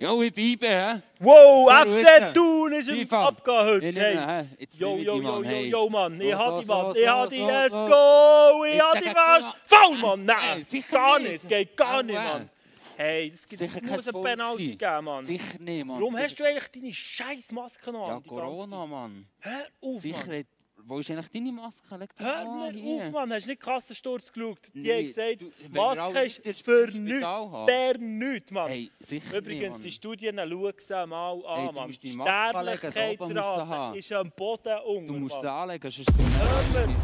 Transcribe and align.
Ja, 0.00 0.18
ich 0.18 0.32
bleibe, 0.32 0.66
hä? 0.66 1.02
Wow, 1.18 1.70
FC. 1.70 2.32
Thun 2.32 2.72
ist 2.72 2.88
im. 2.88 3.12
Abgehen 3.12 3.64
heute. 3.66 3.92
Hey. 3.92 4.46
Jo, 4.78 4.96
jo, 4.96 5.20
jo, 5.20 5.42
jo, 5.42 5.50
jo, 5.60 5.90
Mann. 5.90 6.18
Ich 6.18 6.32
los, 6.32 6.64
die, 6.64 6.72
Mann. 6.72 6.94
Ich 6.96 7.06
los, 7.06 7.28
die. 7.28 7.40
Let's 7.40 7.70
go. 7.70 8.64
Ich 8.64 8.80
habe 8.80 8.98
die 8.98 9.14
mal. 9.14 9.42
Foul, 9.66 9.98
Mann. 9.98 10.24
Nein, 10.24 10.66
gar 10.90 11.18
nicht. 11.18 11.32
nicht. 11.32 11.48
Geht 11.48 11.76
gar 11.76 12.02
nicht. 12.02 12.14
Mann. 12.14 12.48
Hey, 12.96 13.30
das 13.30 13.46
gibt, 13.46 13.60
Sicher 13.60 13.80
es 13.82 13.90
muss 13.90 14.08
ein 14.08 14.22
Penalty 14.22 14.76
geben, 14.76 15.04
Mann. 15.04 15.24
Sicher 15.26 15.58
nicht, 15.58 15.84
Mann. 15.84 16.00
Warum 16.00 16.16
hast 16.16 16.40
du 16.40 16.44
eigentlich 16.44 16.68
deine 16.68 16.94
scheiß 16.94 17.52
Maske 17.52 17.92
noch 17.92 18.08
an? 18.08 18.22
Ja, 18.24 18.28
Corona, 18.28 18.86
Mann. 18.86 19.26
Hör 19.40 19.66
auf, 19.82 20.00
Sicher, 20.00 20.28
Mann. 20.28 20.44
Wo 20.86 20.98
ist 20.98 21.10
eigentlich 21.10 21.28
deine 21.30 21.52
Maske? 21.52 21.96
Leg 21.96 22.14
die 22.16 22.22
Hör 22.24 22.44
mal 22.44 22.72
mir 22.72 23.04
auf, 23.06 23.10
Mann. 23.12 23.32
Hast 23.32 23.46
du 23.46 23.50
nicht 23.50 23.60
Kassensturz 23.62 24.32
geschaut? 24.32 24.58
Die 24.74 24.80
Nee, 24.80 24.92
haben 24.98 25.06
gesagt, 25.06 25.40
du, 25.40 25.50
Maske 25.70 26.24
ist 26.48 26.64
für 26.64 26.86
nichts. 26.92 27.26
Für 27.66 27.98
nichts, 27.98 28.50
Mann. 28.50 28.68
Hey, 28.68 28.90
sicher 28.98 29.38
Übrigens, 29.38 29.76
nicht, 29.76 29.86
die. 29.86 29.90
Studien 29.92 30.36
schauen 30.38 30.72
sie 30.78 31.06
mal 31.06 31.36
Hey, 31.36 31.44
an, 31.46 31.66
du 31.66 31.72
Mann. 31.72 31.86
musst 31.88 32.02
Die 32.02 32.12
Sterblichkeitsrate 32.12 33.68
haben. 33.68 33.98
ist 33.98 34.12
am 34.12 34.30
Boden 34.36 34.78
unten, 34.86 35.06
Du 35.08 35.14
musst 35.14 35.40
sie 35.40 35.50
anlegen, 35.50 35.90
sonst 35.90 36.10
Hör 36.18 36.86
mir. 36.86 36.96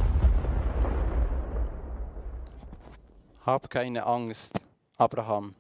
Hab 3.45 3.71
keine 3.71 4.05
Angst, 4.07 4.65
Abraham. 4.99 5.55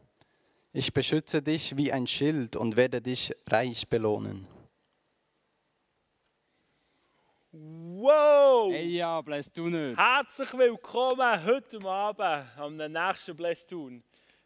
Ich 0.72 0.92
beschütze 0.92 1.40
dich 1.40 1.76
wie 1.76 1.92
ein 1.92 2.06
Schild 2.06 2.56
und 2.56 2.76
werde 2.76 3.00
dich 3.00 3.32
reich 3.48 3.88
belohnen. 3.88 4.46
Wow! 7.58 8.70
Hey, 8.70 8.98
ja, 8.98 9.22
du 9.22 9.68
nicht. 9.68 9.98
Herzlich 9.98 10.52
willkommen 10.52 11.42
heute 11.42 11.80
Abend 11.80 12.58
am 12.58 12.76
nächsten 12.76 13.34
Bless 13.34 13.66
Tun. 13.66 14.02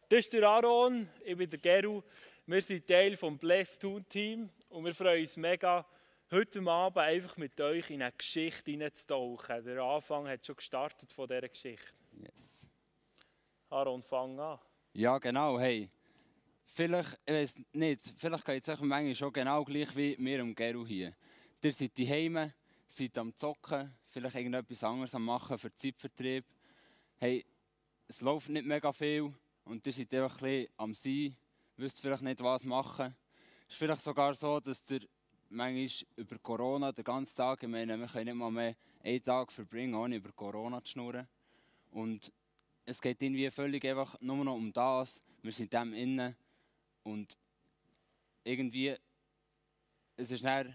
Das 0.09 0.21
ist 0.21 0.33
der 0.33 0.49
Aaron, 0.49 1.09
ich 1.25 1.37
bin 1.37 1.51
der 1.51 1.59
Geru. 1.59 2.03
Wir 2.47 2.63
sind 2.63 2.87
Teil 2.87 3.17
des 3.17 3.39
Bless 3.39 3.81
Tun 3.81 4.09
Team 4.09 4.49
und 4.69 4.85
wir 4.85 4.95
freuen 4.95 5.23
uns 5.23 5.37
mega, 5.37 5.85
heute 6.31 6.61
Abend 6.65 6.99
einfach 6.99 7.37
mit 7.37 7.61
euch 7.61 7.91
in 7.91 8.01
eine 8.01 8.13
Geschichte 8.13 8.71
hineinzutauchen. 8.71 9.65
Der 9.65 9.83
Anfang 9.83 10.29
hat 10.29 10.47
schon 10.47 10.55
gestartet 10.55 11.13
von 11.13 11.27
dieser 11.27 11.49
Geschichte. 11.49 11.93
Yes. 12.13 12.69
Aaron, 13.71 14.03
fang 14.03 14.39
an. 14.39 14.61
Ja, 14.93 15.19
genau, 15.19 15.59
hey. 15.59 15.91
Vielleicht, 16.65 17.19
ich 17.27 17.35
weiß 17.35 17.55
nicht, 17.73 18.15
vielleicht 18.17 18.45
geht 18.45 18.63
es 18.63 18.69
euch 18.69 18.81
manchmal 18.83 19.17
schon 19.17 19.33
genau 19.33 19.65
gleich 19.65 19.97
wie 19.97 20.17
mir 20.17 20.41
und 20.45 20.55
Geru 20.55 20.87
hier. 20.87 21.13
Ihr 21.61 21.73
seid 21.73 21.99
daheim, 21.99 22.53
seid 22.93 23.17
am 23.19 23.35
Zocken, 23.37 23.95
vielleicht 24.09 24.35
irgendetwas 24.35 24.83
anderes 24.83 25.15
am 25.15 25.25
Machen 25.25 25.57
für 25.57 25.75
Zeitvertrieb. 25.75 26.45
Hey, 27.19 27.45
es 28.09 28.21
läuft 28.21 28.49
nicht 28.49 28.67
mega 28.67 28.93
viel 28.93 29.33
und 29.65 29.87
ihr 29.87 29.93
seid 29.93 30.13
einfach 30.15 30.35
ein 30.37 30.41
bisschen 30.41 30.73
am 30.77 30.95
Sein, 30.95 31.37
wisst 31.77 32.01
vielleicht 32.01 32.23
nicht, 32.23 32.43
was 32.43 32.65
machen. 32.65 33.15
Es 33.69 33.75
ist 33.75 33.79
vielleicht 33.79 34.03
sogar 34.03 34.35
so, 34.35 34.59
dass 34.59 34.83
ihr 34.91 35.07
manchmal 35.51 35.89
über 36.17 36.39
Corona 36.39 36.91
den 36.91 37.05
ganzen 37.05 37.37
Tag, 37.37 37.63
ich 37.63 37.69
meine, 37.69 37.97
wir 37.97 38.07
können 38.09 38.25
nicht 38.25 38.35
mal 38.35 38.51
mehr 38.51 38.75
einen 39.05 39.23
Tag 39.23 39.53
verbringen, 39.53 39.95
ohne 39.95 40.17
über 40.17 40.33
Corona 40.33 40.83
zu 40.83 40.93
schnurren. 40.93 41.29
Und 41.93 42.33
es 42.85 43.01
geht 43.01 43.23
irgendwie 43.23 43.51
völlig 43.51 43.85
einfach 43.85 44.21
nur 44.21 44.45
noch 44.45 44.55
um 44.55 44.73
das. 44.73 45.23
Wir 45.43 45.53
sind 45.53 45.73
dem 45.73 45.93
innen 45.95 46.37
und 47.05 47.37
irgendwie, 48.43 48.97
es 50.17 50.31
ist 50.31 50.45
dann 50.45 50.75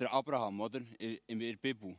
der 0.00 0.12
Abraham, 0.12 0.60
oder? 0.60 0.80
In, 0.98 1.38
der 1.38 1.56
Bibel. 1.56 1.96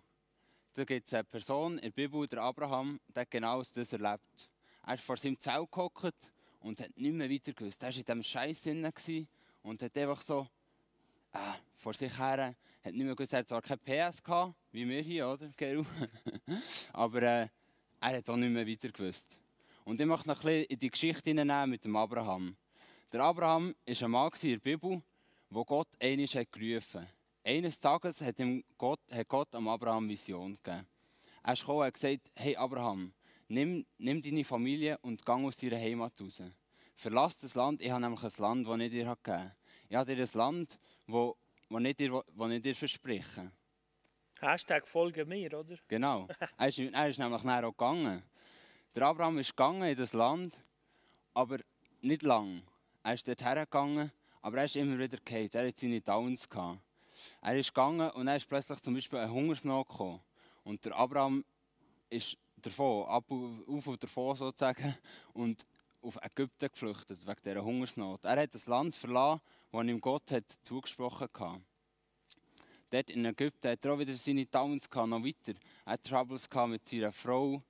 Da 0.73 0.83
gibt 0.83 1.07
es 1.07 1.13
eine 1.13 1.23
Person 1.23 1.75
in 1.75 1.81
der 1.81 1.91
Bibel, 1.91 2.27
der 2.27 2.41
Abraham, 2.41 2.99
der 3.13 3.25
genau 3.25 3.59
das 3.59 3.93
erlebt. 3.93 4.49
Er 4.85 4.95
ist 4.95 5.03
vor 5.03 5.17
seinem 5.17 5.39
Zelt 5.39 5.71
gehockt 5.71 6.31
und 6.61 6.81
hat 6.81 6.97
nicht 6.97 7.13
mehr 7.13 7.29
weiter 7.29 7.53
gewusst. 7.53 7.83
Er 7.83 7.89
war 7.89 7.95
in 7.95 8.03
diesem 8.03 8.23
Scheiß 8.23 8.63
drin 8.63 9.27
und 9.63 9.83
hat 9.83 9.97
einfach 9.97 10.21
so 10.21 10.47
äh, 11.33 11.37
vor 11.75 11.93
sich 11.93 12.17
her, 12.17 12.55
hat 12.83 12.93
nicht 12.93 13.05
mehr 13.05 13.15
gewusst, 13.15 13.33
er 13.33 13.39
hat 13.39 13.49
zwar 13.49 13.61
kein 13.61 13.79
PS 13.79 14.23
gehabt, 14.23 14.55
wie 14.71 14.87
wir 14.87 15.01
hier, 15.01 15.27
oder? 15.27 15.49
Aber 16.93 17.21
äh, 17.21 17.47
er 17.99 18.17
hat 18.17 18.29
auch 18.29 18.35
nicht 18.37 18.51
mehr 18.51 18.67
weiter 18.67 18.89
gewusst. 18.89 19.37
Und 19.83 19.99
ich 19.99 20.07
möchte 20.07 20.27
noch 20.27 20.37
ein 20.37 20.41
bisschen 20.41 20.63
in 20.65 20.79
die 20.79 20.89
Geschichte 20.89 21.29
hineinnehmen 21.29 21.69
mit 21.71 21.85
dem 21.85 21.95
Abraham. 21.95 22.55
Der 23.11 23.21
Abraham 23.21 23.75
war 23.85 24.03
ein 24.03 24.11
Mann 24.11 24.31
in 24.41 24.49
der 24.49 24.57
Bibel, 24.57 25.01
wo 25.49 25.65
Gott 25.65 25.89
hat 26.01 26.51
gerufen 26.51 27.01
hat. 27.01 27.20
Eines 27.43 27.79
Tages 27.79 28.21
hat, 28.21 28.39
ihm 28.39 28.63
Gott, 28.77 28.99
hat 29.11 29.27
Gott 29.27 29.55
am 29.55 29.67
Abraham 29.67 30.07
Vision 30.07 30.57
gegeben. 30.63 30.85
Er 31.43 31.53
ist 31.53 31.61
gekommen 31.61 31.79
und 31.79 31.85
hat 31.85 31.93
gesagt, 31.95 32.31
hey 32.35 32.55
Abraham, 32.55 33.13
nimm, 33.47 33.85
nimm 33.97 34.21
deine 34.21 34.43
Familie 34.43 34.99
und 35.01 35.25
gang 35.25 35.45
aus 35.45 35.57
deiner 35.57 35.77
Heimat 35.77 36.13
raus. 36.21 36.41
Verlass 36.95 37.37
das 37.37 37.55
Land, 37.55 37.81
ich 37.81 37.89
habe 37.89 38.01
nämlich 38.01 38.23
ein 38.23 38.31
Land, 38.37 38.67
das 38.67 38.79
ich 38.79 38.91
dir 38.91 39.05
gegeben 39.05 39.19
habe. 39.27 39.55
Ich 39.89 39.95
habe 39.95 40.15
dir 40.15 40.21
ein 40.21 40.29
Land, 40.33 40.79
das 41.07 41.33
das 41.69 41.83
ich 41.83 41.95
dir, 41.95 42.23
das 42.37 42.51
ich 42.51 42.61
dir 42.61 42.75
verspreche. 42.75 43.51
Hashtag 44.39 44.87
folge 44.87 45.25
mir, 45.25 45.53
oder? 45.57 45.77
Genau. 45.87 46.27
Er 46.57 46.67
ist, 46.67 46.79
er 46.79 47.09
ist 47.09 47.19
nämlich 47.19 47.43
nachher 47.43 47.67
auch 47.67 47.71
gegangen. 47.71 48.23
Der 48.93 49.03
Abraham 49.03 49.37
ist 49.39 49.55
gegangen 49.55 49.83
in 49.83 49.95
das 49.95 50.13
Land, 50.13 50.59
aber 51.33 51.59
nicht 52.01 52.23
lang. 52.23 52.61
Er 53.03 53.13
ist 53.13 53.27
dort 53.27 53.43
hergegangen, 53.43 54.11
aber 54.41 54.57
er 54.57 54.65
ist 54.65 54.75
immer 54.75 54.97
wieder 54.99 55.17
gefallen. 55.17 55.49
Er 55.53 55.67
hat 55.67 55.79
seine 55.79 56.01
Downs 56.01 56.49
gehabt. 56.49 56.79
Er 57.41 57.57
ist 57.57 57.73
gegangen 57.73 58.09
und 58.11 58.25
dann 58.25 58.37
ist 58.37 58.47
plötzlich 58.47 58.79
zum 58.81 58.93
Beispiel 58.93 59.19
eine 59.19 59.31
Hungersnot 59.31 59.87
gekommen. 59.87 60.21
Und 60.63 60.83
der 60.85 60.95
Abraham 60.95 61.43
ist 62.09 62.37
davon, 62.57 63.07
ab 63.07 63.25
auf 63.29 63.87
und 63.87 64.03
davon 64.03 64.35
sozusagen, 64.35 64.95
und 65.33 65.63
auf 66.01 66.17
Ägypten 66.21 66.69
geflüchtet, 66.71 67.25
wegen 67.27 67.41
dieser 67.43 67.63
Hungersnot. 67.63 68.25
Er 68.25 68.41
hat 68.41 68.53
das 68.53 68.67
Land 68.67 68.95
verlassen, 68.95 69.41
das 69.71 69.83
ihm 69.83 70.01
Gott 70.01 70.31
hat 70.31 70.45
zugesprochen 70.63 71.27
hatte. 71.33 71.61
Dort 72.89 73.09
in 73.09 73.23
Ägypten 73.25 73.71
hat 73.71 73.85
er 73.85 73.93
auch 73.93 73.99
wieder 73.99 74.15
seine 74.15 74.45
Downs 74.45 74.89
gehabt, 74.89 75.09
noch 75.09 75.23
weiter. 75.23 75.57
Er 75.85 75.93
hat 75.93 76.03
Troubles 76.03 76.49
mit 76.67 76.87
seiner 76.87 77.13
Frau. 77.13 77.61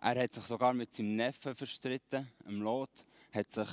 Er 0.00 0.22
hat 0.22 0.32
sich 0.32 0.44
sogar 0.44 0.74
mit 0.74 0.94
seinem 0.94 1.16
Neffen 1.16 1.54
verstritten, 1.54 2.28
dem 2.46 2.62
Lot. 2.62 3.04
Hat 3.32 3.50
sich 3.50 3.68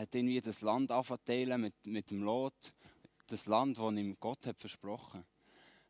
hat 0.00 0.14
irgendwie 0.14 0.40
das 0.40 0.62
Land 0.62 0.90
anverteilen 0.90 1.60
mit, 1.60 1.74
mit 1.84 2.10
dem 2.10 2.22
Lot. 2.22 2.72
Das 3.30 3.46
Land, 3.46 3.78
das 3.78 3.92
ihm 3.92 4.16
Gott 4.18 4.44
hat 4.46 4.58
versprochen 4.58 5.24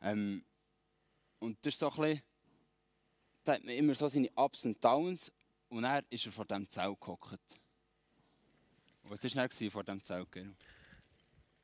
ähm, 0.02 0.44
Und 1.38 1.56
das 1.64 1.72
ist 1.72 1.80
so 1.80 1.90
ein 1.90 1.96
bisschen, 1.96 2.22
da 3.44 3.54
hat 3.54 3.64
man 3.64 3.74
immer 3.74 3.94
so 3.94 4.08
seine 4.08 4.30
Ups 4.36 4.66
und 4.66 4.84
Downs. 4.84 5.32
Und 5.70 5.84
er 5.84 6.04
ist 6.10 6.26
er 6.26 6.32
vor 6.32 6.44
dem 6.44 6.68
Zelt 6.68 7.00
gehockt. 7.00 7.40
Was 9.04 9.24
war 9.34 9.48
dann 9.48 9.70
vor 9.70 9.84
dem 9.84 10.04
Zelt? 10.04 10.30
Gero? 10.30 10.50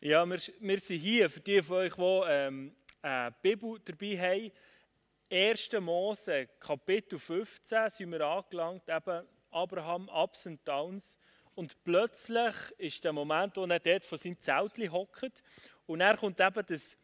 Ja, 0.00 0.24
wir, 0.24 0.38
wir 0.60 0.78
sind 0.78 1.00
hier, 1.00 1.28
für 1.28 1.40
die 1.40 1.62
von 1.62 1.76
euch, 1.76 1.94
die 1.94 2.22
ähm, 2.28 2.76
eine 3.02 3.34
Bibel 3.42 3.78
dabei 3.84 4.16
haben. 4.18 4.52
1. 5.28 5.72
Mose, 5.80 6.48
Kapitel 6.58 7.18
15, 7.18 7.90
sind 7.90 8.12
wir 8.12 8.20
angelangt, 8.22 8.88
eben 8.88 9.26
Abraham, 9.50 10.08
Ups 10.08 10.46
und 10.46 10.66
Downs. 10.66 11.18
Und 11.56 11.82
plötzlich 11.84 12.54
ist 12.76 13.02
der 13.02 13.14
Moment, 13.14 13.56
wo 13.56 13.64
er 13.64 13.80
dort 13.80 14.04
von 14.04 14.18
seinem 14.18 14.40
Zelt 14.40 14.78
hockt. 14.92 15.42
Und 15.86 16.02
er 16.02 16.16
kommt 16.16 16.38
eben 16.38 16.66
das, 16.66 16.96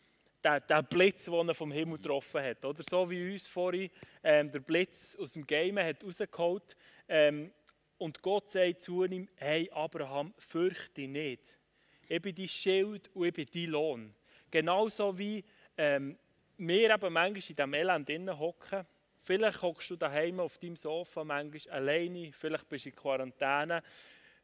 der, 0.44 0.60
der 0.60 0.82
Blitz, 0.82 1.24
den 1.24 1.48
er 1.48 1.54
vom 1.54 1.72
Himmel 1.72 1.96
getroffen 1.96 2.42
hat. 2.42 2.62
Oder 2.64 2.82
so 2.82 3.08
wie 3.08 3.32
uns 3.32 3.46
vorhin 3.46 3.90
ähm, 4.22 4.52
der 4.52 4.60
Blitz 4.60 5.16
aus 5.16 5.32
dem 5.32 5.46
Game 5.46 5.78
hat 5.78 6.04
rausgeholt. 6.04 6.76
Ähm, 7.08 7.50
und 7.96 8.20
Gott 8.20 8.50
sagt 8.50 8.82
zu 8.82 9.04
ihm, 9.04 9.26
hey 9.36 9.70
Abraham, 9.72 10.34
fürchte 10.36 11.08
nicht. 11.08 11.58
Ich 12.06 12.20
bin 12.20 12.34
dein 12.34 12.48
Schild 12.48 13.10
und 13.14 13.26
ich 13.26 13.32
bin 13.32 13.46
dein 13.54 13.70
Lohn. 13.70 14.14
Genauso 14.50 15.16
wie 15.16 15.42
ähm, 15.78 16.18
wir 16.58 16.94
eben 16.94 17.12
manchmal 17.12 17.26
in 17.26 17.40
diesem 17.40 17.74
Elend 17.74 18.38
hocken. 18.38 18.86
Vielleicht 19.22 19.62
hockst 19.62 19.88
du 19.88 19.96
daheim 19.96 20.40
auf 20.40 20.58
deinem 20.58 20.76
Sofa, 20.76 21.24
manchmal 21.24 21.74
alleine, 21.74 22.32
vielleicht 22.32 22.68
bist 22.68 22.84
du 22.84 22.90
in 22.90 22.96
Quarantäne. 22.96 23.82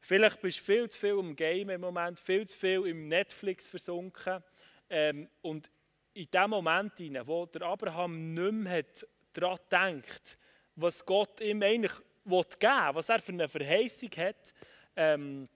Vielleicht 0.00 0.41
bist 0.41 0.61
du 0.61 0.65
viel 0.65 0.89
zu 0.89 0.99
viel 0.99 1.19
im 1.19 1.35
Game 1.35 1.71
im 1.71 1.81
Moment, 1.81 2.21
viel 2.21 2.47
zu 2.47 2.56
viel 2.56 2.87
im 2.87 3.09
Netflix 3.09 3.67
versunken. 3.67 4.43
Ähm, 4.89 5.29
und 5.43 5.71
in 6.15 6.31
dem 6.31 6.50
Moment, 6.50 6.97
hinein, 6.97 7.27
wo 7.27 7.47
der 7.47 7.62
Abraham 7.62 8.35
nicht 8.35 8.53
mehr 8.53 8.85
daran 9.33 9.59
denkt, 9.71 10.39
was 10.77 11.05
Gott 11.05 11.41
ihm 11.41 11.62
eigentlich 11.62 11.93
will 12.25 12.43
geben 12.59 12.73
will, 12.73 12.95
was 12.95 13.09
er 13.09 13.21
für 13.21 13.33
eine 13.33 13.49
Verheißung 13.49 14.11
hat, 14.17 14.55
ähm, 14.97 15.49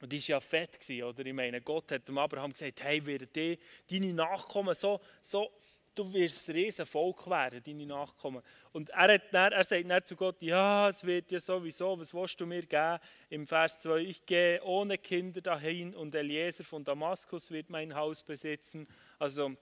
und 0.00 0.12
die 0.12 0.20
war 0.20 0.28
ja 0.28 0.40
fett, 0.40 0.78
gewesen, 0.78 1.04
oder? 1.04 1.24
Ich 1.24 1.32
meine, 1.32 1.60
Gott 1.62 1.90
hat 1.90 2.06
dem 2.06 2.18
Abraham 2.18 2.52
gesagt, 2.52 2.84
hey, 2.84 3.04
werden 3.06 3.28
die, 3.34 3.58
deine 3.90 4.12
Nachkommen 4.12 4.74
so, 4.74 5.00
so, 5.22 5.50
du 5.98 6.12
wirst 6.12 6.48
ein 6.48 6.54
riesen 6.54 6.86
Volk 6.86 7.28
werden, 7.28 7.62
deine 7.64 7.86
Nachkommen. 7.86 8.42
Und 8.72 8.90
er, 8.90 9.14
hat 9.14 9.22
dann, 9.32 9.52
er 9.52 9.64
sagt 9.64 9.90
dann 9.90 10.04
zu 10.04 10.16
Gott, 10.16 10.40
ja, 10.42 10.90
es 10.90 11.04
wird 11.04 11.30
ja 11.30 11.40
sowieso, 11.40 11.98
was 11.98 12.14
willst 12.14 12.40
du 12.40 12.46
mir 12.46 12.62
geben? 12.62 12.98
Im 13.30 13.46
Vers 13.46 13.80
2, 13.82 13.98
ich 13.98 14.24
gehe 14.26 14.62
ohne 14.62 14.98
Kinder 14.98 15.40
dahin 15.40 15.94
und 15.94 16.14
Eliezer 16.14 16.64
von 16.64 16.84
Damaskus 16.84 17.50
wird 17.50 17.70
mein 17.70 17.94
Haus 17.94 18.22
besitzen. 18.22 18.86
Also, 19.18 19.52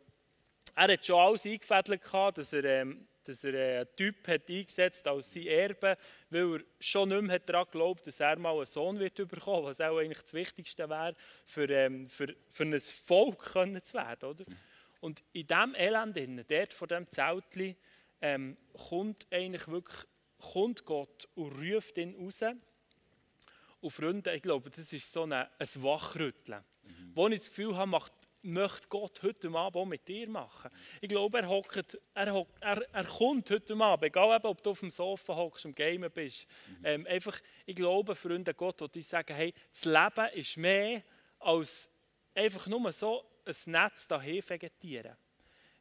er 0.75 0.93
hat 0.93 1.07
schon 1.07 1.21
alles 1.21 1.47
eingefädelt, 1.47 2.03
dass 2.37 2.53
er 2.53 2.65
ähm, 2.65 3.07
dass 3.25 3.45
er 3.45 3.55
äh, 3.55 3.77
einen 3.79 3.97
Typ 3.97 4.29
hat 4.29 4.49
eingesetzt 4.49 5.07
als 5.07 5.33
sein 5.33 5.47
Erbe, 5.47 5.97
weil 6.31 6.57
er 6.57 6.61
schon 6.79 7.09
nicht 7.09 7.23
mehr 7.23 7.39
daran 7.39 7.67
glaubt, 7.71 8.07
dass 8.07 8.21
er 8.21 8.39
mal 8.39 8.57
einen 8.57 8.67
Sohn 8.67 8.99
wird 8.99 9.15
bekommen, 9.15 9.65
was 9.65 9.81
auch 9.81 9.99
eigentlich 9.99 10.23
das 10.23 10.35
Wichtigste 10.35 10.89
wäre, 10.89 11.15
für, 11.45 11.69
ähm, 11.71 12.07
für, 12.07 12.35
für 12.51 12.65
ein 12.65 12.81
Volk 12.81 13.53
können 13.53 13.83
zu 13.83 13.95
werden. 13.95 14.29
Oder? 14.29 14.45
Und 15.05 15.23
in 15.35 15.47
diesem 15.47 15.75
Elend, 15.75 16.51
dort 16.51 16.73
vor 16.73 16.89
diesem 16.89 17.11
Zeltchen, 17.11 17.77
ähm, 18.23 18.57
kommt 18.89 19.27
eigentlich 19.31 19.69
wirklich 19.69 20.07
kommt 20.39 20.87
Gott 20.87 21.29
und 21.35 21.53
ruft 21.59 21.99
ihn 21.99 22.15
raus. 22.15 22.43
Und 23.81 23.91
Freunde, 23.91 24.35
ich 24.35 24.41
glaube, 24.41 24.71
das 24.71 24.91
ist 24.95 25.13
so 25.13 25.25
ein, 25.25 25.33
ein 25.35 25.49
Wachrütteln. 25.59 26.65
Mhm. 26.85 27.13
Wo 27.15 27.29
ich 27.29 27.39
das 27.41 27.49
Gefühl 27.51 27.77
habe, 27.77 27.91
macht 27.91 28.13
möchte 28.41 28.89
Gott 28.89 29.23
heute 29.23 29.51
Abend 29.51 29.77
auch 29.77 29.85
mit 29.85 30.09
dir 30.09 30.27
machen. 30.27 30.71
Ich 31.03 31.09
glaube, 31.11 31.39
er, 31.39 31.49
hockt, 31.51 31.99
er, 32.15 32.33
hockt, 32.33 32.63
er, 32.63 32.83
er 32.91 33.05
kommt 33.05 33.51
heute 33.51 33.77
Abend, 33.77 34.05
egal 34.05 34.41
ob 34.43 34.63
du 34.63 34.71
auf 34.71 34.81
dem 34.81 34.91
Sofa 34.91 35.37
hockst 35.37 35.67
und 35.67 35.77
Gamen 35.77 36.11
bist. 36.11 36.47
Mhm. 36.67 36.85
Ähm, 36.85 37.07
einfach, 37.07 37.39
ich 37.67 37.77
glaube, 37.77 38.15
Freunde 38.15 38.55
Gott, 38.55 38.95
die 38.95 39.03
sagen, 39.03 39.35
hey, 39.35 39.53
das 39.71 39.85
Leben 39.85 40.33
ist 40.33 40.57
mehr 40.57 41.03
als 41.41 41.91
einfach 42.35 42.67
nur 42.67 42.91
so 42.91 43.23
ein 43.47 43.73
Netz 43.73 44.07
dahin 44.07 44.49
vegetieren. 44.49 45.17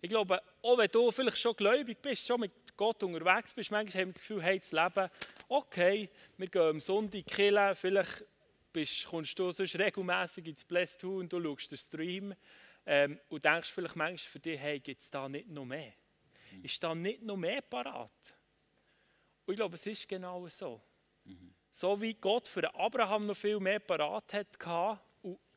Ich 0.01 0.09
glaube, 0.09 0.41
auch 0.61 0.77
wenn 0.77 0.91
du 0.91 1.11
vielleicht 1.11 1.37
schon 1.37 1.55
gläubig 1.55 2.01
bist, 2.01 2.27
schon 2.27 2.41
mit 2.41 2.51
Gott 2.75 3.01
unterwegs 3.03 3.53
bist, 3.53 3.71
manchmal 3.71 4.01
haben 4.01 4.09
wir 4.09 4.13
das 4.13 4.21
Gefühl, 4.21 4.43
hey, 4.43 4.59
das 4.59 4.71
Leben, 4.71 5.09
okay, 5.47 6.09
wir 6.37 6.47
gehen 6.47 6.61
am 6.61 6.79
Sonntag 6.79 7.25
killen, 7.25 7.75
vielleicht 7.75 8.25
bist, 8.73 9.05
kommst 9.05 9.37
du 9.39 9.51
sonst 9.51 9.77
regelmäßig 9.77 10.47
ins 10.47 10.65
Bless 10.65 10.97
2 10.97 11.07
und 11.07 11.31
du 11.31 11.41
schaust 11.41 11.71
den 11.71 11.77
Stream 11.77 12.35
ähm, 12.85 13.19
und 13.29 13.45
denkst 13.45 13.71
vielleicht 13.71 13.95
manchmal 13.95 14.17
für 14.17 14.39
dich, 14.39 14.59
hey, 14.59 14.79
gibt 14.79 15.01
es 15.01 15.09
da 15.09 15.29
nicht 15.29 15.47
noch 15.47 15.65
mehr? 15.65 15.93
Mhm. 16.51 16.65
Ist 16.65 16.83
da 16.83 16.93
nicht 16.93 17.21
noch 17.21 17.37
mehr 17.37 17.61
parat? 17.61 18.11
Und 19.45 19.53
ich 19.53 19.57
glaube, 19.57 19.75
es 19.75 19.85
ist 19.85 20.07
genau 20.09 20.47
so. 20.47 20.81
Mhm. 21.23 21.53
So 21.71 21.99
wie 22.01 22.13
Gott 22.15 22.47
für 22.47 22.73
Abraham 22.75 23.27
noch 23.27 23.37
viel 23.37 23.59
mehr 23.59 23.79
parat 23.79 24.33
hat, 24.33 24.59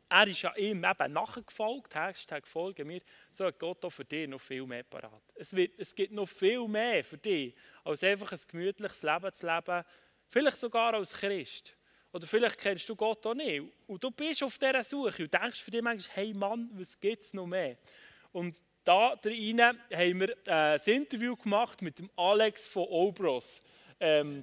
er 0.08 0.26
ist 0.28 0.42
ja 0.42 0.54
ihm 0.56 0.84
eben 0.84 1.12
nachgefolgt, 1.12 1.94
Hashtag 1.94 2.46
folgen 2.46 2.86
mir, 2.86 3.00
so 3.32 3.46
hat 3.46 3.58
Gott 3.58 3.84
auch 3.84 3.90
für 3.90 4.04
dich 4.04 4.28
noch 4.28 4.40
viel 4.40 4.66
mehr 4.66 4.84
parat. 4.84 5.22
Es, 5.34 5.52
es 5.52 5.94
gibt 5.94 6.12
noch 6.12 6.28
viel 6.28 6.66
mehr 6.68 7.02
für 7.02 7.18
dich, 7.18 7.54
als 7.84 8.04
einfach 8.04 8.32
ein 8.32 8.40
gemütliches 8.48 9.02
Leben 9.02 9.32
zu 9.32 9.46
leben, 9.46 9.84
vielleicht 10.28 10.58
sogar 10.58 10.94
als 10.94 11.12
Christ. 11.12 11.76
Oder 12.12 12.26
vielleicht 12.26 12.58
kennst 12.58 12.88
du 12.88 12.96
Gott 12.96 13.26
auch 13.26 13.34
nicht. 13.34 13.62
Und 13.86 14.02
du 14.02 14.10
bist 14.10 14.42
auf 14.42 14.56
dieser 14.56 14.84
Suche 14.84 15.24
und 15.24 15.34
denkst 15.34 15.60
für 15.60 15.70
dich 15.70 15.82
manchmal, 15.82 16.16
hey 16.16 16.32
Mann, 16.32 16.70
was 16.72 16.98
gibt 16.98 17.22
es 17.22 17.34
noch 17.34 17.46
mehr? 17.46 17.76
Und 18.32 18.62
da 18.84 19.16
drinnen 19.16 19.80
haben 19.92 20.20
wir 20.20 20.30
äh, 20.46 20.78
ein 20.78 20.80
Interview 20.86 21.36
gemacht 21.36 21.82
mit 21.82 21.98
dem 21.98 22.08
Alex 22.16 22.68
von 22.68 22.84
Obros. 22.84 23.60
Ähm, 23.98 24.42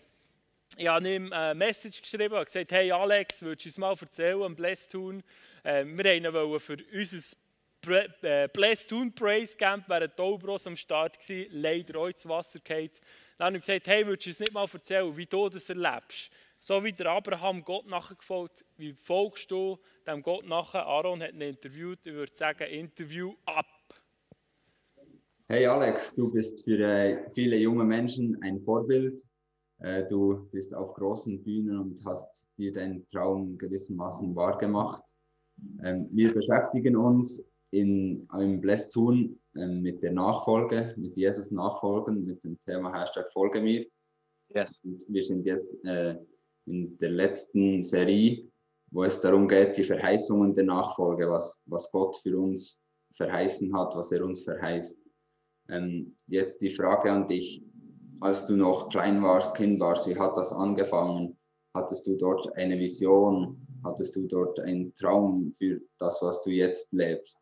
ich 0.78 0.88
habe 0.88 1.08
ihm 1.08 1.32
eine 1.32 1.56
Message 1.56 2.02
geschrieben 2.02 2.34
und 2.34 2.46
gesagt, 2.46 2.72
hey 2.72 2.92
Alex, 2.92 3.42
würdest 3.42 3.66
du 3.66 3.70
uns 3.70 3.78
mal 3.78 3.96
erzählen 4.00 4.42
am 4.42 4.56
Bless 4.56 4.88
tun? 4.90 5.24
Ähm, 5.64 5.98
wir 5.98 6.34
wollten 6.34 6.60
für 6.60 6.78
unser 6.94 7.38
äh, 8.22 8.48
Bless 8.48 8.88
Tune 8.88 9.12
Praise 9.12 9.56
Camp 9.56 9.86
während 9.88 10.20
Obros 10.20 10.66
am 10.66 10.76
Start 10.76 11.20
gewesen, 11.20 11.50
leider 11.52 12.00
auch 12.00 12.08
ins 12.08 12.28
Wasser 12.28 12.60
gefallen. 12.60 12.90
Dann 13.38 13.48
habe 13.48 13.58
ich 13.58 13.64
gesagt, 13.64 13.88
hey, 13.88 14.06
würdest 14.06 14.26
du 14.26 14.30
uns 14.30 14.40
nicht 14.40 14.54
mal 14.54 14.68
erzählen, 14.72 15.18
wie 15.18 15.26
du 15.26 15.50
das 15.50 15.70
erlebst? 15.70 16.32
So 16.60 16.84
wie 16.84 16.94
der 16.94 17.08
Abraham 17.08 17.64
Gott 17.64 17.88
nachgefolgt, 17.88 18.64
wie 18.78 18.94
folgst 18.94 19.52
du 19.52 19.78
dem 20.08 20.22
Gott 20.22 20.48
nachher? 20.48 20.86
Aaron 20.86 21.22
hat 21.22 21.34
ihn 21.34 21.42
interviewt, 21.42 22.00
ich 22.06 22.14
würde 22.14 22.34
sagen, 22.34 22.64
Interview 22.70 23.34
ab. 23.46 23.66
Hey 25.50 25.68
Alex, 25.68 26.16
du 26.16 26.32
bist 26.32 26.64
für 26.64 26.80
äh, 26.80 27.30
viele 27.34 27.58
junge 27.58 27.84
Menschen 27.84 28.42
ein 28.42 28.62
Vorbild. 28.62 29.22
Äh, 29.84 30.06
du 30.08 30.48
bist 30.52 30.74
auf 30.74 30.94
großen 30.94 31.44
Bühnen 31.44 31.78
und 31.78 32.04
hast 32.06 32.48
dir 32.58 32.72
deinen 32.72 33.06
Traum 33.10 33.58
gewissermaßen 33.58 34.34
wahrgemacht. 34.34 35.04
Ähm, 35.84 36.08
wir 36.12 36.34
beschäftigen 36.34 36.96
uns 36.96 37.44
in 37.72 38.26
einem 38.30 38.62
Blessed 38.62 38.94
Tun 38.94 39.38
ähm, 39.56 39.82
mit 39.82 40.02
der 40.02 40.14
Nachfolge, 40.14 40.94
mit 40.98 41.18
Jesus 41.18 41.52
nachfolgen, 41.52 42.26
mit 42.26 42.42
dem 42.46 42.58
Thema 42.66 42.94
Hashtag 42.98 43.30
Folge 43.34 43.60
mir. 43.60 43.86
Yes. 44.56 44.82
Und 44.86 45.04
wir 45.10 45.24
sind 45.24 45.46
jetzt 45.46 45.76
äh, 45.84 46.16
in 46.66 46.98
der 47.00 47.12
letzten 47.12 47.84
Serie, 47.84 48.48
wo 48.92 49.04
es 49.04 49.20
darum 49.20 49.50
geht, 49.50 49.76
die 49.76 49.84
Verheißungen 49.84 50.56
der 50.56 50.64
Nachfolge, 50.64 51.30
was, 51.30 51.60
was 51.66 51.92
Gott 51.92 52.16
für 52.18 52.38
uns 52.40 52.80
verheißen 53.16 53.76
hat, 53.78 53.94
was 53.96 54.14
er 54.14 54.24
uns 54.24 54.44
verheißt. 54.44 54.98
Ähm, 55.68 56.16
jetzt 56.28 56.62
die 56.62 56.74
Frage 56.74 57.12
an 57.12 57.28
dich, 57.28 57.64
als 58.22 58.46
du 58.46 58.56
noch 58.56 58.90
klein 58.90 59.22
warst, 59.24 59.56
Kind 59.56 59.80
warst, 59.80 60.08
wie 60.08 60.18
hat 60.18 60.38
das 60.38 60.52
angefangen? 60.52 61.38
Hattest 61.76 62.06
du 62.06 62.16
dort 62.18 62.56
eine 62.56 62.78
Vision? 62.78 63.66
Hattest 63.84 64.16
du 64.16 64.28
dort 64.28 64.60
einen 64.60 64.94
Traum 64.94 65.56
für 65.58 65.82
das, 65.98 66.22
was 66.22 66.42
du 66.44 66.52
jetzt 66.52 66.92
lebst? 66.92 67.40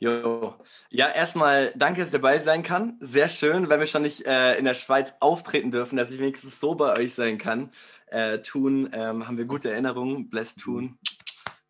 Jo. 0.00 0.54
Ja, 0.90 1.08
erstmal 1.08 1.72
danke, 1.74 2.00
dass 2.00 2.10
ich 2.10 2.20
dabei 2.20 2.38
sein 2.38 2.62
kann. 2.62 2.96
Sehr 3.00 3.28
schön, 3.28 3.68
wenn 3.68 3.80
wir 3.80 3.86
schon 3.86 4.02
nicht 4.02 4.24
äh, 4.26 4.56
in 4.56 4.64
der 4.64 4.74
Schweiz 4.74 5.14
auftreten 5.18 5.72
dürfen, 5.72 5.96
dass 5.96 6.12
ich 6.12 6.20
wenigstens 6.20 6.60
so 6.60 6.76
bei 6.76 6.96
euch 6.96 7.14
sein 7.14 7.36
kann. 7.36 7.72
Äh, 8.06 8.38
tun, 8.38 8.90
ähm, 8.92 9.26
haben 9.26 9.38
wir 9.38 9.44
gute 9.44 9.72
Erinnerungen. 9.72 10.30
Bless 10.30 10.54
tun. 10.54 10.98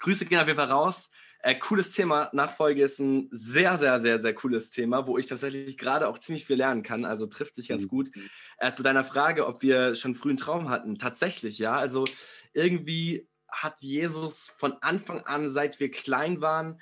Grüße 0.01 0.27
gehen 0.27 0.39
auf 0.39 0.47
jeden 0.47 0.59
Fall 0.59 0.71
raus. 0.71 1.11
Äh, 1.41 1.55
cooles 1.55 1.93
Thema. 1.93 2.31
Nachfolge 2.33 2.83
ist 2.83 2.99
ein 2.99 3.29
sehr, 3.31 3.79
sehr, 3.79 4.01
sehr, 4.01 4.19
sehr 4.19 4.35
cooles 4.35 4.71
Thema, 4.71 5.07
wo 5.07 5.19
ich 5.19 5.27
tatsächlich 5.27 5.79
gerade 5.79 6.09
auch 6.09 6.19
ziemlich 6.19 6.45
viel 6.45 6.57
lernen 6.57 6.83
kann. 6.83 7.05
Also 7.05 7.27
trifft 7.27 7.55
sich 7.55 7.69
ganz 7.69 7.85
mhm. 7.85 7.89
gut. 7.89 8.11
Äh, 8.59 8.73
zu 8.73 8.83
deiner 8.83 9.05
Frage, 9.05 9.47
ob 9.47 9.63
wir 9.63 9.95
schon 9.95 10.15
früh 10.15 10.31
einen 10.31 10.39
Traum 10.39 10.69
hatten. 10.69 10.99
Tatsächlich, 10.99 11.59
ja. 11.59 11.77
Also 11.77 12.05
irgendwie 12.53 13.29
hat 13.49 13.81
Jesus 13.81 14.49
von 14.49 14.75
Anfang 14.81 15.21
an, 15.23 15.51
seit 15.51 15.81
wir 15.81 15.91
klein 15.91 16.41
waren, 16.41 16.81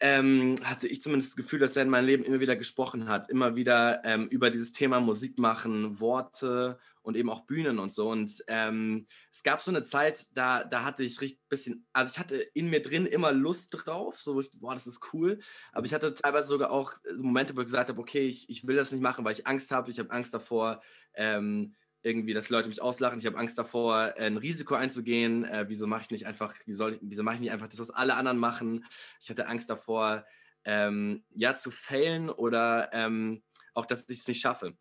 ähm, 0.00 0.56
hatte 0.64 0.88
ich 0.88 1.00
zumindest 1.00 1.32
das 1.32 1.36
Gefühl, 1.36 1.58
dass 1.58 1.76
er 1.76 1.82
in 1.82 1.88
meinem 1.88 2.06
Leben 2.06 2.24
immer 2.24 2.40
wieder 2.40 2.56
gesprochen 2.56 3.08
hat, 3.08 3.30
immer 3.30 3.56
wieder 3.56 4.04
ähm, 4.04 4.28
über 4.28 4.50
dieses 4.50 4.72
Thema 4.72 5.00
Musik 5.00 5.38
machen, 5.38 6.00
Worte 6.00 6.78
und 7.06 7.16
eben 7.16 7.30
auch 7.30 7.46
Bühnen 7.46 7.78
und 7.78 7.92
so. 7.92 8.10
Und 8.10 8.42
ähm, 8.48 9.06
es 9.30 9.44
gab 9.44 9.60
so 9.60 9.70
eine 9.70 9.84
Zeit, 9.84 10.36
da, 10.36 10.64
da 10.64 10.84
hatte 10.84 11.04
ich 11.04 11.20
richtig 11.20 11.40
bisschen, 11.48 11.86
also 11.92 12.10
ich 12.12 12.18
hatte 12.18 12.36
in 12.52 12.68
mir 12.68 12.82
drin 12.82 13.06
immer 13.06 13.30
Lust 13.30 13.68
drauf, 13.70 14.18
so, 14.18 14.42
boah, 14.58 14.74
das 14.74 14.88
ist 14.88 15.14
cool. 15.14 15.38
Aber 15.70 15.86
ich 15.86 15.94
hatte 15.94 16.14
teilweise 16.14 16.48
sogar 16.48 16.72
auch 16.72 16.94
Momente, 17.16 17.56
wo 17.56 17.60
ich 17.60 17.66
gesagt 17.66 17.90
habe, 17.90 18.00
okay, 18.00 18.26
ich, 18.26 18.50
ich 18.50 18.66
will 18.66 18.74
das 18.74 18.90
nicht 18.90 19.02
machen, 19.02 19.24
weil 19.24 19.34
ich 19.34 19.46
Angst 19.46 19.70
habe. 19.70 19.88
Ich 19.88 20.00
habe 20.00 20.10
Angst 20.10 20.34
davor, 20.34 20.82
ähm, 21.14 21.76
irgendwie, 22.02 22.34
dass 22.34 22.50
Leute 22.50 22.68
mich 22.68 22.82
auslachen. 22.82 23.20
Ich 23.20 23.26
habe 23.26 23.38
Angst 23.38 23.56
davor, 23.56 24.14
ein 24.16 24.36
Risiko 24.36 24.74
einzugehen. 24.74 25.44
Äh, 25.44 25.66
wieso 25.68 25.86
mache 25.86 26.02
ich 26.02 26.10
nicht 26.10 26.26
einfach, 26.26 26.56
wie 26.66 26.72
soll 26.72 26.94
ich, 26.94 26.98
wieso 27.02 27.22
mache 27.22 27.36
ich 27.36 27.40
nicht 27.40 27.52
einfach 27.52 27.68
das, 27.68 27.78
was 27.78 27.90
alle 27.90 28.16
anderen 28.16 28.38
machen? 28.38 28.84
Ich 29.20 29.30
hatte 29.30 29.46
Angst 29.46 29.70
davor, 29.70 30.26
ähm, 30.64 31.24
ja, 31.30 31.54
zu 31.54 31.70
failen 31.70 32.30
oder 32.30 32.92
ähm, 32.92 33.44
auch, 33.74 33.86
dass 33.86 34.08
ich 34.08 34.18
es 34.18 34.26
nicht 34.26 34.40
schaffe. 34.40 34.76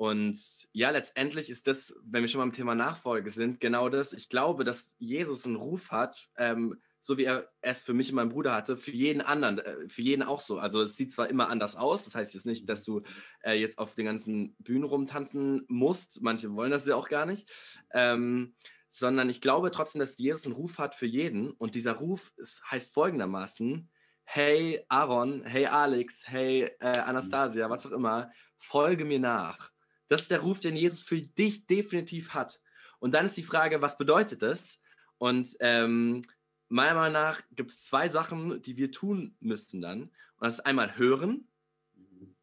Und 0.00 0.66
ja, 0.72 0.88
letztendlich 0.88 1.50
ist 1.50 1.66
das, 1.66 1.94
wenn 2.06 2.22
wir 2.22 2.28
schon 2.30 2.40
beim 2.40 2.54
Thema 2.54 2.74
Nachfolge 2.74 3.28
sind, 3.28 3.60
genau 3.60 3.90
das. 3.90 4.14
Ich 4.14 4.30
glaube, 4.30 4.64
dass 4.64 4.96
Jesus 4.98 5.44
einen 5.44 5.56
Ruf 5.56 5.90
hat, 5.90 6.30
ähm, 6.38 6.80
so 7.00 7.18
wie 7.18 7.24
er 7.24 7.50
es 7.60 7.82
für 7.82 7.92
mich 7.92 8.08
und 8.08 8.14
meinen 8.14 8.30
Bruder 8.30 8.54
hatte, 8.54 8.78
für 8.78 8.92
jeden 8.92 9.20
anderen, 9.20 9.58
äh, 9.58 9.90
für 9.90 10.00
jeden 10.00 10.22
auch 10.22 10.40
so. 10.40 10.58
Also 10.58 10.80
es 10.80 10.96
sieht 10.96 11.12
zwar 11.12 11.28
immer 11.28 11.50
anders 11.50 11.76
aus, 11.76 12.06
das 12.06 12.14
heißt 12.14 12.32
jetzt 12.32 12.46
nicht, 12.46 12.66
dass 12.70 12.82
du 12.82 13.02
äh, 13.42 13.60
jetzt 13.60 13.76
auf 13.76 13.94
den 13.94 14.06
ganzen 14.06 14.56
Bühnen 14.58 14.84
rumtanzen 14.84 15.66
musst, 15.68 16.22
manche 16.22 16.54
wollen 16.54 16.70
das 16.70 16.86
ja 16.86 16.96
auch 16.96 17.10
gar 17.10 17.26
nicht, 17.26 17.50
ähm, 17.92 18.54
sondern 18.88 19.28
ich 19.28 19.42
glaube 19.42 19.70
trotzdem, 19.70 20.00
dass 20.00 20.16
Jesus 20.16 20.46
einen 20.46 20.54
Ruf 20.54 20.78
hat 20.78 20.94
für 20.94 21.04
jeden 21.04 21.50
und 21.50 21.74
dieser 21.74 21.92
Ruf 21.92 22.32
ist, 22.38 22.64
heißt 22.70 22.94
folgendermaßen, 22.94 23.90
hey 24.24 24.82
Aaron, 24.88 25.44
hey 25.44 25.66
Alex, 25.66 26.22
hey 26.24 26.70
äh, 26.80 26.98
Anastasia, 27.00 27.68
was 27.68 27.84
auch 27.84 27.92
immer, 27.92 28.32
folge 28.56 29.04
mir 29.04 29.18
nach. 29.18 29.70
Das 30.10 30.22
ist 30.22 30.30
der 30.32 30.40
Ruf, 30.40 30.58
den 30.58 30.76
Jesus 30.76 31.04
für 31.04 31.22
dich 31.22 31.66
definitiv 31.68 32.34
hat. 32.34 32.60
Und 32.98 33.14
dann 33.14 33.26
ist 33.26 33.36
die 33.36 33.44
Frage, 33.44 33.80
was 33.80 33.96
bedeutet 33.96 34.42
das? 34.42 34.80
Und 35.18 35.56
ähm, 35.60 36.22
meiner 36.68 36.94
Meinung 36.94 37.12
nach 37.12 37.42
gibt 37.52 37.70
es 37.70 37.84
zwei 37.84 38.08
Sachen, 38.08 38.60
die 38.60 38.76
wir 38.76 38.90
tun 38.90 39.36
müssten 39.38 39.80
dann. 39.80 40.02
Und 40.02 40.10
das 40.40 40.54
ist 40.54 40.66
einmal 40.66 40.98
hören 40.98 41.46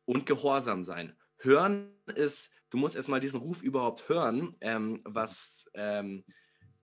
und 0.05 0.25
gehorsam 0.25 0.85
sein. 0.85 1.13
Hören 1.39 1.91
ist, 2.15 2.53
du 2.69 2.77
musst 2.77 2.95
erstmal 2.95 3.19
diesen 3.19 3.41
Ruf 3.41 3.61
überhaupt 3.61 4.07
hören, 4.07 4.55
ähm, 4.61 5.01
was 5.03 5.69
ähm, 5.73 6.23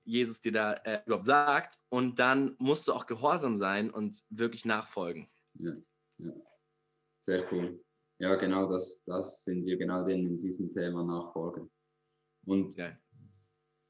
Jesus 0.04 0.42
dir 0.42 0.52
da 0.52 0.74
äh, 0.74 1.00
überhaupt 1.06 1.24
sagt. 1.24 1.78
Und 1.88 2.18
dann 2.18 2.56
musst 2.58 2.86
du 2.88 2.92
auch 2.92 3.06
gehorsam 3.06 3.56
sein 3.56 3.90
und 3.90 4.22
wirklich 4.28 4.66
nachfolgen. 4.66 5.30
Ja, 5.54 5.72
ja. 6.18 6.32
sehr 7.20 7.50
cool. 7.50 7.82
Ja, 8.18 8.36
genau, 8.36 8.70
das, 8.70 9.02
das 9.04 9.44
sind 9.44 9.64
wir 9.66 9.76
genau 9.76 10.06
in 10.06 10.38
diesem 10.38 10.72
Thema 10.72 11.04
Nachfolgen. 11.04 11.70
Und 12.46 12.76
ja. 12.76 12.96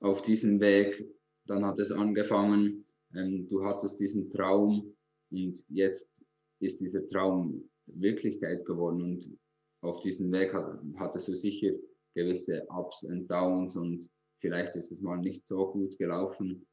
auf 0.00 0.22
diesem 0.22 0.60
Weg, 0.60 1.04
dann 1.46 1.64
hat 1.64 1.78
es 1.78 1.92
angefangen, 1.92 2.86
ähm, 3.14 3.46
du 3.48 3.64
hattest 3.64 4.00
diesen 4.00 4.30
Traum 4.30 4.96
und 5.30 5.62
jetzt 5.68 6.24
ist 6.60 6.80
dieser 6.80 7.06
Traum 7.08 7.68
Wirklichkeit 7.86 8.64
geworden. 8.64 9.02
Und 9.02 9.38
auf 9.82 10.00
diesem 10.00 10.32
Weg 10.32 10.54
hat, 10.54 10.80
hattest 10.96 11.28
du 11.28 11.34
sicher 11.34 11.72
gewisse 12.14 12.66
Ups 12.68 13.02
und 13.02 13.28
Downs 13.28 13.76
und 13.76 14.08
vielleicht 14.40 14.76
ist 14.76 14.90
es 14.92 15.00
mal 15.00 15.18
nicht 15.18 15.46
so 15.46 15.70
gut 15.72 15.98
gelaufen. 15.98 16.66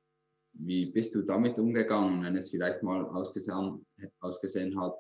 Wie 0.54 0.86
bist 0.86 1.16
du 1.16 1.22
damit 1.22 1.58
umgegangen, 1.58 2.24
wenn 2.24 2.38
es 2.38 2.50
vielleicht 2.50 2.84
mal 2.84 3.06
ausgesehen, 3.06 3.86
ausgesehen 4.20 4.80
hat, 4.80 5.00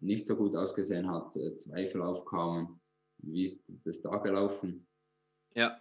nicht 0.00 0.26
so 0.26 0.36
gut 0.36 0.54
ausgesehen 0.56 1.10
hat, 1.10 1.36
äh, 1.36 1.56
Zweifel 1.58 2.02
aufkamen? 2.02 2.80
Wie 3.18 3.44
ist 3.44 3.64
das 3.84 4.00
da 4.00 4.16
gelaufen? 4.18 4.86
Ja, 5.54 5.80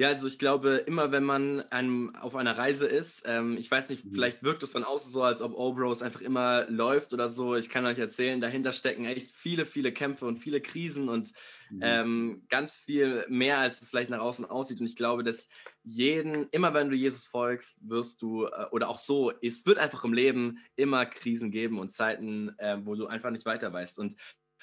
ja, 0.00 0.06
also 0.06 0.28
ich 0.28 0.38
glaube, 0.38 0.84
immer 0.86 1.10
wenn 1.10 1.24
man 1.24 1.60
einem, 1.72 2.14
auf 2.14 2.36
einer 2.36 2.56
Reise 2.56 2.86
ist, 2.86 3.24
ähm, 3.26 3.56
ich 3.58 3.68
weiß 3.68 3.90
nicht, 3.90 4.04
mhm. 4.04 4.14
vielleicht 4.14 4.44
wirkt 4.44 4.62
es 4.62 4.70
von 4.70 4.84
außen 4.84 5.10
so, 5.10 5.24
als 5.24 5.42
ob 5.42 5.58
Obros 5.58 6.02
einfach 6.02 6.20
immer 6.20 6.70
läuft 6.70 7.12
oder 7.12 7.28
so. 7.28 7.56
Ich 7.56 7.68
kann 7.68 7.84
euch 7.84 7.98
erzählen, 7.98 8.40
dahinter 8.40 8.70
stecken 8.70 9.06
echt 9.06 9.32
viele, 9.32 9.66
viele 9.66 9.90
Kämpfe 9.90 10.24
und 10.26 10.36
viele 10.36 10.60
Krisen 10.60 11.08
und 11.08 11.32
mhm. 11.70 11.80
ähm, 11.82 12.42
ganz 12.48 12.74
viel 12.74 13.24
mehr, 13.28 13.58
als 13.58 13.82
es 13.82 13.88
vielleicht 13.88 14.10
nach 14.10 14.20
außen 14.20 14.44
aussieht. 14.44 14.80
Und 14.80 14.86
ich 14.86 14.96
glaube, 14.96 15.24
dass 15.24 15.48
jeden, 15.82 16.48
immer 16.50 16.74
wenn 16.74 16.90
du 16.90 16.96
Jesus 16.96 17.24
folgst, 17.24 17.78
wirst 17.80 18.22
du, 18.22 18.46
äh, 18.46 18.66
oder 18.70 18.88
auch 18.88 18.98
so, 18.98 19.32
es 19.42 19.66
wird 19.66 19.78
einfach 19.78 20.04
im 20.04 20.12
Leben 20.12 20.58
immer 20.76 21.06
Krisen 21.06 21.50
geben 21.50 21.78
und 21.78 21.92
Zeiten, 21.92 22.58
äh, 22.58 22.78
wo 22.84 22.94
du 22.94 23.06
einfach 23.06 23.30
nicht 23.30 23.46
weiter 23.46 23.72
weißt. 23.72 23.98
Und 23.98 24.16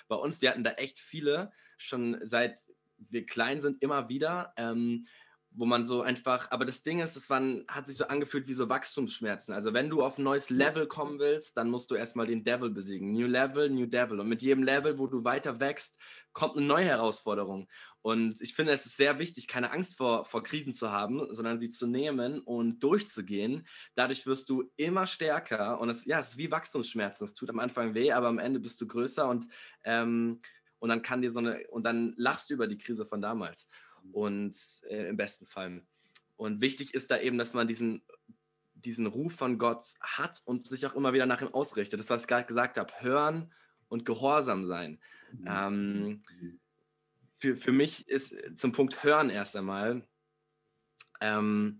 bei 0.07 0.15
uns, 0.15 0.39
die 0.39 0.49
hatten 0.49 0.63
da 0.63 0.71
echt 0.71 0.99
viele, 0.99 1.51
schon 1.77 2.17
seit 2.21 2.59
wir 2.97 3.25
klein 3.25 3.59
sind, 3.59 3.81
immer 3.81 4.09
wieder. 4.09 4.53
Ähm, 4.57 5.05
wo 5.57 5.65
man 5.65 5.85
so 5.85 6.01
einfach, 6.01 6.51
aber 6.51 6.65
das 6.65 6.83
Ding 6.83 6.99
ist, 6.99 7.15
es 7.15 7.29
waren, 7.29 7.63
hat 7.67 7.87
sich 7.87 7.97
so 7.97 8.07
angefühlt 8.07 8.47
wie 8.47 8.53
so 8.53 8.69
Wachstumsschmerzen. 8.69 9.53
Also 9.53 9.73
wenn 9.73 9.89
du 9.89 10.03
auf 10.03 10.17
ein 10.17 10.23
neues 10.23 10.49
Level 10.49 10.87
kommen 10.87 11.19
willst, 11.19 11.55
dann 11.55 11.69
musst 11.69 11.89
du 11.91 11.95
erstmal 11.95 12.27
den 12.27 12.43
Devil 12.43 12.69
besiegen. 12.69 13.11
New 13.11 13.27
Level, 13.27 13.69
New 13.69 13.85
Devil. 13.85 14.19
Und 14.19 14.27
mit 14.27 14.41
jedem 14.41 14.63
Level, 14.63 14.99
wo 14.99 15.07
du 15.07 15.23
weiter 15.23 15.59
wächst, 15.59 15.97
kommt 16.33 16.57
eine 16.57 16.65
neue 16.65 16.85
Herausforderung. 16.85 17.67
Und 18.01 18.41
ich 18.41 18.53
finde, 18.53 18.73
es 18.73 18.85
ist 18.85 18.97
sehr 18.97 19.17
wichtig, 19.17 19.47
keine 19.47 19.71
Angst 19.71 19.95
vor, 19.95 20.25
vor 20.25 20.43
Krisen 20.43 20.73
zu 20.73 20.91
haben, 20.91 21.33
sondern 21.33 21.57
sie 21.57 21.69
zu 21.69 21.87
nehmen 21.87 22.39
und 22.41 22.79
durchzugehen. 22.81 23.65
Dadurch 23.95 24.27
wirst 24.27 24.49
du 24.49 24.69
immer 24.75 25.07
stärker. 25.07 25.79
Und 25.79 25.89
es, 25.89 26.05
ja, 26.05 26.19
es 26.19 26.29
ist 26.29 26.37
wie 26.37 26.51
Wachstumsschmerzen. 26.51 27.25
Es 27.25 27.33
tut 27.33 27.49
am 27.49 27.59
Anfang 27.59 27.93
weh, 27.93 28.11
aber 28.11 28.27
am 28.27 28.39
Ende 28.39 28.59
bist 28.59 28.79
du 28.81 28.87
größer 28.87 29.27
und, 29.27 29.47
ähm, 29.85 30.41
und 30.79 30.89
dann 30.89 31.01
kann 31.01 31.21
dir 31.21 31.31
so 31.31 31.39
eine, 31.39 31.65
und 31.69 31.83
dann 31.85 32.13
lachst 32.17 32.49
du 32.49 32.53
über 32.53 32.67
die 32.67 32.77
Krise 32.77 33.05
von 33.05 33.21
damals 33.21 33.69
und 34.11 34.55
äh, 34.89 35.09
im 35.09 35.17
besten 35.17 35.45
Fall. 35.47 35.81
Und 36.37 36.61
wichtig 36.61 36.93
ist 36.93 37.11
da 37.11 37.19
eben, 37.19 37.37
dass 37.37 37.53
man 37.53 37.67
diesen, 37.67 38.01
diesen 38.73 39.05
Ruf 39.05 39.35
von 39.35 39.57
Gott 39.57 39.83
hat 40.01 40.41
und 40.45 40.67
sich 40.67 40.85
auch 40.85 40.95
immer 40.95 41.13
wieder 41.13 41.25
nach 41.25 41.41
ihm 41.41 41.53
ausrichtet. 41.53 41.99
Das, 41.99 42.09
was 42.09 42.23
ich 42.23 42.27
gerade 42.27 42.45
gesagt 42.45 42.77
habe, 42.77 42.93
hören 42.99 43.53
und 43.87 44.05
gehorsam 44.05 44.65
sein. 44.65 44.99
Mhm. 45.31 45.45
Ähm, 45.47 46.23
für, 47.37 47.55
für 47.55 47.71
mich 47.71 48.07
ist 48.07 48.35
zum 48.55 48.71
Punkt 48.71 49.03
Hören 49.03 49.29
erst 49.29 49.55
einmal, 49.55 50.07
ähm, 51.21 51.79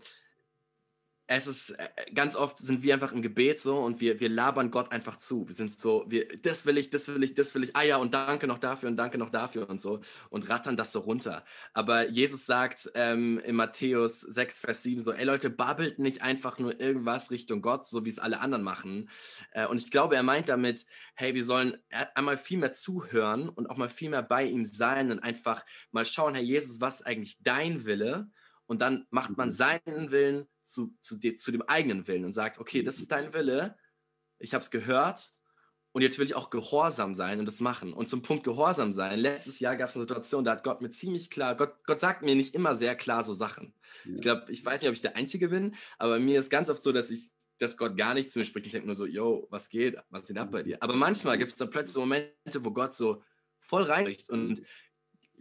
es 1.28 1.48
ist 1.48 1.72
äh, 1.72 1.88
ganz 2.14 2.36
oft 2.36 2.60
sind 2.60 2.84
wir 2.84 2.94
einfach 2.94 3.12
im 3.12 3.22
Gebet 3.22 3.60
so 3.60 3.80
und 3.80 4.00
wir, 4.00 4.20
wir 4.20 4.30
labern 4.30 4.70
Gott 4.70 4.92
einfach 4.92 5.18
zu. 5.18 5.48
Wir 5.48 5.56
sind 5.56 5.78
so, 5.80 6.06
wir, 6.08 6.28
das 6.44 6.66
will 6.66 6.78
ich, 6.78 6.92
das 6.92 7.08
will 7.08 7.24
ich, 7.24 7.34
das 7.34 7.56
will 7.56 7.64
ich, 7.64 7.76
ah 7.76 7.82
ja, 7.82 7.98
und 7.98 8.14
danke 8.14 8.46
noch 8.46 8.60
dafür 8.60 8.90
und 8.90 8.98
danke 8.98 9.18
noch 9.18 9.32
dafür 9.32 9.70
und 9.70 9.82
so 9.82 10.02
und 10.30 10.50
rattern 10.50 10.78
das 10.78 10.92
so 10.92 11.00
runter. 11.00 11.44
Aber 11.74 12.08
Jesus 12.10 12.46
sagt 12.46 12.92
ähm, 12.94 13.40
in 13.40 13.56
Matthäus 13.56 14.22
6, 14.22 14.60
Vers 14.60 14.84
7 14.84 15.02
so, 15.02 15.12
ey 15.12 15.26
Leute, 15.26 15.50
babbelt 15.50 15.98
nicht 15.98 16.22
einfach 16.22 16.60
nur 16.60 16.80
irgendwas 16.80 17.32
Richtung 17.32 17.62
Gott, 17.62 17.88
so 17.88 18.06
wie 18.06 18.10
es 18.10 18.20
alle 18.20 18.40
anderen 18.40 18.64
machen. 18.64 19.10
Äh, 19.52 19.66
und 19.66 19.78
ich 19.78 19.90
glaube, 19.90 20.16
er 20.16 20.24
meint 20.24 20.50
damit, 20.50 20.86
hey, 21.16 21.34
wir 21.34 21.44
sollen 21.44 21.78
einmal 22.14 22.38
viel 22.38 22.60
mehr 22.60 22.72
zuhören 22.72 23.50
und 23.50 23.70
auch 23.72 23.78
mal 23.78 23.90
viel 23.90 24.12
mehr 24.12 24.24
bei 24.24 24.46
ihm 24.46 24.66
sein 24.66 25.12
und 25.12 25.20
einfach 25.20 25.66
mal 25.92 26.06
schauen, 26.06 26.36
Herr 26.36 26.44
Jesus, 26.44 26.82
was 26.82 27.02
ist 27.02 27.08
eigentlich 27.08 27.42
dein 27.42 27.86
Wille? 27.86 28.30
Und 28.68 28.82
dann 28.82 29.06
macht 29.10 29.38
man 29.38 29.50
mhm. 29.50 29.54
seinen 29.54 30.12
Willen 30.12 30.48
zu, 30.66 30.96
zu, 31.00 31.20
zu 31.20 31.52
dem 31.52 31.62
eigenen 31.64 32.08
Willen 32.08 32.26
und 32.26 32.34
sagt, 32.34 32.60
okay, 32.60 32.84
das 32.84 33.00
ist 33.00 33.12
dein 33.12 33.34
Wille, 33.34 33.78
ich 34.40 34.54
habe 34.54 34.64
es 34.64 34.72
gehört 34.72 35.32
und 35.92 36.02
jetzt 36.02 36.20
will 36.20 36.26
ich 36.26 36.36
auch 36.36 36.50
gehorsam 36.50 37.16
sein 37.16 37.40
und 37.40 37.46
das 37.46 37.62
machen. 37.62 37.94
Und 37.94 38.08
zum 38.08 38.22
Punkt 38.22 38.44
Gehorsam 38.44 38.92
sein, 38.92 39.18
letztes 39.18 39.60
Jahr 39.60 39.78
gab 39.78 39.90
es 39.90 39.96
eine 39.96 40.04
Situation, 40.04 40.44
da 40.44 40.52
hat 40.52 40.64
Gott 40.64 40.82
mir 40.82 40.90
ziemlich 40.90 41.30
klar, 41.30 41.56
Gott, 41.56 41.76
Gott 41.86 42.00
sagt 42.02 42.22
mir 42.22 42.36
nicht 42.36 42.54
immer 42.54 42.76
sehr 42.76 42.96
klar 42.96 43.24
so 43.24 43.34
Sachen. 43.34 43.74
Ja. 44.04 44.16
Ich 44.16 44.22
glaube, 44.22 44.52
ich 44.52 44.66
weiß 44.66 44.82
nicht, 44.82 44.90
ob 44.90 44.96
ich 44.96 45.02
der 45.02 45.16
Einzige 45.16 45.50
bin, 45.50 45.76
aber 45.98 46.20
mir 46.20 46.40
ist 46.40 46.50
ganz 46.50 46.70
oft 46.70 46.82
so, 46.82 46.92
dass 46.92 47.10
ich 47.10 47.32
dass 47.58 47.78
Gott 47.78 47.96
gar 47.96 48.14
nicht 48.14 48.32
zu 48.32 48.40
mir 48.40 48.46
spricht. 48.46 48.66
Ich 48.66 48.74
denke 48.74 48.88
nur 48.88 48.96
so, 48.96 49.06
yo, 49.06 49.48
was 49.50 49.70
geht? 49.70 49.96
Was 50.10 50.28
geht 50.28 50.38
ab 50.38 50.52
bei 50.52 50.64
dir? 50.64 50.78
Aber 50.82 50.94
manchmal 50.94 51.38
gibt 51.38 51.52
es 51.52 51.58
dann 51.58 51.70
plötzlich 51.70 51.94
so 51.94 52.02
Momente, 52.02 52.34
wo 52.60 52.72
Gott 52.72 52.94
so 52.94 53.24
voll 53.60 53.84
reinricht. 53.84 54.30
Und 54.30 54.62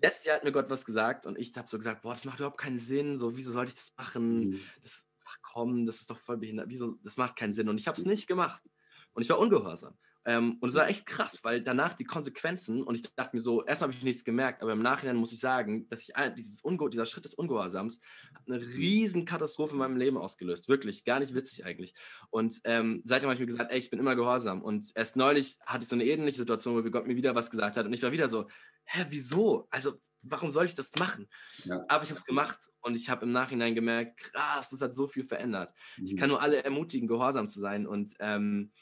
letztes 0.01 0.25
Jahr 0.27 0.37
hat 0.37 0.45
mir 0.45 0.53
Gott 0.53 0.71
was 0.71 0.85
gesagt 0.85 1.27
und 1.27 1.39
ich 1.39 1.53
habe 1.57 1.69
so 1.69 1.79
gesagt, 1.79 2.03
boah, 2.03 2.15
das 2.15 2.25
macht 2.25 2.39
überhaupt 2.39 2.59
keinen 2.59 2.79
Sinn. 2.79 3.19
So, 3.19 3.37
wieso 3.37 3.51
sollte 3.51 3.71
ich 3.71 3.77
das 3.77 3.95
machen? 3.97 4.51
Mhm. 4.51 4.61
Das 4.83 5.07
komm, 5.55 5.87
das 5.87 6.01
ist 6.01 6.11
doch 6.11 6.19
voll 6.19 6.37
behindert, 6.37 6.69
wieso, 6.69 6.99
das 7.05 7.17
macht 7.17 7.37
keinen 7.37 7.55
Sinn. 7.55 7.69
Und 7.69 7.79
ich 7.79 7.87
habe 7.87 7.97
es 7.97 8.05
nicht 8.05 8.27
gemacht. 8.27 8.61
Und 9.13 9.23
ich 9.23 9.31
war 9.31 9.39
ungehorsam. 9.39 9.97
Ähm, 10.27 10.57
und 10.61 10.71
es 10.71 10.75
war 10.75 10.89
echt 10.89 11.07
krass, 11.07 11.41
weil 11.45 11.63
danach 11.63 11.93
die 11.93 12.05
Konsequenzen, 12.05 12.83
und 12.83 12.97
ich 12.97 13.03
dachte 13.15 13.37
mir 13.37 13.43
so, 13.43 13.65
erst 13.65 13.83
habe 13.83 13.93
ich 13.93 14.03
nichts 14.03 14.25
gemerkt, 14.25 14.63
aber 14.63 14.73
im 14.73 14.83
Nachhinein 14.83 15.17
muss 15.17 15.33
ich 15.33 15.39
sagen, 15.39 15.87
dass 15.91 16.01
ich 16.01 16.15
dieses 16.37 16.63
Unge 16.63 16.91
dieser 16.91 17.07
Schritt 17.07 17.25
des 17.25 17.35
Ungehorsams 17.35 18.01
eine 18.47 18.59
riesen 18.61 19.27
Katastrophe 19.27 19.75
in 19.75 19.79
meinem 19.79 19.97
Leben 19.97 20.17
ausgelöst. 20.17 20.69
Wirklich, 20.69 21.05
gar 21.05 21.21
nicht 21.21 21.35
witzig 21.35 21.65
eigentlich. 21.65 21.95
Und 22.31 22.61
ähm, 22.65 23.03
seitdem 23.05 23.29
habe 23.29 23.35
ich 23.35 23.41
mir 23.41 23.47
gesagt, 23.47 23.71
ey, 23.71 23.79
ich 23.79 23.91
bin 23.91 24.01
immer 24.01 24.17
gehorsam. 24.17 24.63
Und 24.63 24.91
erst 24.97 25.17
neulich 25.17 25.59
hatte 25.67 25.85
ich 25.85 25.89
so 25.89 25.95
eine 25.95 26.05
ähnliche 26.05 26.39
Situation, 26.39 26.75
wo 26.75 26.91
Gott 26.91 27.07
mir 27.07 27.17
wieder 27.17 27.37
was 27.37 27.51
gesagt 27.51 27.77
hat. 27.77 27.87
Und 27.87 27.93
ich 27.93 28.03
war 28.03 28.11
wieder 28.11 28.29
so, 28.29 28.49
hä, 28.87 29.05
wieso? 29.11 29.69
Also, 29.71 30.01
warum 30.25 30.53
soll 30.53 30.65
ich 30.67 30.75
das 30.75 30.95
machen? 30.97 31.29
Ja. 31.65 31.85
Aber 31.89 32.05
ich 32.05 32.11
habe 32.11 32.19
es 32.19 32.25
gemacht 32.25 32.59
und 32.81 32.95
ich 32.95 33.09
habe 33.11 33.25
im 33.25 33.33
Nachhinein 33.33 33.75
gemerkt, 33.75 34.19
krass, 34.19 34.71
das 34.71 34.81
hat 34.81 34.93
so 34.93 35.07
viel 35.07 35.25
verändert. 35.25 35.73
Mhm. 35.97 36.07
Ich 36.07 36.17
kann 36.17 36.29
nur 36.29 36.43
alle 36.43 36.63
ermutigen, 36.65 37.09
gehorsam 37.09 37.49
zu 37.49 37.61
sein 37.61 37.87
und 37.87 38.15
ähm, 38.21 38.73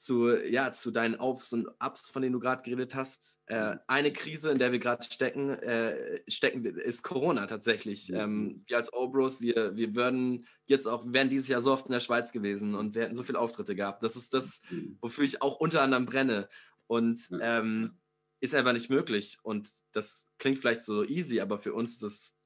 zu, 0.00 0.34
ja, 0.34 0.72
zu 0.72 0.90
deinen 0.90 1.16
Aufs 1.16 1.52
und 1.52 1.68
Ups, 1.78 2.08
von 2.08 2.22
denen 2.22 2.32
du 2.32 2.40
gerade 2.40 2.62
geredet 2.62 2.94
hast. 2.94 3.42
Äh, 3.46 3.74
mhm. 3.74 3.80
eine 3.86 4.12
Krise, 4.14 4.50
in 4.50 4.58
der 4.58 4.72
wir 4.72 4.78
gerade 4.78 5.04
stecken, 5.04 5.50
äh, 5.50 6.22
stecken, 6.26 6.64
ist 6.64 7.02
Corona 7.02 7.46
tatsächlich. 7.46 8.08
Mhm. 8.08 8.16
Ähm, 8.16 8.64
wir 8.66 8.78
als 8.78 8.92
Obros, 8.94 9.42
wir, 9.42 9.76
wir 9.76 9.94
würden 9.94 10.46
jetzt 10.64 10.86
auch, 10.86 11.04
wären 11.06 11.28
dieses 11.28 11.48
Jahr 11.48 11.60
so 11.60 11.70
oft 11.70 11.86
in 11.86 11.92
der 11.92 12.00
Schweiz 12.00 12.32
gewesen 12.32 12.74
und 12.74 12.94
wir 12.94 13.02
hätten 13.02 13.14
so 13.14 13.22
viele 13.22 13.38
Auftritte 13.38 13.76
gehabt. 13.76 14.02
Das 14.02 14.16
ist 14.16 14.32
das, 14.32 14.62
mhm. 14.70 14.96
wofür 15.02 15.24
ich 15.24 15.42
auch 15.42 15.56
unter 15.56 15.82
anderem 15.82 16.06
brenne. 16.06 16.48
Und 16.86 17.28
ähm, 17.40 17.99
ist 18.40 18.54
einfach 18.54 18.72
nicht 18.72 18.90
möglich. 18.90 19.38
Und 19.42 19.70
das 19.92 20.30
klingt 20.38 20.58
vielleicht 20.58 20.82
so 20.82 21.04
easy, 21.04 21.40
aber 21.40 21.58
für 21.58 21.74
uns 21.74 21.92
ist 21.92 22.02
das 22.02 22.38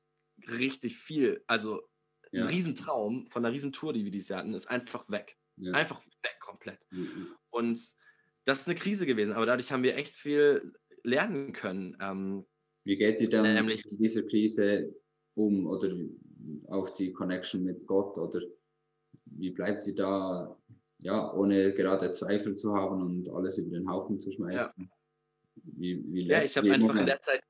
richtig 0.58 0.96
viel. 0.96 1.42
Also 1.46 1.82
ein 2.32 2.40
ja. 2.40 2.46
Riesentraum 2.46 3.28
von 3.28 3.44
einer 3.44 3.54
Riesentour, 3.54 3.92
die 3.92 4.04
wir 4.04 4.10
dieses 4.10 4.28
Jahr 4.28 4.40
hatten, 4.40 4.54
ist 4.54 4.66
einfach 4.66 5.08
weg. 5.08 5.38
Ja. 5.56 5.72
Einfach 5.72 6.04
weg 6.22 6.36
komplett. 6.40 6.84
Mhm. 6.90 7.28
Und 7.50 7.80
das 8.44 8.60
ist 8.60 8.68
eine 8.68 8.74
Krise 8.74 9.06
gewesen, 9.06 9.32
aber 9.32 9.46
dadurch 9.46 9.70
haben 9.72 9.84
wir 9.84 9.96
echt 9.96 10.14
viel 10.14 10.72
lernen 11.04 11.52
können. 11.52 11.96
Ähm, 12.00 12.44
Wie 12.84 12.96
geht 12.96 13.20
ihr 13.20 13.30
dann 13.30 13.54
nämlich, 13.54 13.84
mit 13.84 14.00
dieser 14.00 14.22
Krise 14.22 14.94
um 15.34 15.66
oder 15.66 15.94
auch 16.68 16.90
die 16.90 17.12
Connection 17.12 17.64
mit 17.64 17.86
Gott 17.86 18.18
oder 18.18 18.40
wie 19.26 19.50
bleibt 19.50 19.86
ihr 19.86 19.94
da, 19.94 20.58
ja, 20.98 21.32
ohne 21.32 21.72
gerade 21.72 22.12
Zweifel 22.12 22.56
zu 22.56 22.74
haben 22.74 23.00
und 23.00 23.28
alles 23.30 23.58
über 23.58 23.70
den 23.70 23.88
Haufen 23.88 24.20
zu 24.20 24.32
schmeißen? 24.32 24.74
Ja. 24.76 24.86
Wie, 25.64 26.02
wie 26.12 26.26
ja, 26.26 26.42
ich 26.42 26.56
habe 26.56 26.73
einfach 26.73 26.97
in 26.97 27.06
der 27.06 27.21
Zeit, 27.21 27.42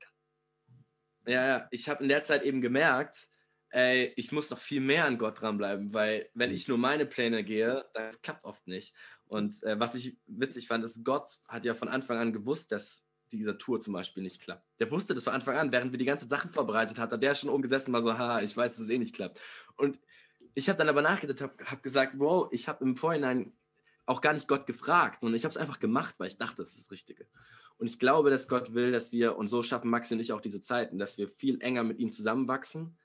ja, 1.27 1.47
ja, 1.47 1.67
ich 1.71 1.89
habe 1.89 2.03
in 2.03 2.09
der 2.09 2.23
Zeit 2.23 2.43
eben 2.43 2.61
gemerkt, 2.61 3.27
ey, 3.69 4.13
ich 4.15 4.31
muss 4.31 4.49
noch 4.49 4.59
viel 4.59 4.79
mehr 4.79 5.05
an 5.05 5.17
Gott 5.17 5.41
dranbleiben, 5.41 5.93
weil 5.93 6.29
wenn 6.33 6.51
ich 6.51 6.67
nur 6.67 6.77
meine 6.77 7.05
Pläne 7.05 7.43
gehe, 7.43 7.85
das 7.93 8.21
klappt 8.21 8.45
oft 8.45 8.65
nicht. 8.67 8.95
Und 9.27 9.61
äh, 9.63 9.79
was 9.79 9.95
ich 9.95 10.17
witzig 10.27 10.67
fand, 10.67 10.83
ist, 10.85 11.03
Gott 11.03 11.29
hat 11.47 11.65
ja 11.65 11.73
von 11.73 11.89
Anfang 11.89 12.17
an 12.17 12.31
gewusst, 12.31 12.71
dass 12.71 13.05
diese 13.31 13.57
Tour 13.57 13.81
zum 13.81 13.93
Beispiel 13.93 14.23
nicht 14.23 14.41
klappt. 14.41 14.65
Der 14.79 14.91
wusste 14.91 15.13
das 15.13 15.23
von 15.23 15.33
Anfang 15.33 15.57
an, 15.57 15.71
während 15.71 15.91
wir 15.91 15.99
die 15.99 16.05
ganzen 16.05 16.29
Sachen 16.29 16.51
vorbereitet 16.51 16.99
hatten, 16.99 17.13
hat 17.13 17.21
der 17.21 17.35
schon 17.35 17.49
umgesessen, 17.49 17.91
war 17.91 18.01
so, 18.01 18.17
haha, 18.17 18.41
ich 18.41 18.55
weiß, 18.55 18.73
dass 18.73 18.85
es 18.85 18.89
eh 18.89 18.99
nicht 18.99 19.15
klappt. 19.15 19.41
Und 19.75 19.99
ich 20.53 20.69
habe 20.69 20.77
dann 20.77 20.89
aber 20.89 21.01
nachgedacht, 21.01 21.41
habe 21.41 21.65
hab 21.65 21.83
gesagt, 21.83 22.13
wow, 22.17 22.47
ich 22.51 22.67
habe 22.67 22.83
im 22.85 22.95
Vorhinein 22.95 23.51
auch 24.05 24.21
gar 24.21 24.33
nicht 24.33 24.47
Gott 24.47 24.67
gefragt, 24.67 25.21
sondern 25.21 25.35
ich 25.35 25.43
habe 25.43 25.51
es 25.51 25.57
einfach 25.57 25.79
gemacht, 25.79 26.15
weil 26.17 26.27
ich 26.27 26.37
dachte, 26.37 26.57
das 26.57 26.69
ist 26.69 26.85
das 26.85 26.91
Richtige. 26.91 27.27
Und 27.77 27.87
ich 27.87 27.99
glaube, 27.99 28.29
dass 28.29 28.47
Gott 28.47 28.73
will, 28.73 28.91
dass 28.91 29.11
wir, 29.11 29.37
und 29.37 29.47
so 29.47 29.61
schaffen 29.61 29.89
Maxi 29.89 30.13
und 30.13 30.19
ich 30.19 30.31
auch 30.31 30.41
diese 30.41 30.61
Zeiten, 30.61 30.97
dass 30.97 31.17
wir 31.17 31.27
viel 31.27 31.61
enger 31.61 31.83
mit 31.83 31.99
ihm 31.99 32.11
zusammenwachsen. 32.11 32.97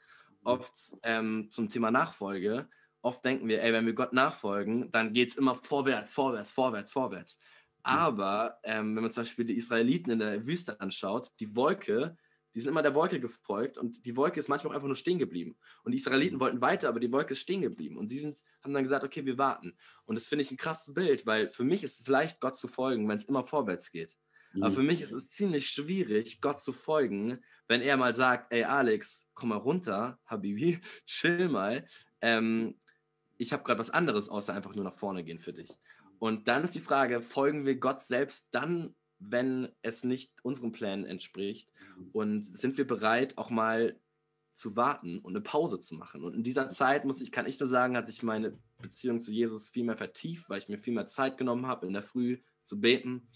Oft 0.43 0.73
ähm, 1.03 1.49
zum 1.51 1.69
Thema 1.69 1.91
Nachfolge. 1.91 2.69
Oft 3.03 3.25
denken 3.25 3.49
wir, 3.49 3.63
ey, 3.63 3.73
wenn 3.73 3.87
wir 3.87 3.95
Gott 3.95 4.13
nachfolgen, 4.13 4.91
dann 4.93 5.13
geht 5.13 5.31
es 5.31 5.37
immer 5.37 5.55
vorwärts, 5.55 6.13
vorwärts, 6.13 6.51
vorwärts, 6.51 6.93
vorwärts. 6.93 7.41
Aber 7.83 8.59
ähm, 8.63 8.95
wenn 8.95 9.03
man 9.03 9.11
zum 9.11 9.23
Beispiel 9.23 9.47
die 9.47 9.57
Israeliten 9.57 10.11
in 10.11 10.19
der 10.19 10.47
Wüste 10.47 10.81
anschaut, 10.81 11.31
die 11.41 11.57
Wolke, 11.57 12.17
die 12.55 12.61
sind 12.61 12.71
immer 12.71 12.83
der 12.83 12.95
Wolke 12.95 13.21
gefolgt 13.21 13.79
und 13.79 14.05
die 14.05 14.17
Wolke 14.17 14.41
ist 14.41 14.49
manchmal 14.49 14.73
auch 14.73 14.75
einfach 14.75 14.89
nur 14.89 14.97
stehen 14.97 15.19
geblieben. 15.19 15.57
Und 15.83 15.93
die 15.93 15.99
Israeliten 15.99 16.37
mhm. 16.37 16.41
wollten 16.41 16.61
weiter, 16.61 16.89
aber 16.89 17.01
die 17.01 17.13
Wolke 17.13 17.33
ist 17.33 17.41
stehen 17.41 17.63
geblieben. 17.63 17.97
Und 17.97 18.09
sie 18.09 18.19
sind, 18.19 18.43
haben 18.63 18.75
dann 18.75 18.83
gesagt, 18.83 19.05
okay, 19.05 19.25
wir 19.25 19.39
warten. 19.39 19.77
Und 20.05 20.17
das 20.17 20.27
finde 20.27 20.45
ich 20.45 20.51
ein 20.51 20.57
krasses 20.57 20.95
Bild, 20.95 21.27
weil 21.27 21.53
für 21.53 21.65
mich 21.65 21.85
ist 21.85 22.01
es 22.01 22.09
leicht, 22.09 22.41
Gott 22.41 22.57
zu 22.57 22.69
folgen, 22.69 23.09
wenn 23.09 23.19
es 23.19 23.25
immer 23.25 23.45
vorwärts 23.45 23.91
geht. 23.91 24.17
Mhm. 24.53 24.63
Aber 24.63 24.75
für 24.75 24.83
mich 24.83 25.01
ist 25.01 25.13
es 25.13 25.31
ziemlich 25.31 25.69
schwierig, 25.69 26.41
Gott 26.41 26.61
zu 26.61 26.73
folgen, 26.73 27.43
wenn 27.69 27.83
er 27.83 27.97
mal 27.97 28.15
sagt, 28.15 28.53
ey 28.53 28.65
Alex, 28.65 29.29
komm 29.35 29.51
mal 29.51 29.57
runter, 29.57 30.19
Habibi, 30.27 30.81
chill 31.07 31.49
mal. 31.49 31.87
Ähm, 32.21 32.79
ich 33.39 33.53
habe 33.53 33.63
gerade 33.63 33.81
was 33.81 33.91
anderes, 33.91 34.29
außer 34.29 34.53
einfach 34.53 34.75
nur 34.75 34.85
nach 34.85 34.95
vorne 34.95 35.25
gehen 35.25 35.39
für 35.39 35.53
dich. 35.53 35.71
Und 36.19 36.49
dann 36.49 36.65
ist 36.65 36.75
die 36.75 36.81
Frage, 36.81 37.23
folgen 37.23 37.65
wir 37.65 37.77
Gott 37.77 38.03
selbst 38.03 38.49
dann, 38.53 38.95
wenn 39.19 39.73
es 39.83 40.05
nicht 40.05 40.35
unseren 40.43 40.73
Plänen 40.73 41.07
entspricht? 41.07 41.71
Mhm. 41.97 42.11
Und 42.13 42.45
sind 42.45 42.77
wir 42.77 42.87
bereit, 42.87 43.39
auch 43.39 43.51
mal 43.51 43.99
zu 44.53 44.77
warten 44.77 45.21
und 45.21 45.33
eine 45.33 45.41
Pause 45.41 45.81
zu 45.81 45.95
machen? 45.95 46.23
Und 46.23 46.35
in 46.35 46.43
dieser 46.43 46.69
Zeit, 46.69 47.07
muss 47.07 47.23
ich, 47.23 47.33
kann 47.33 47.47
ich 47.47 47.59
nur 47.59 47.69
sagen, 47.69 47.97
hat 47.97 48.07
sich 48.07 48.23
meine 48.23 48.59
Beziehung 48.79 49.21
zu 49.21 49.33
Jesus 49.33 49.69
viel 49.69 49.85
mehr 49.85 49.97
vertieft, 49.97 50.51
weil 50.51 50.59
ich 50.59 50.69
mir 50.69 50.79
viel 50.79 50.93
mehr 50.93 51.07
Zeit 51.07 51.39
genommen 51.39 51.67
habe, 51.67 51.87
in 51.87 51.95
der 51.95 52.03
Früh 52.03 52.39
zu 52.65 52.81
beten 52.81 53.29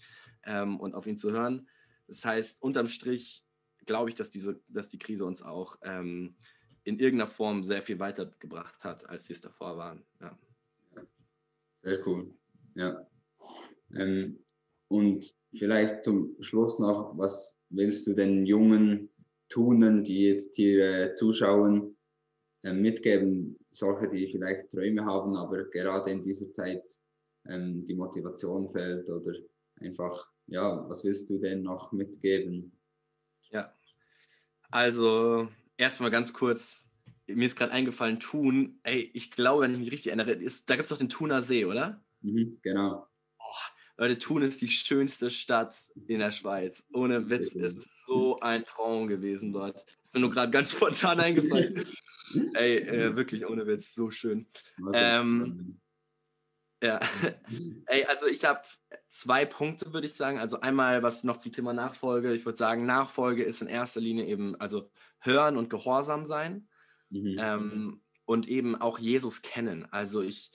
ähm, 0.45 0.79
und 0.79 0.95
auf 0.95 1.07
ihn 1.07 1.17
zu 1.17 1.31
hören. 1.31 1.67
Das 2.07 2.23
heißt, 2.25 2.61
unterm 2.61 2.87
Strich 2.87 3.43
glaube 3.85 4.09
ich, 4.09 4.15
dass, 4.15 4.31
diese, 4.31 4.59
dass 4.67 4.89
die 4.89 4.99
Krise 4.99 5.25
uns 5.25 5.41
auch 5.41 5.77
ähm, 5.83 6.35
in 6.83 6.99
irgendeiner 6.99 7.29
Form 7.29 7.63
sehr 7.63 7.81
viel 7.81 7.99
weitergebracht 7.99 8.83
hat, 8.83 9.09
als 9.09 9.25
sie 9.27 9.33
es 9.33 9.41
davor 9.41 9.77
waren. 9.77 10.03
Ja. 10.21 10.37
Sehr 11.81 12.07
cool. 12.07 12.33
Ja. 12.75 13.07
Ähm, 13.93 14.39
und 14.87 15.35
vielleicht 15.57 16.03
zum 16.03 16.35
Schluss 16.41 16.79
noch, 16.79 17.17
was 17.17 17.59
willst 17.69 18.07
du 18.07 18.13
den 18.13 18.45
jungen 18.45 19.09
Tunen, 19.49 20.03
die 20.03 20.25
jetzt 20.29 20.55
hier 20.55 21.11
äh, 21.11 21.15
zuschauen, 21.15 21.95
äh, 22.63 22.73
mitgeben? 22.73 23.57
Solche, 23.71 24.09
die 24.09 24.27
vielleicht 24.31 24.71
Träume 24.71 25.05
haben, 25.05 25.35
aber 25.35 25.65
gerade 25.65 26.11
in 26.11 26.23
dieser 26.23 26.51
Zeit 26.51 26.83
ähm, 27.47 27.83
die 27.85 27.95
Motivation 27.95 28.69
fällt 28.71 29.09
oder 29.09 29.33
einfach, 29.79 30.31
ja, 30.47 30.87
was 30.89 31.03
willst 31.03 31.29
du 31.29 31.39
denn 31.39 31.63
noch 31.63 31.91
mitgeben? 31.91 32.71
Ja, 33.51 33.73
also 34.71 35.47
erstmal 35.77 36.11
ganz 36.11 36.33
kurz, 36.33 36.89
mir 37.27 37.45
ist 37.45 37.57
gerade 37.57 37.71
eingefallen, 37.71 38.19
Thun, 38.19 38.79
ey, 38.83 39.09
ich 39.13 39.31
glaube, 39.31 39.63
wenn 39.63 39.73
ich 39.73 39.79
mich 39.79 39.91
richtig 39.91 40.07
erinnere, 40.07 40.31
ist, 40.31 40.69
da 40.69 40.75
gibt 40.75 40.83
es 40.83 40.89
doch 40.89 40.97
den 40.97 41.09
Thuner 41.09 41.41
See, 41.41 41.65
oder? 41.65 42.03
Mhm, 42.21 42.59
genau. 42.61 43.07
Leute, 43.97 44.19
Thun 44.19 44.41
ist 44.41 44.61
die 44.61 44.67
schönste 44.67 45.29
Stadt 45.29 45.77
in 46.07 46.19
der 46.19 46.31
Schweiz. 46.31 46.85
Ohne 46.91 47.29
Witz, 47.29 47.55
es 47.55 47.77
ist 47.77 48.05
so 48.05 48.37
ein 48.41 48.65
Traum 48.65 49.07
gewesen 49.07 49.53
dort. 49.53 49.85
Ist 50.03 50.13
mir 50.13 50.19
nur 50.19 50.31
gerade 50.31 50.51
ganz 50.51 50.71
spontan 50.73 51.21
eingefallen. 51.21 51.85
Ey, 52.55 52.79
äh, 52.79 53.15
wirklich 53.15 53.45
ohne 53.45 53.65
Witz, 53.65 53.95
so 53.95 54.11
schön. 54.11 54.47
Ähm, 54.93 55.79
ja, 56.83 56.99
ey, 57.87 58.05
also 58.05 58.27
ich 58.27 58.43
habe 58.45 58.61
zwei 59.07 59.45
Punkte, 59.45 59.93
würde 59.93 60.07
ich 60.07 60.13
sagen. 60.13 60.39
Also 60.39 60.59
einmal 60.59 61.03
was 61.03 61.23
noch 61.23 61.37
zum 61.37 61.51
Thema 61.51 61.73
Nachfolge. 61.73 62.33
Ich 62.33 62.45
würde 62.45 62.57
sagen, 62.57 62.85
Nachfolge 62.85 63.43
ist 63.43 63.61
in 63.61 63.67
erster 63.67 64.01
Linie 64.01 64.25
eben, 64.25 64.59
also 64.59 64.89
hören 65.19 65.57
und 65.57 65.69
gehorsam 65.69 66.25
sein 66.25 66.67
mhm. 67.09 67.37
ähm, 67.39 68.01
und 68.25 68.47
eben 68.47 68.75
auch 68.75 68.99
Jesus 68.99 69.41
kennen. 69.41 69.87
Also 69.91 70.21
ich, 70.21 70.51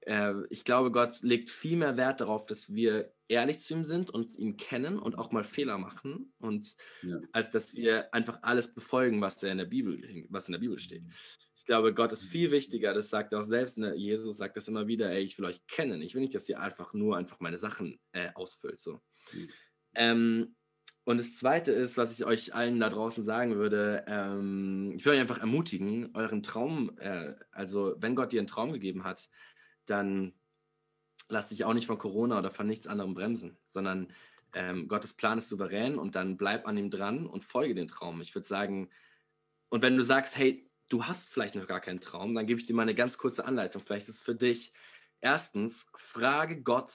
äh, 0.00 0.34
ich 0.50 0.64
glaube, 0.64 0.92
Gott 0.92 1.22
legt 1.22 1.50
viel 1.50 1.76
mehr 1.76 1.96
Wert 1.96 2.20
darauf, 2.20 2.46
dass 2.46 2.74
wir 2.74 3.12
ehrlich 3.28 3.58
zu 3.60 3.74
ihm 3.74 3.84
sind 3.84 4.10
und 4.10 4.36
ihn 4.36 4.56
kennen 4.56 4.98
und 4.98 5.18
auch 5.18 5.32
mal 5.32 5.44
Fehler 5.44 5.78
machen 5.78 6.32
und 6.38 6.76
ja. 7.02 7.18
als 7.32 7.50
dass 7.50 7.74
wir 7.74 8.14
einfach 8.14 8.38
alles 8.42 8.72
befolgen, 8.72 9.20
was 9.20 9.42
in 9.42 9.58
der 9.58 9.64
Bibel, 9.64 10.00
was 10.28 10.48
in 10.48 10.52
der 10.52 10.60
Bibel 10.60 10.78
steht. 10.78 11.02
Ich 11.66 11.68
glaube, 11.68 11.92
Gott 11.92 12.12
ist 12.12 12.22
viel 12.22 12.52
wichtiger. 12.52 12.94
Das 12.94 13.10
sagt 13.10 13.34
auch 13.34 13.42
selbst 13.42 13.76
ne, 13.76 13.92
Jesus 13.96 14.36
sagt 14.36 14.56
das 14.56 14.68
immer 14.68 14.86
wieder. 14.86 15.10
Ey, 15.10 15.24
ich 15.24 15.36
will 15.36 15.46
euch 15.46 15.66
kennen. 15.66 16.00
Ich 16.00 16.14
will 16.14 16.20
nicht, 16.20 16.32
dass 16.32 16.48
ihr 16.48 16.60
einfach 16.60 16.94
nur 16.94 17.16
einfach 17.16 17.40
meine 17.40 17.58
Sachen 17.58 17.98
äh, 18.12 18.28
ausfüllt. 18.36 18.78
So. 18.78 19.00
Mhm. 19.32 19.48
Ähm, 19.96 20.56
und 21.02 21.18
das 21.18 21.34
Zweite 21.34 21.72
ist, 21.72 21.96
was 21.98 22.16
ich 22.16 22.24
euch 22.24 22.54
allen 22.54 22.78
da 22.78 22.88
draußen 22.88 23.20
sagen 23.24 23.56
würde, 23.56 24.04
ähm, 24.06 24.92
ich 24.96 25.04
würde 25.04 25.16
euch 25.16 25.22
einfach 25.22 25.40
ermutigen, 25.40 26.14
euren 26.14 26.44
Traum, 26.44 26.96
äh, 27.00 27.34
also 27.50 27.96
wenn 27.98 28.14
Gott 28.14 28.30
dir 28.30 28.38
einen 28.38 28.46
Traum 28.46 28.72
gegeben 28.72 29.02
hat, 29.02 29.28
dann 29.86 30.34
lass 31.28 31.48
dich 31.48 31.64
auch 31.64 31.74
nicht 31.74 31.88
von 31.88 31.98
Corona 31.98 32.38
oder 32.38 32.52
von 32.52 32.68
nichts 32.68 32.86
anderem 32.86 33.14
bremsen, 33.14 33.58
sondern 33.66 34.12
ähm, 34.54 34.86
Gottes 34.86 35.14
Plan 35.14 35.38
ist 35.38 35.48
souverän 35.48 35.98
und 35.98 36.14
dann 36.14 36.36
bleib 36.36 36.68
an 36.68 36.76
ihm 36.76 36.90
dran 36.90 37.26
und 37.26 37.42
folge 37.42 37.74
den 37.74 37.88
Traum. 37.88 38.20
Ich 38.20 38.36
würde 38.36 38.46
sagen, 38.46 38.88
und 39.68 39.82
wenn 39.82 39.96
du 39.96 40.04
sagst, 40.04 40.36
hey, 40.36 40.65
du 40.88 41.04
hast 41.04 41.28
vielleicht 41.28 41.54
noch 41.54 41.66
gar 41.66 41.80
keinen 41.80 42.00
Traum, 42.00 42.34
dann 42.34 42.46
gebe 42.46 42.60
ich 42.60 42.66
dir 42.66 42.74
mal 42.74 42.82
eine 42.82 42.94
ganz 42.94 43.18
kurze 43.18 43.44
Anleitung. 43.44 43.82
Vielleicht 43.84 44.08
ist 44.08 44.16
es 44.16 44.22
für 44.22 44.34
dich. 44.34 44.72
Erstens, 45.20 45.90
frage 45.96 46.62
Gott, 46.62 46.92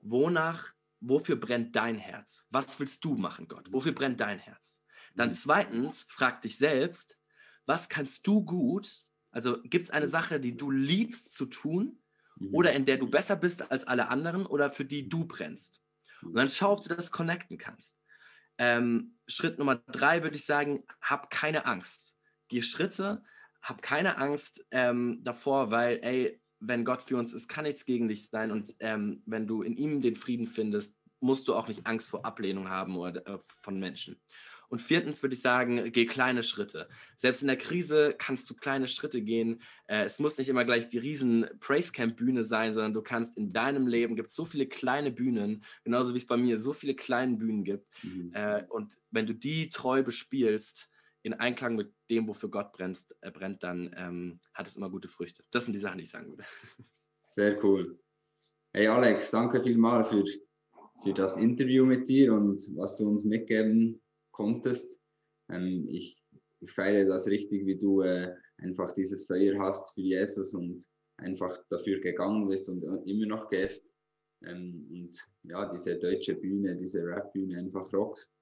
wonach, 0.00 0.72
wofür 1.00 1.36
brennt 1.36 1.74
dein 1.76 1.96
Herz? 1.96 2.46
Was 2.50 2.78
willst 2.80 3.04
du 3.04 3.14
machen, 3.14 3.48
Gott? 3.48 3.72
Wofür 3.72 3.92
brennt 3.92 4.20
dein 4.20 4.38
Herz? 4.38 4.82
Dann 5.14 5.30
mhm. 5.30 5.34
zweitens, 5.34 6.02
frag 6.04 6.42
dich 6.42 6.56
selbst, 6.56 7.18
was 7.66 7.88
kannst 7.88 8.26
du 8.26 8.44
gut? 8.44 9.06
Also 9.30 9.60
gibt 9.62 9.84
es 9.84 9.90
eine 9.90 10.08
Sache, 10.08 10.40
die 10.40 10.56
du 10.56 10.70
liebst 10.70 11.34
zu 11.34 11.46
tun 11.46 11.98
mhm. 12.36 12.54
oder 12.54 12.72
in 12.72 12.84
der 12.84 12.98
du 12.98 13.08
besser 13.08 13.36
bist 13.36 13.70
als 13.70 13.86
alle 13.86 14.08
anderen 14.08 14.46
oder 14.46 14.72
für 14.72 14.84
die 14.84 15.08
du 15.08 15.26
brennst. 15.26 15.82
Und 16.22 16.34
dann 16.34 16.50
schau, 16.50 16.72
ob 16.72 16.82
du 16.82 16.94
das 16.94 17.10
connecten 17.10 17.58
kannst. 17.58 17.98
Ähm, 18.58 19.18
Schritt 19.26 19.58
Nummer 19.58 19.76
drei 19.76 20.22
würde 20.22 20.36
ich 20.36 20.44
sagen, 20.44 20.84
hab 21.00 21.30
keine 21.30 21.66
Angst. 21.66 22.18
Geh 22.52 22.60
Schritte, 22.60 23.22
hab 23.62 23.80
keine 23.80 24.18
Angst 24.18 24.66
ähm, 24.72 25.20
davor, 25.24 25.70
weil, 25.70 26.00
ey, 26.02 26.38
wenn 26.60 26.84
Gott 26.84 27.00
für 27.00 27.16
uns 27.16 27.32
ist, 27.32 27.48
kann 27.48 27.64
nichts 27.64 27.86
gegen 27.86 28.08
dich 28.08 28.28
sein. 28.28 28.50
Und 28.50 28.74
ähm, 28.80 29.22
wenn 29.24 29.46
du 29.46 29.62
in 29.62 29.74
ihm 29.74 30.02
den 30.02 30.16
Frieden 30.16 30.46
findest, 30.46 30.98
musst 31.18 31.48
du 31.48 31.54
auch 31.54 31.66
nicht 31.66 31.86
Angst 31.86 32.10
vor 32.10 32.26
Ablehnung 32.26 32.68
haben 32.68 32.98
oder 32.98 33.26
äh, 33.26 33.38
von 33.62 33.80
Menschen. 33.80 34.20
Und 34.68 34.82
viertens 34.82 35.22
würde 35.22 35.34
ich 35.34 35.40
sagen, 35.40 35.90
geh 35.92 36.04
kleine 36.04 36.42
Schritte. 36.42 36.90
Selbst 37.16 37.40
in 37.40 37.48
der 37.48 37.56
Krise 37.56 38.14
kannst 38.18 38.50
du 38.50 38.54
kleine 38.54 38.86
Schritte 38.86 39.22
gehen. 39.22 39.62
Äh, 39.86 40.04
es 40.04 40.18
muss 40.18 40.36
nicht 40.36 40.50
immer 40.50 40.66
gleich 40.66 40.88
die 40.88 40.98
riesen 40.98 41.46
Praise 41.58 41.90
Camp 41.90 42.18
Bühne 42.18 42.44
sein, 42.44 42.74
sondern 42.74 42.92
du 42.92 43.00
kannst 43.00 43.38
in 43.38 43.48
deinem 43.48 43.86
Leben, 43.86 44.14
gibt 44.14 44.30
so 44.30 44.44
viele 44.44 44.66
kleine 44.66 45.10
Bühnen, 45.10 45.64
genauso 45.84 46.12
wie 46.12 46.18
es 46.18 46.26
bei 46.26 46.36
mir 46.36 46.58
so 46.58 46.74
viele 46.74 46.94
kleine 46.94 47.38
Bühnen 47.38 47.64
gibt. 47.64 47.86
Mhm. 48.02 48.30
Äh, 48.34 48.64
und 48.68 48.98
wenn 49.10 49.24
du 49.24 49.32
die 49.32 49.70
treu 49.70 50.02
bespielst, 50.02 50.90
in 51.22 51.34
Einklang 51.34 51.76
mit 51.76 51.92
dem, 52.10 52.26
wofür 52.26 52.50
Gott 52.50 52.72
brennt, 52.72 53.06
äh, 53.20 53.30
brennt 53.30 53.62
dann 53.62 53.94
ähm, 53.96 54.40
hat 54.54 54.66
es 54.66 54.76
immer 54.76 54.90
gute 54.90 55.08
Früchte. 55.08 55.44
Das 55.50 55.64
sind 55.64 55.74
die 55.74 55.80
Sachen, 55.80 55.98
die 55.98 56.04
ich 56.04 56.10
sagen 56.10 56.30
würde. 56.30 56.44
Sehr 57.30 57.62
cool. 57.64 57.98
Hey 58.72 58.88
Alex, 58.88 59.30
danke 59.30 59.62
vielmals 59.62 60.08
für, 60.08 60.24
für 61.02 61.14
das 61.14 61.36
Interview 61.36 61.84
mit 61.84 62.08
dir 62.08 62.32
und 62.34 62.60
was 62.76 62.96
du 62.96 63.08
uns 63.08 63.24
mitgeben 63.24 64.00
konntest. 64.32 64.90
Ähm, 65.50 65.86
ich, 65.88 66.22
ich 66.60 66.72
feiere 66.72 67.06
das 67.06 67.26
richtig, 67.26 67.66
wie 67.66 67.78
du 67.78 68.02
äh, 68.02 68.34
einfach 68.58 68.92
dieses 68.92 69.26
Feuer 69.26 69.58
hast 69.58 69.94
für 69.94 70.00
Jesus 70.00 70.54
und 70.54 70.84
einfach 71.18 71.56
dafür 71.68 72.00
gegangen 72.00 72.48
bist 72.48 72.68
und 72.68 72.82
immer 73.06 73.26
noch 73.26 73.48
gehst. 73.48 73.86
Ähm, 74.44 74.88
und 74.90 75.28
ja, 75.44 75.70
diese 75.72 75.98
deutsche 75.98 76.34
Bühne, 76.34 76.76
diese 76.76 77.04
Rap-Bühne 77.04 77.58
einfach 77.58 77.92
rockst. 77.92 78.32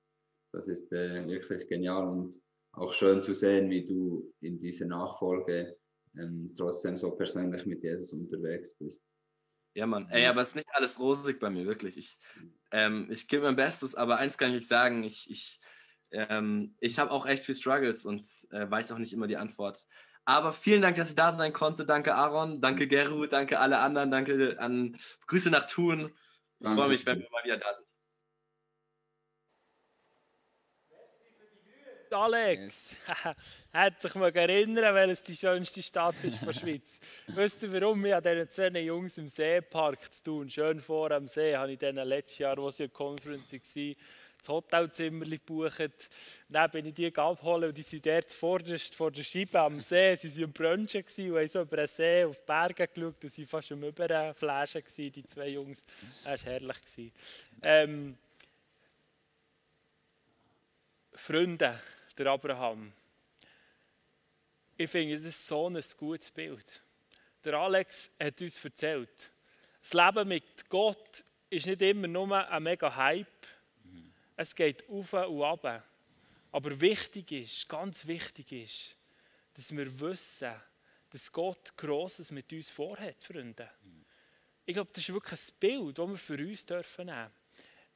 Das 0.53 0.67
ist 0.69 0.91
äh, 0.93 1.27
wirklich 1.27 1.69
genial 1.69 2.09
und 2.09 2.41
auch 2.73 2.93
schön 2.93 3.23
zu 3.23 3.35
sehen, 3.35 3.71
wie 3.71 3.85
du 3.85 4.33
in 4.41 4.59
dieser 4.59 4.87
Nachfolge 4.87 5.77
ähm, 6.19 6.53
trotzdem 6.57 6.97
so 6.97 7.11
persönlich 7.13 7.67
mit 7.67 7.83
Jesus 7.83 8.13
unterwegs 8.13 8.75
bist. 8.75 9.05
Ja, 9.75 9.87
Mann. 9.87 10.09
Ey, 10.11 10.27
aber 10.27 10.43
es 10.43 10.49
ist 10.49 10.57
nicht 10.57 10.69
alles 10.73 10.99
rosig 10.99 11.39
bei 11.39 11.49
mir, 11.49 11.65
wirklich. 11.65 11.97
Ich, 11.97 12.19
ähm, 12.73 13.09
ich 13.11 13.29
gebe 13.29 13.45
mein 13.45 13.57
Bestes, 13.57 13.95
aber 13.95 14.17
eins 14.17 14.37
kann 14.37 14.51
ich 14.51 14.57
euch 14.57 14.67
sagen, 14.67 15.05
ich, 15.05 15.31
ich, 15.31 15.61
ähm, 16.11 16.75
ich 16.81 16.99
habe 16.99 17.13
auch 17.13 17.27
echt 17.27 17.45
viel 17.45 17.55
Struggles 17.55 18.05
und 18.05 18.27
äh, 18.51 18.69
weiß 18.69 18.91
auch 18.91 18.99
nicht 18.99 19.13
immer 19.13 19.29
die 19.29 19.37
Antwort. 19.37 19.87
Aber 20.25 20.53
vielen 20.53 20.83
Dank, 20.83 20.97
dass 20.97 21.11
ich 21.11 21.15
da 21.15 21.33
sein 21.33 21.53
konnte. 21.53 21.87
Danke 21.87 22.15
Aaron, 22.15 22.61
danke 22.61 22.89
Geru, 22.89 23.27
danke 23.27 23.59
alle 23.59 23.79
anderen, 23.79 24.11
danke 24.11 24.57
an 24.59 24.97
Grüße 25.27 25.51
nach 25.51 25.67
Thun. 25.67 26.13
Ich 26.59 26.69
freue 26.69 26.89
mich, 26.89 27.07
wenn 27.07 27.21
wir 27.21 27.31
mal 27.31 27.45
wieder 27.45 27.57
da 27.57 27.75
sind. 27.75 27.87
Alex, 32.13 32.97
hat 33.73 34.01
sich 34.01 34.15
mal 34.17 34.35
erinnern, 34.35 34.95
welches 34.95 35.23
die 35.23 35.37
schönste 35.37 35.83
Stadt 35.83 36.17
ist 36.23 36.45
der 36.45 36.53
Schweiz. 36.53 36.99
Wisst 37.29 37.63
ihr, 37.63 37.73
warum 37.73 38.03
wir 38.03 38.17
an 38.17 38.23
diesen 38.23 38.51
zwei 38.51 38.81
Jungs 38.81 39.17
im 39.19 39.29
Seepark 39.29 40.13
zu 40.13 40.25
tun? 40.25 40.51
Schön 40.51 40.81
vor 40.81 41.11
am 41.13 41.29
See 41.29 41.57
habe 41.57 41.73
ich 41.73 41.79
dann 41.79 41.97
letztes 41.97 42.39
Jahr, 42.39 42.57
wo 42.57 42.71
sie 42.71 42.85
in 42.85 42.89
der 42.89 42.97
Conference 42.97 43.53
waren, 43.53 43.97
das 44.39 44.49
Hotelzimmer 44.49 45.25
gebucht. 45.25 46.11
Dann 46.49 46.71
bin 46.71 46.87
ich 46.87 46.95
die 46.95 47.17
abholen 47.17 47.69
und 47.69 47.79
die 47.79 47.83
sind 47.83 48.05
dort 48.05 48.33
vorderst 48.33 48.95
vor 48.95 49.11
der 49.13 49.23
Scheibe 49.23 49.61
am 49.61 49.81
See. 49.81 50.17
Sie 50.17 50.35
waren 50.35 50.45
im 50.45 50.53
Brunchen 50.53 51.05
und 51.05 51.37
haben 51.37 51.49
so 51.49 51.61
über 51.61 51.77
den 51.77 51.89
See 51.89 52.25
auf 52.25 52.39
die 52.39 52.47
Berge 52.47 52.89
geschaut 52.89 53.23
und 53.23 53.31
sie 53.31 53.43
waren 53.43 53.49
fast 53.49 53.73
am 53.73 53.85
Überflaschen, 53.85 54.83
die 54.97 55.25
zwei 55.27 55.49
Jungs. 55.49 55.85
Das 56.25 56.45
war 56.45 56.53
herrlich. 56.53 57.13
Ähm, 57.63 58.17
Freunde, 61.15 61.79
der 62.19 62.27
Abraham. 62.27 62.93
Ich 64.77 64.91
finde, 64.91 65.19
das 65.19 65.27
ist 65.27 65.47
so 65.47 65.69
ein 65.69 65.83
gutes 65.97 66.31
Bild. 66.31 66.83
Der 67.45 67.55
Alex 67.55 68.11
hat 68.19 68.41
uns 68.41 68.65
erzählt, 68.65 69.31
das 69.83 69.93
Leben 69.93 70.29
mit 70.29 70.69
Gott 70.69 71.25
ist 71.49 71.67
nicht 71.67 71.83
immer 71.83 72.07
nur 72.07 72.49
ein 72.49 72.63
mega 72.63 72.95
Hype, 72.95 73.47
Es 74.37 74.55
geht 74.55 74.89
auf 74.89 75.13
und 75.13 75.43
ab. 75.43 75.85
Aber 76.53 76.81
wichtig 76.81 77.31
ist, 77.33 77.69
ganz 77.69 78.07
wichtig 78.07 78.53
ist, 78.53 78.97
dass 79.53 79.71
wir 79.77 80.01
wissen, 80.01 80.55
dass 81.11 81.31
Gott 81.31 81.77
Grosses 81.77 82.31
mit 82.31 82.51
uns 82.53 82.71
vorhat, 82.71 83.23
Freunde. 83.23 83.69
Ich 84.65 84.73
glaube, 84.73 84.91
das 84.95 85.03
ist 85.07 85.13
wirklich 85.13 85.41
ein 85.41 85.59
Bild, 85.59 85.99
das 85.99 86.09
wir 86.09 86.17
für 86.17 86.39
uns 86.39 86.65
dürfen 86.65 87.07
nehmen 87.07 87.31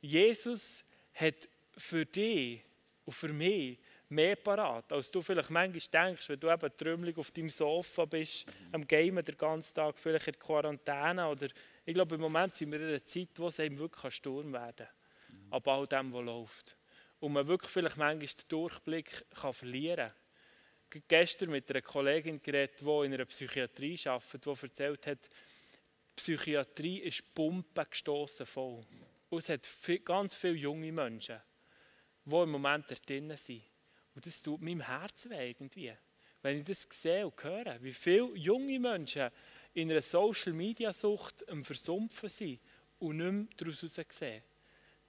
Jesus 0.02 0.84
hat 1.14 1.48
für 1.78 2.04
dich 2.04 2.60
und 3.06 3.12
für 3.14 3.32
mich 3.32 3.78
mehr 4.14 4.36
parat, 4.36 4.92
als 4.92 5.10
du 5.10 5.20
vielleicht 5.20 5.50
manchmal 5.50 6.06
denkst, 6.06 6.28
wenn 6.28 6.40
du 6.40 6.50
eben 6.50 6.76
trümmelig 6.76 7.18
auf 7.18 7.30
deinem 7.30 7.50
Sofa 7.50 8.04
bist, 8.04 8.46
am 8.72 8.86
Gamen 8.86 9.24
den 9.24 9.36
ganzen 9.36 9.74
Tag, 9.74 9.98
vielleicht 9.98 10.28
in 10.28 10.38
Quarantäne 10.38 11.28
oder 11.28 11.48
ich 11.84 11.94
glaube, 11.94 12.14
im 12.14 12.20
Moment 12.20 12.54
sind 12.54 12.72
wir 12.72 12.80
in 12.80 12.88
einer 12.88 13.04
Zeit, 13.04 13.28
wo 13.36 13.48
es 13.48 13.60
einem 13.60 13.78
wirklich 13.78 14.04
ein 14.04 14.10
Sturm 14.10 14.52
werden 14.52 14.86
kann, 14.86 15.52
ab 15.52 15.68
all 15.68 15.86
dem, 15.86 16.12
was 16.12 16.24
läuft. 16.24 16.76
Und 17.20 17.32
man 17.32 17.46
wirklich 17.46 17.70
vielleicht 17.70 17.96
manchmal 17.96 18.26
den 18.26 18.48
Durchblick 18.48 19.24
kann 19.34 19.52
verlieren 19.52 20.10
kann. 20.90 21.02
Gestern 21.08 21.50
mit 21.50 21.70
einer 21.70 21.82
Kollegin 21.82 22.40
geredet, 22.40 22.80
die 22.80 23.04
in 23.04 23.14
einer 23.14 23.24
Psychiatrie 23.24 23.98
arbeitet, 24.06 24.46
die 24.46 24.62
erzählt 24.62 25.06
hat, 25.06 25.18
die 25.24 26.14
Psychiatrie 26.16 26.98
ist 26.98 27.34
Pumpen 27.34 27.86
gestoßen 27.90 28.46
voll. 28.46 28.84
Und 29.28 29.38
es 29.38 29.48
hat 29.48 29.68
ganz 30.04 30.36
viele 30.36 30.54
junge 30.54 30.92
Menschen, 30.92 31.40
die 32.24 32.36
im 32.36 32.50
Moment 32.50 32.90
da 32.90 32.94
drinnen 32.94 33.36
sind. 33.36 33.62
Und 34.14 34.26
das 34.26 34.42
tut 34.42 34.60
meinem 34.60 34.80
Herzen 34.80 35.30
weh 35.30 35.50
irgendwie. 35.50 35.92
Wenn 36.42 36.58
ich 36.58 36.64
das 36.64 36.86
sehe 36.90 37.26
und 37.26 37.42
höre, 37.42 37.82
wie 37.82 37.92
viele 37.92 38.36
junge 38.36 38.78
Menschen 38.78 39.30
in 39.72 39.90
einer 39.90 40.02
Social-Media-Sucht 40.02 41.48
am 41.48 41.64
Versumpfen 41.64 42.28
sind 42.28 42.60
und 42.98 43.16
nicht 43.16 43.32
mehr 43.32 43.46
daraus 43.56 43.80
sehen. 43.80 44.42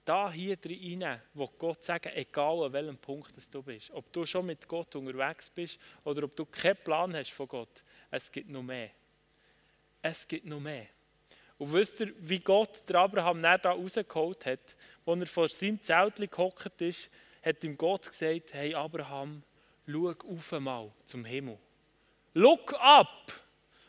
Da 0.04 0.30
hier 0.30 0.56
drin, 0.56 1.04
wo 1.34 1.48
Gott 1.48 1.84
sagt, 1.84 2.06
egal 2.14 2.64
an 2.64 2.72
welchem 2.72 2.98
Punkt 2.98 3.32
du 3.52 3.62
bist, 3.62 3.90
ob 3.90 4.12
du 4.12 4.24
schon 4.24 4.46
mit 4.46 4.66
Gott 4.68 4.94
unterwegs 4.94 5.50
bist 5.50 5.80
oder 6.04 6.24
ob 6.24 6.36
du 6.36 6.44
keinen 6.44 6.76
Plan 6.76 7.14
hast 7.14 7.32
von 7.32 7.48
Gott, 7.48 7.82
es 8.10 8.30
gibt 8.30 8.48
noch 8.48 8.62
mehr. 8.62 8.90
Es 10.00 10.26
gibt 10.26 10.46
noch 10.46 10.60
mehr. 10.60 10.86
Und 11.58 11.72
wisst 11.72 12.00
ihr, 12.00 12.12
wie 12.18 12.38
Gott 12.38 12.88
der 12.88 12.96
Abraham 13.00 13.42
da 13.42 13.56
rausgeholt 13.56 14.46
hat, 14.46 14.76
als 15.06 15.20
er 15.20 15.26
vor 15.26 15.48
seinem 15.48 15.82
Zelt 15.82 16.16
gehockt 16.30 16.80
ist, 16.80 17.10
hat 17.46 17.62
ihm 17.62 17.76
Gott 17.76 18.06
gesagt, 18.06 18.52
hey 18.54 18.74
Abraham, 18.74 19.40
schau 19.86 20.08
auf 20.08 20.52
einmal 20.52 20.90
zum 21.04 21.24
Himmel. 21.24 21.56
Look 22.34 22.74
up, 22.80 23.32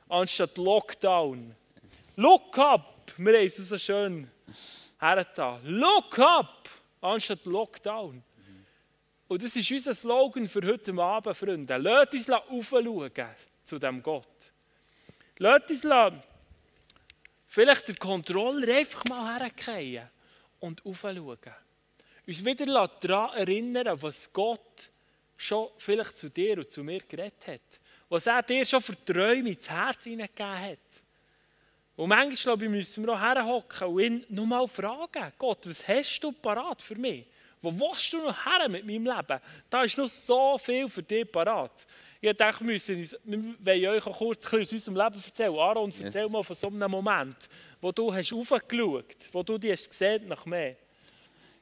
anstatt 0.08 0.58
Lockdown. 0.58 1.56
Look 2.18 2.58
up, 2.60 3.12
wir 3.18 3.34
haben 3.34 3.48
es 3.48 3.56
so 3.56 3.78
schön 3.78 4.30
hergetan. 5.00 5.60
Look 5.66 6.20
up, 6.20 6.70
anstatt 7.02 7.46
Lockdown. 7.46 8.24
Und 9.28 9.44
das 9.44 9.56
ist 9.56 9.72
unser 9.72 9.96
Slogan 9.96 10.48
für 10.48 10.62
heute 10.66 10.94
Abend, 10.94 11.36
Freunde. 11.36 11.78
Lasst 11.78 12.14
uns 12.14 12.30
aufschauen 12.30 13.12
zu 13.66 13.80
diesem 13.80 14.04
Gott. 14.04 14.52
Lasst 15.40 15.72
uns 15.72 16.14
vielleicht 17.48 17.88
den 17.88 17.96
Controller 17.98 18.78
einfach 18.78 19.04
mal 19.10 19.40
hergehen 19.40 20.08
und 20.60 20.86
aufschauen 20.86 21.40
uns 22.28 22.44
wieder 22.44 22.88
daran 23.00 23.38
erinnern, 23.38 24.02
was 24.02 24.32
Gott 24.34 24.90
schon 25.38 25.70
vielleicht 25.78 26.18
zu 26.18 26.30
dir 26.30 26.58
und 26.58 26.70
zu 26.70 26.84
mir 26.84 27.00
geredet 27.08 27.48
hat. 27.48 27.80
Was 28.10 28.28
er 28.28 28.44
dir 28.44 28.66
schon 28.66 28.82
für 28.82 29.06
Träume 29.06 29.50
ins 29.50 29.70
Herz 29.70 30.04
hineingegeben 30.04 30.60
hat. 30.60 30.80
Und 31.96 32.10
manchmal, 32.10 32.36
glaube 32.36 32.66
ich, 32.66 32.72
müssen 32.72 33.06
wir 33.06 33.14
auch 33.14 33.20
herhocken 33.20 33.88
und 33.88 34.00
ihn 34.00 34.26
nur 34.30 34.46
mal 34.46 34.68
fragen, 34.68 35.34
Gott, 35.38 35.68
was 35.68 35.88
hast 35.88 36.20
du 36.20 36.32
parat 36.32 36.82
für 36.82 36.96
mich? 36.96 37.26
Wo 37.62 37.72
willst 37.72 38.14
du 38.14 38.18
noch 38.18 38.46
her 38.46 38.70
mit 38.70 38.86
meinem 38.86 39.06
Leben? 39.06 39.42
Da 39.70 39.84
ist 39.84 39.98
noch 39.98 40.08
so 40.08 40.58
viel 40.58 40.88
für 40.88 41.02
dich 41.02 41.30
parat. 41.32 41.88
Ich 42.22 42.36
dachte, 42.36 42.64
wir, 42.66 42.74
müssen 42.74 42.98
uns, 42.98 43.16
wir 43.24 43.56
wollen 43.60 43.86
euch 43.88 44.06
auch 44.06 44.18
kurz 44.18 44.46
aus 44.54 44.72
unserem 44.72 44.96
Leben 44.96 45.24
erzählen. 45.24 45.56
Aaron, 45.58 45.94
erzähl 46.00 46.24
yes. 46.24 46.32
mal 46.32 46.44
von 46.44 46.56
so 46.56 46.68
einem 46.68 46.92
Moment, 46.92 47.50
wo 47.82 47.92
du 47.92 48.14
hast 48.14 48.34
raufgeschaut 48.34 49.16
hast, 49.20 49.34
wo 49.34 49.44
du 49.44 49.58
dich 49.58 49.72
hast 49.72 49.90
gesehen 49.90 50.28
nach 50.28 50.46
mehr. 50.46 50.76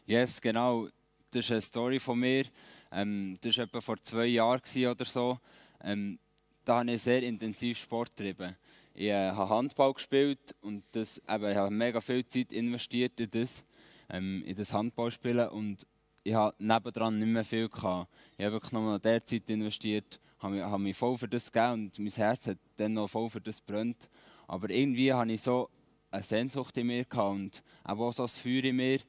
Yes, 0.07 0.39
genau. 0.39 0.87
Das 1.31 1.45
ist 1.45 1.51
eine 1.51 1.61
Story 1.61 1.99
von 1.99 2.19
mir. 2.19 2.45
Ähm, 2.91 3.39
das 3.41 3.57
war 3.57 3.63
etwa 3.63 3.81
vor 3.81 3.97
zwei 3.97 4.27
Jahren 4.27 4.61
oder 4.87 5.03
so. 5.03 5.39
Ähm, 5.83 6.19
da 6.63 6.81
habe 6.81 6.91
ich 6.91 7.01
sehr 7.01 7.23
intensiv 7.23 7.79
Sport 7.79 8.15
getrieben. 8.15 8.55
Ich 8.93 9.07
äh, 9.07 9.31
habe 9.31 9.49
Handball 9.49 9.93
gespielt 9.93 10.53
und 10.61 10.83
das, 10.91 11.19
eben, 11.27 11.49
ich 11.49 11.57
habe 11.57 11.73
mega 11.73 11.99
viel 12.01 12.23
Zeit 12.23 12.53
investiert 12.53 13.19
in 13.19 13.31
das, 13.31 13.63
ähm, 14.11 14.43
in 14.45 14.55
das 14.55 14.73
Handballspielen 14.73 15.49
und 15.49 15.87
ich 16.23 16.35
habe 16.35 16.55
nebendran 16.59 17.17
nicht 17.17 17.27
mehr 17.27 17.43
viel 17.43 17.67
gehabt. 17.67 18.07
Ich 18.37 18.45
habe 18.45 18.53
wirklich 18.53 18.73
nur 18.73 18.83
noch 18.83 18.99
der 18.99 19.25
Zeit 19.25 19.49
investiert, 19.49 20.19
habe 20.37 20.53
mich, 20.53 20.63
habe 20.63 20.83
mich 20.83 20.95
voll 20.95 21.17
für 21.17 21.27
das 21.27 21.51
gegeben 21.51 21.85
und 21.85 21.97
mein 21.97 22.13
Herz 22.13 22.45
hat 22.45 22.59
dann 22.75 22.93
noch 22.93 23.07
voll 23.07 23.31
für 23.31 23.41
das 23.41 23.59
brennt. 23.59 24.07
Aber 24.47 24.69
irgendwie 24.69 25.11
hatte 25.11 25.31
ich 25.31 25.41
so 25.41 25.67
eine 26.11 26.21
Sehnsucht 26.21 26.77
in 26.77 26.85
mir 26.85 27.05
gehabt 27.05 27.31
und 27.35 27.63
auch 27.83 28.11
so 28.11 28.23
das 28.23 28.37
Feuer 28.37 28.65
in 28.65 28.75
mir, 28.75 28.99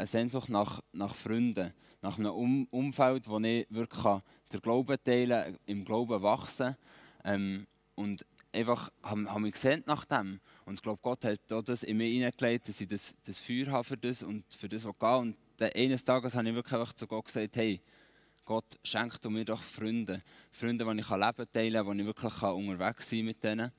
eine 0.00 0.06
Sehnsucht 0.06 0.48
nach, 0.48 0.80
nach 0.92 1.14
Freunden, 1.14 1.72
nach 2.02 2.18
einem 2.18 2.32
um 2.32 2.66
Umfeld, 2.70 3.28
wo 3.28 3.38
ich 3.38 3.66
wirklich 3.70 4.22
den 4.52 4.60
Glauben 4.60 4.96
teilen 5.04 5.44
kann, 5.44 5.58
im 5.66 5.84
Glauben 5.84 6.22
wachsen 6.22 6.76
ähm, 7.24 7.66
und 7.94 8.24
einfach 8.52 8.90
habe, 9.02 9.30
habe 9.30 9.40
mich 9.40 9.52
gesehnt 9.54 9.86
nach 9.86 10.04
dem. 10.04 10.40
Und 10.64 10.74
ich 10.74 10.82
glaube, 10.82 10.98
Gott 11.02 11.24
hat 11.24 11.40
das 11.48 11.82
in 11.82 11.98
mir 11.98 12.08
hineingelegt, 12.08 12.68
dass 12.68 12.80
ich 12.80 12.88
das, 12.88 13.14
das 13.24 13.38
Feuer 13.38 13.66
habe 13.68 13.84
für 13.84 13.96
das 13.96 14.22
und 14.22 14.44
für 14.52 14.68
das, 14.68 14.84
was 14.84 14.98
geht. 14.98 15.02
Und 15.02 15.36
eines 15.76 16.02
Tages 16.02 16.34
habe 16.34 16.48
ich 16.48 16.54
wirklich 16.54 16.80
einfach 16.80 16.92
zu 16.94 17.06
Gott 17.06 17.26
gesagt, 17.26 17.56
hey, 17.56 17.80
Gott, 18.44 18.64
schenk 18.82 19.20
du 19.20 19.30
mir 19.30 19.44
doch 19.44 19.62
Freunde. 19.62 20.22
Freunde, 20.50 20.84
die 20.84 21.00
ich 21.00 21.10
Leben 21.10 21.52
teilen 21.52 21.74
kann, 21.74 21.86
wo 21.86 21.92
ich 21.92 22.06
wirklich 22.06 22.42
unterwegs 22.42 23.08
sein 23.08 23.18
kann 23.20 23.26
mit 23.26 23.44
denen. 23.44 23.72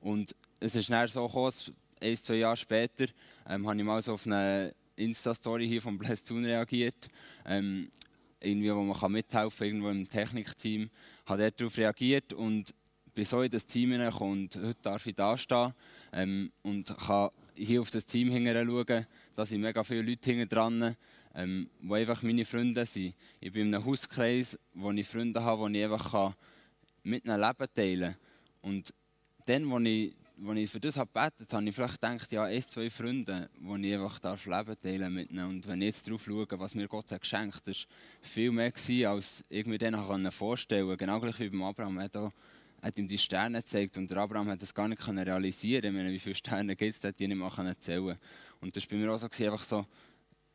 Und 0.00 0.34
es 0.58 0.74
ist 0.74 0.90
dann 0.90 1.06
so 1.06 1.26
gekommen, 1.26 1.52
ein, 2.00 2.16
zwei 2.16 2.36
Jahre 2.36 2.56
später, 2.56 3.06
ähm, 3.48 3.66
habe 3.66 3.76
ich 3.76 3.84
mal 3.84 4.02
so 4.02 4.14
auf 4.14 4.26
eine 4.26 4.72
Insta-Story 4.98 5.66
hier 5.66 5.82
von 5.82 5.98
Blessed 5.98 6.30
reagiert. 6.32 7.08
Ähm, 7.46 7.88
irgendwie, 8.40 8.72
wo 8.72 8.82
man 8.82 9.12
mithelfen 9.12 9.58
kann, 9.58 9.66
irgendwo 9.66 9.88
im 9.90 10.08
Technikteam. 10.08 10.90
Hat 11.26 11.40
er 11.40 11.50
darauf 11.50 11.76
reagiert 11.76 12.32
und 12.32 12.72
bin 13.14 13.24
so 13.24 13.42
in 13.42 13.50
das 13.50 13.66
Team 13.66 13.92
hineingekommen 13.92 14.44
und 14.44 14.56
heute 14.56 14.78
darf 14.80 15.06
ich 15.06 15.14
da 15.14 15.36
stehen 15.36 15.74
ähm, 16.12 16.52
und 16.62 16.96
kann 16.98 17.30
hier 17.56 17.80
auf 17.80 17.90
das 17.90 18.06
Team 18.06 18.30
schauen. 18.30 19.06
Da 19.34 19.44
sind 19.44 19.60
mega 19.60 19.82
viele 19.82 20.02
Leute 20.02 20.30
hinten 20.30 20.48
dran, 20.48 20.96
ähm, 21.34 21.68
die 21.80 21.94
einfach 21.94 22.22
meine 22.22 22.44
Freunde 22.44 22.86
sind. 22.86 23.14
Ich 23.40 23.52
bin 23.52 23.68
in 23.68 23.74
einem 23.74 23.84
Hauskreis, 23.84 24.56
wo 24.74 24.92
ich 24.92 25.06
Freunde 25.06 25.42
habe, 25.42 25.68
die 25.68 25.78
ich 25.78 25.84
einfach 25.84 26.34
mit 27.02 27.28
einem 27.28 27.42
Leben 27.42 27.74
teilen 27.74 28.12
kann. 28.12 28.70
Und 28.70 28.94
dann, 29.46 29.72
als 29.72 29.84
ich 29.86 30.14
als 30.46 30.58
ich 30.58 30.70
für 30.70 30.80
das 30.80 30.96
habe 30.96 31.10
gebetet 31.12 31.52
habe, 31.52 31.68
ich 31.68 31.74
vielleicht 31.74 32.00
gedacht, 32.00 32.32
ja, 32.32 32.44
ein, 32.44 32.62
zwei 32.62 32.88
Freunde, 32.90 33.50
die 33.58 33.88
ich 33.88 33.94
einfach 33.94 34.18
darf 34.20 34.46
Leben 34.46 34.76
teilen 34.80 35.12
mit 35.12 35.30
ihnen. 35.30 35.46
Und 35.46 35.66
wenn 35.66 35.80
ich 35.80 35.86
jetzt 35.86 36.06
darauf 36.06 36.24
schaue, 36.24 36.46
was 36.50 36.74
mir 36.74 36.86
Gott 36.86 37.10
hat 37.10 37.20
geschenkt 37.20 37.56
hat, 37.56 37.66
war 37.66 37.74
viel 38.20 38.52
mehr, 38.52 38.70
gewesen, 38.70 39.06
als 39.06 39.44
ich 39.48 39.66
mir 39.66 39.78
dann 39.78 40.30
vorstellen 40.30 40.86
konnte. 40.86 41.04
Genau 41.04 41.20
gleich 41.20 41.38
wie 41.40 41.48
beim 41.48 41.62
Abraham. 41.62 41.98
Er 41.98 42.32
hat, 42.82 42.98
ihm 42.98 43.08
die 43.08 43.18
Sterne 43.18 43.58
gezeigt 43.58 43.96
und 43.96 44.10
der 44.10 44.18
Abraham 44.18 44.48
hat 44.48 44.62
das 44.62 44.72
gar 44.72 44.86
nicht 44.86 45.06
realisieren 45.08 45.94
können. 45.94 46.12
Wie 46.12 46.18
viele 46.18 46.36
Sterne 46.36 46.76
gibt 46.76 46.94
es, 46.94 47.02
ich 47.04 47.18
nicht 47.18 47.36
mal 47.36 47.50
erzählen 47.66 48.16
Und 48.60 48.76
das 48.76 48.84
war 48.84 48.90
bei 48.90 48.96
mir 48.96 49.12
auch 49.12 49.18
so, 49.18 49.28
gewesen, 49.28 49.52
einfach 49.52 49.64
so, 49.64 49.86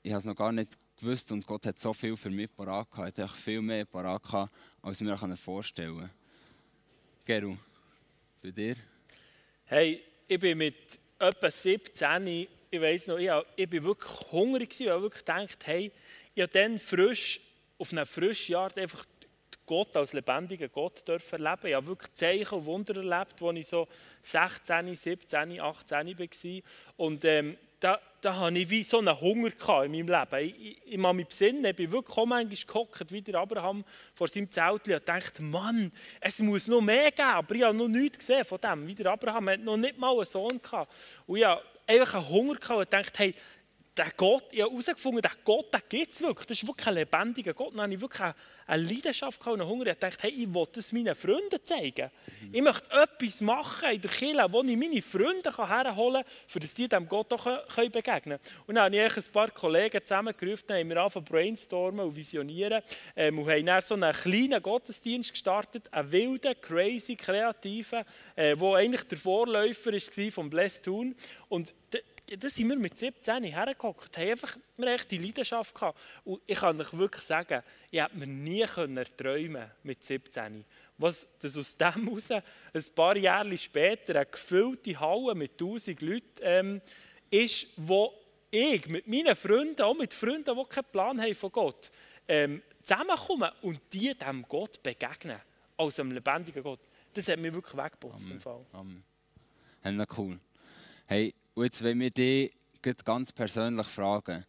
ich 0.01 0.11
habe 0.11 0.19
es 0.19 0.25
noch 0.25 0.35
gar 0.35 0.51
nicht 0.51 0.77
gewusst 0.97 1.31
und 1.31 1.45
Gott 1.45 1.65
hat 1.65 1.77
so 1.77 1.93
viel 1.93 2.15
für 2.15 2.29
mich 2.29 2.53
parat 2.55 2.89
gehabt. 2.89 3.17
Er 3.17 3.25
hat 3.25 3.35
viel 3.35 3.61
mehr 3.61 3.85
parat 3.85 4.23
gehabt, 4.23 4.53
als 4.81 5.01
ich 5.01 5.07
mir 5.07 5.37
vorstellen 5.37 5.97
konnte. 5.97 6.11
Geru, 7.25 7.57
bei 8.41 8.51
dir? 8.51 8.75
Hey, 9.65 10.03
ich 10.27 10.39
bin 10.39 10.57
mit 10.57 10.99
etwa 11.17 11.49
17, 11.49 12.47
ich 12.69 12.81
weiß 12.81 13.07
noch, 13.07 13.17
ich, 13.17 13.29
ich 13.55 13.69
bin 13.69 13.83
wirklich 13.83 14.11
hungrig 14.31 14.69
gewesen, 14.69 14.87
weil 14.87 14.97
ich 14.97 15.01
wirklich 15.03 15.25
gedacht, 15.25 15.67
hey, 15.67 15.91
ich 16.35 16.41
habe 16.41 16.51
dann 16.51 16.79
frisch, 16.79 17.39
auf 17.77 17.91
einem 17.91 18.05
frischen 18.05 18.53
Jahr 18.53 18.77
einfach 18.77 19.05
Gott 19.65 19.95
als 19.95 20.11
lebendigen 20.11 20.69
Gott 20.71 21.07
dürfen 21.07 21.45
erleben. 21.45 21.67
Ich 21.67 21.73
habe 21.75 21.87
wirklich 21.87 22.13
Zeichen 22.13 22.55
und 22.55 22.65
Wunder 22.65 22.95
erlebt, 22.97 23.41
als 23.41 23.57
ich 23.57 23.67
so 23.67 23.87
16, 24.21 24.95
17, 24.95 25.61
18 25.61 26.19
war. 26.19 26.61
Und 26.97 27.23
ähm, 27.23 27.57
da, 27.83 27.99
da 28.21 28.37
hatte 28.37 28.57
ich 28.57 28.69
wie 28.69 28.83
so 28.83 28.99
einen 28.99 29.19
Hunger 29.19 29.51
in 29.83 29.91
meinem 29.91 30.07
Leben. 30.07 30.37
Ich, 30.37 30.77
ich, 30.85 30.93
ich 30.93 30.97
mich 30.97 31.27
besinnen, 31.27 31.65
ich 31.65 31.75
bin 31.75 31.91
wirklich 31.91 32.17
auch 32.17 32.25
manchmal 32.25 32.65
gehockt, 32.65 33.11
wie 33.11 33.21
der 33.21 33.35
Abraham 33.35 33.83
vor 34.15 34.27
seinem 34.27 34.49
Zelt 34.49 34.87
und 34.87 35.09
dachte, 35.09 35.41
Mann, 35.41 35.91
es 36.21 36.39
muss 36.39 36.67
noch 36.67 36.79
mehr 36.79 37.11
geben, 37.11 37.27
aber 37.27 37.55
ich 37.55 37.63
habe 37.63 37.75
noch 37.75 37.89
nichts 37.89 38.19
gesehen 38.19 38.45
von 38.45 38.59
dem. 38.61 38.87
Wie 38.87 38.95
der 38.95 39.11
Abraham 39.11 39.49
hat 39.49 39.59
noch 39.59 39.75
nicht 39.75 39.97
mal 39.97 40.15
einen 40.15 40.25
Sohn 40.25 40.61
gehabt. 40.61 40.93
Und 41.27 41.37
ich 41.37 41.45
hatte 41.45 41.63
einfach 41.85 42.15
einen 42.15 42.29
Hunger 42.29 42.77
und 42.77 42.93
dachte, 42.93 43.11
hey, 43.17 43.35
der 43.97 44.11
Gott, 44.15 44.45
ich 44.51 44.61
habe 44.61 44.71
herausgefunden, 44.71 45.21
der 45.21 45.31
Gott, 45.43 45.73
den 45.73 45.81
gibt 45.89 46.13
es 46.13 46.21
wirklich. 46.21 46.47
Das 46.47 46.57
ist 46.57 46.67
wirklich 46.67 46.87
ein 46.87 46.93
lebendiger 46.95 47.53
Gott. 47.53 47.73
Dann 47.73 47.81
habe 47.81 47.93
ich 47.93 48.01
wirklich 48.01 48.33
eine 48.67 48.83
Leidenschaft 48.83 49.39
gehabt, 49.39 49.59
einen 49.59 49.67
Hunger. 49.67 49.87
Ich 49.87 49.97
dachte, 49.97 50.17
hey, 50.21 50.31
ich 50.31 50.53
will 50.53 50.67
das 50.71 50.91
meinen 50.91 51.15
Freunden 51.15 51.59
zeigen. 51.63 52.09
Mhm. 52.41 52.49
Ich 52.53 52.61
möchte 52.61 52.85
etwas 52.91 53.41
machen 53.41 53.89
in 53.91 54.01
der 54.01 54.11
Kirche, 54.11 54.45
wo 54.49 54.61
ich 54.61 54.77
meine 54.77 55.01
Freunde 55.01 55.55
herholen 55.55 56.23
kann, 56.23 56.61
dass 56.61 56.73
die 56.73 56.87
dem 56.87 57.07
Gott 57.07 57.33
auch 57.33 57.45
begegnen 57.75 58.03
können. 58.03 58.39
Und 58.67 58.75
dann 58.75 58.85
habe 58.85 58.95
ich 58.95 59.17
ein 59.17 59.33
paar 59.33 59.49
Kollegen 59.51 60.01
zusammengerufen, 60.01 60.65
dann 60.67 60.79
haben 60.79 60.89
wir 60.89 60.97
angefangen 60.97 61.25
brainstormen 61.25 62.05
und 62.05 62.15
visionieren 62.15 62.81
ähm, 63.15 63.39
und 63.39 63.49
haben 63.49 63.65
dann 63.65 63.81
so 63.81 63.95
einen 63.95 64.13
kleinen 64.13 64.61
Gottesdienst 64.61 65.31
gestartet, 65.31 65.91
einen 65.91 66.11
wilden, 66.11 66.55
crazy, 66.61 67.15
kreativen, 67.15 68.03
äh, 68.35 68.55
wo 68.57 68.75
eigentlich 68.75 69.03
der 69.03 69.17
Vorläufer 69.17 69.91
war 69.91 70.31
vom 70.31 70.49
Blessed 70.49 70.85
Tun. 70.85 71.15
Und 71.49 71.73
da 72.27 72.49
sind 72.49 72.69
wir 72.69 72.77
mit 72.77 72.97
17 72.97 73.43
hergeguckt, 73.43 74.17
haben 74.17 74.29
einfach 74.29 74.57
wir 74.77 74.91
haben 74.91 75.03
die 75.09 75.17
Leidenschaft 75.17 75.75
gehabt. 75.75 75.99
Und 76.23 76.41
ich 76.45 76.57
kann 76.57 76.79
euch 76.79 76.97
wirklich 76.97 77.23
sagen, 77.23 77.61
ich 77.91 78.01
hätte 78.01 78.17
mir 78.17 78.27
nie 78.27 78.65
träumen 79.17 79.71
mit 79.83 80.03
17 80.03 80.65
was 80.97 81.27
das 81.39 81.57
aus 81.57 81.75
dem 81.75 82.07
heraus 82.07 82.31
ein 82.31 82.83
paar 82.95 83.17
Jahre 83.17 83.57
später 83.57 84.15
eine 84.15 84.25
gefüllte 84.25 84.99
Halle 84.99 85.35
mit 85.35 85.53
1000 85.53 86.01
Leuten 86.01 86.23
ähm, 86.41 86.81
ist, 87.29 87.67
wo 87.77 88.13
ich 88.51 88.87
mit 88.87 89.07
meinen 89.07 89.35
Freunden, 89.35 89.81
auch 89.81 89.95
mit 89.95 90.13
Freunden, 90.13 90.55
die 90.55 90.63
keinen 90.69 90.91
Plan 90.91 91.21
haben 91.21 91.35
von 91.35 91.51
Gott, 91.51 91.91
ähm, 92.27 92.61
zusammenkomme 92.81 93.51
und 93.63 93.79
die 93.91 94.13
dem 94.13 94.45
Gott 94.47 94.81
begegnen, 94.83 95.39
als 95.77 95.99
einem 95.99 96.11
lebendigen 96.11 96.61
Gott. 96.61 96.79
Das 97.13 97.27
hat 97.27 97.39
mich 97.39 97.53
wirklich 97.53 97.75
weggeputzt 97.75 98.29
im 98.29 98.39
Fall. 98.39 98.65
Amen. 98.71 99.03
Amen. 99.83 100.07
Cool. 100.15 100.39
Hey, 101.07 101.33
und 101.53 101.63
jetzt 101.65 101.83
wollen 101.83 101.99
wir 101.99 102.09
dich 102.09 102.51
ganz 103.03 103.31
persönlich 103.31 103.87
fragen. 103.87 104.45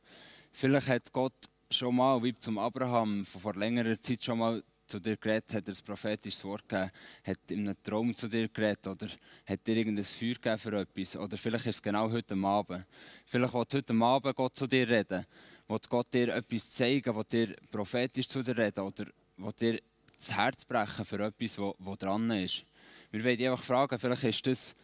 Vielleicht 0.53 0.89
hat 0.89 1.13
Gott 1.13 1.35
schon 1.71 1.97
mal, 1.97 2.23
wie 2.23 2.35
zum 2.35 2.59
Abraham, 2.59 3.25
vor 3.25 3.55
längerer 3.55 4.01
Zeit 4.01 4.25
schon 4.25 4.39
mal 4.39 4.63
zu 4.87 5.01
dir 5.01 5.17
geredet, 5.17 5.53
hat 5.55 5.69
er 5.69 5.75
ein 5.75 5.85
prophetisches 5.85 6.45
Wort 6.45 6.69
gegeben, 6.69 6.91
hat 7.27 7.51
in 7.51 7.61
einem 7.61 7.83
Traum 7.83 8.15
zu 8.15 8.29
dir 8.29 8.49
geredet 8.49 8.87
oder 8.87 9.09
hat 9.47 9.67
dir 9.67 9.77
irgendein 9.77 10.05
Feuer 10.05 10.35
gegeben 10.35 10.59
für 10.59 10.81
etwas. 10.81 11.17
Oder 11.17 11.37
vielleicht 11.37 11.67
ist 11.67 11.77
es 11.77 11.83
genau 11.83 12.11
heute 12.11 12.37
Abend. 12.37 12.85
Vielleicht 13.25 13.55
wird 13.55 13.75
heute 13.75 13.95
Abend 13.95 14.37
Gott 14.37 14.57
zu 14.57 14.67
dir 14.67 14.89
reden, 14.89 15.27
wird 15.69 15.89
Gott 15.89 16.13
dir 16.13 16.35
etwas 16.35 16.71
zeigen, 16.71 17.15
wird 17.15 17.33
dir 17.33 17.57
prophetisch 17.71 18.29
zu 18.29 18.43
dir 18.43 18.57
reden 18.57 18.81
oder 18.81 19.07
wird 19.37 19.61
dir 19.61 19.81
das 20.17 20.37
Herz 20.37 20.65
brechen 20.65 21.05
für 21.05 21.21
etwas, 21.25 21.59
was 21.59 21.99
dran 21.99 22.31
ist. 22.31 22.65
Wir 23.11 23.25
wollen 23.25 23.37
dich 23.37 23.49
einfach 23.49 23.65
fragen, 23.65 23.99
vielleicht 23.99 24.25
ist 24.25 24.47
das 24.47 24.75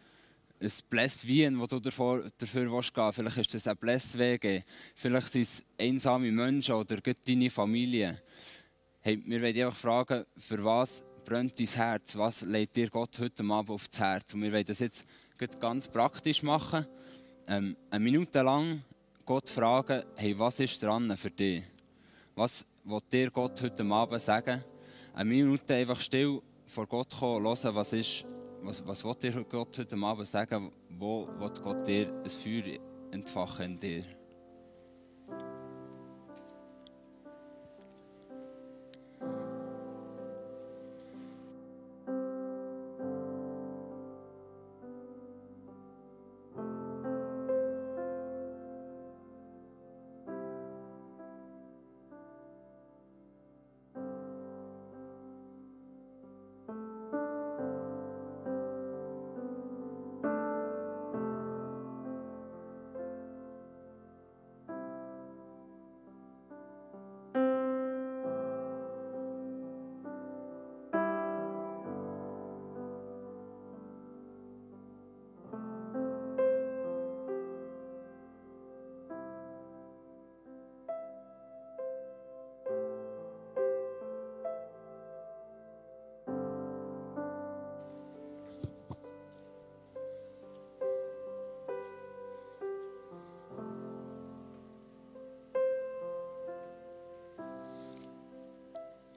ein 0.61 0.71
Bless 0.89 1.25
Wien, 1.25 1.59
wo 1.59 1.65
du 1.65 1.79
dafür, 1.79 2.29
dafür 2.37 2.71
willst 2.71 2.93
gehen 2.93 3.11
Vielleicht 3.11 3.37
ist 3.37 3.53
das 3.53 3.67
ein 3.67 3.77
Bless 3.77 4.17
WG. 4.17 4.61
Vielleicht 4.95 5.31
sind 5.31 5.41
es 5.41 5.63
einsame 5.79 6.31
Menschen 6.31 6.75
oder 6.75 6.97
deine 6.97 7.49
Familie. 7.49 8.21
Hey, 8.99 9.21
wir 9.25 9.41
wollen 9.41 9.57
einfach 9.57 9.75
fragen, 9.77 10.25
für 10.37 10.63
was 10.63 11.03
brennt 11.25 11.59
dein 11.59 11.67
Herz? 11.67 12.15
Was 12.15 12.41
legt 12.41 12.75
dir 12.75 12.89
Gott 12.89 13.17
heute 13.19 13.43
Abend 13.43 13.71
aufs 13.71 13.99
Herz? 13.99 14.33
Und 14.33 14.43
wir 14.43 14.51
wollen 14.53 14.65
das 14.65 14.79
jetzt 14.79 15.05
ganz 15.59 15.87
praktisch 15.87 16.43
machen. 16.43 16.85
Ähm, 17.47 17.75
eine 17.89 18.03
Minute 18.03 18.41
lang 18.41 18.83
Gott 19.25 19.49
fragen, 19.49 20.03
hey, 20.15 20.37
was 20.37 20.59
ist 20.59 20.83
dran 20.83 21.15
für 21.17 21.31
dich? 21.31 21.63
Was 22.35 22.65
will 22.83 22.99
dir 23.11 23.31
Gott 23.31 23.61
heute 23.61 23.83
Abend 23.83 24.21
sagen? 24.21 24.63
Eine 25.13 25.25
Minute 25.25 25.73
einfach 25.73 25.99
still 25.99 26.41
vor 26.67 26.85
Gott 26.85 27.17
kommen, 27.17 27.43
hören, 27.43 27.75
was 27.75 27.93
ist 27.93 28.25
was, 28.63 28.85
was 28.85 29.03
will 29.03 29.15
dir 29.15 29.43
Gott 29.43 29.77
heute 29.77 29.95
Abend 29.97 30.27
sagen? 30.27 30.71
Wo 30.89 31.27
will 31.39 31.51
Gott 31.61 31.87
dir 31.87 32.07
ein 32.23 32.29
Feuer 32.29 32.79
entfachen 33.11 33.65
in 33.65 33.79
dir? 33.79 34.20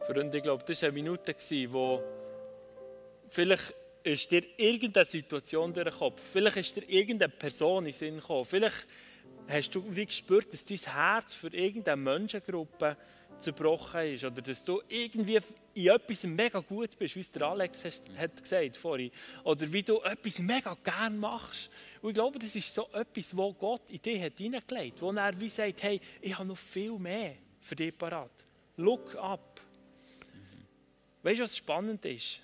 Freunde, 0.07 0.37
ich 0.37 0.43
glaube, 0.43 0.63
das 0.67 0.83
war 0.83 0.91
eine 0.91 0.95
Minute, 1.01 1.35
wo 1.73 2.03
vielleicht 3.31 3.73
ist 4.03 4.31
dir 4.31 4.43
irgendeine 4.59 5.07
Situation 5.07 5.73
durch 5.73 5.89
den 5.89 5.99
Kopf, 5.99 6.21
vielleicht 6.31 6.59
ist 6.59 6.77
dir 6.77 6.87
irgendeine 6.91 7.33
Person 7.33 7.87
in 7.87 7.93
den 7.93 7.99
Sinn 7.99 8.17
gekommen, 8.17 8.45
vielleicht 8.45 8.87
hast 9.49 9.75
du 9.75 9.83
wie 9.89 10.05
gespürt, 10.05 10.53
dass 10.53 10.63
dein 10.67 10.77
Herz 10.77 11.33
für 11.33 11.49
irgendeine 11.49 12.03
Menschengruppe 12.03 12.99
zerbrochen 13.39 14.03
ist 14.03 14.25
oder 14.25 14.43
dass 14.43 14.63
du 14.63 14.83
irgendwie 14.89 15.39
in 15.73 15.87
etwas 15.87 16.25
mega 16.25 16.61
gut 16.61 16.99
bist, 16.99 17.17
wie 17.17 17.21
es 17.21 17.33
der 17.33 17.45
Alex 17.45 17.83
hat 18.19 18.43
gesagt 18.43 18.77
vorhin, 18.77 19.11
oder 19.43 19.73
wie 19.73 19.83
du 19.83 20.03
etwas 20.03 20.39
mega 20.39 20.77
gern 20.85 21.17
machst. 21.17 21.71
Und 22.03 22.11
ich 22.11 22.15
glaube, 22.15 22.39
das 22.39 22.55
ist 22.55 22.75
so 22.75 22.91
etwas, 22.93 23.35
wo 23.35 23.55
Gott 23.55 23.89
in 23.89 24.03
dich 24.03 24.21
hat 24.21 24.37
hineingelegt, 24.37 25.01
wo 25.01 25.11
er 25.13 25.41
wie 25.41 25.49
sagt, 25.49 25.83
hey, 25.83 25.99
ich 26.21 26.37
habe 26.37 26.47
noch 26.47 26.59
viel 26.59 26.99
mehr 26.99 27.37
für 27.59 27.75
dich 27.75 27.97
parat. 27.97 28.45
Look 28.77 29.15
up. 29.17 29.54
Weißt 31.25 31.41
du, 31.41 31.45
was 31.45 31.57
spannend 31.57 32.05
ist? 32.05 32.41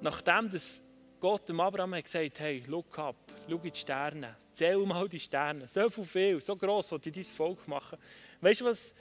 Nachdem 0.00 0.50
das 0.50 0.80
Gott 1.20 1.46
dem 1.46 1.60
Abraham 1.60 1.94
hat 1.94 2.04
gesagt 2.04 2.40
hey, 2.40 2.62
look 2.66 2.98
up, 2.98 3.14
schau 3.46 3.56
in 3.56 3.70
die 3.70 3.78
Sterne, 3.78 4.36
zähl 4.54 4.78
mal 4.78 5.06
die 5.06 5.20
Sterne, 5.20 5.68
so 5.68 5.90
viel, 5.90 6.40
so 6.40 6.56
gross, 6.56 6.92
was 6.92 7.00
die 7.02 7.12
dein 7.12 7.24
Volk 7.24 7.68
machen. 7.68 7.98
Weißt 8.40 8.62
du, 8.62 8.64
was 8.64 8.94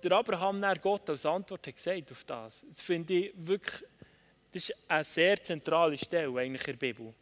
der 0.00 0.12
Abraham 0.12 0.60
nach 0.60 0.80
Gott 0.80 1.10
als 1.10 1.26
Antwort 1.26 1.66
hat 1.66 1.74
gesagt 1.74 2.12
auf 2.12 2.22
das? 2.22 2.64
Das 2.68 2.80
finde 2.80 3.14
ich 3.14 3.32
wirklich, 3.34 3.84
das 4.52 4.70
ist 4.70 4.76
eine 4.88 5.02
sehr 5.04 5.42
zentrale 5.42 5.98
Stelle 5.98 6.38
eigentlich 6.38 6.68
in 6.68 6.78
der 6.78 6.86
Bibel. 6.86 7.14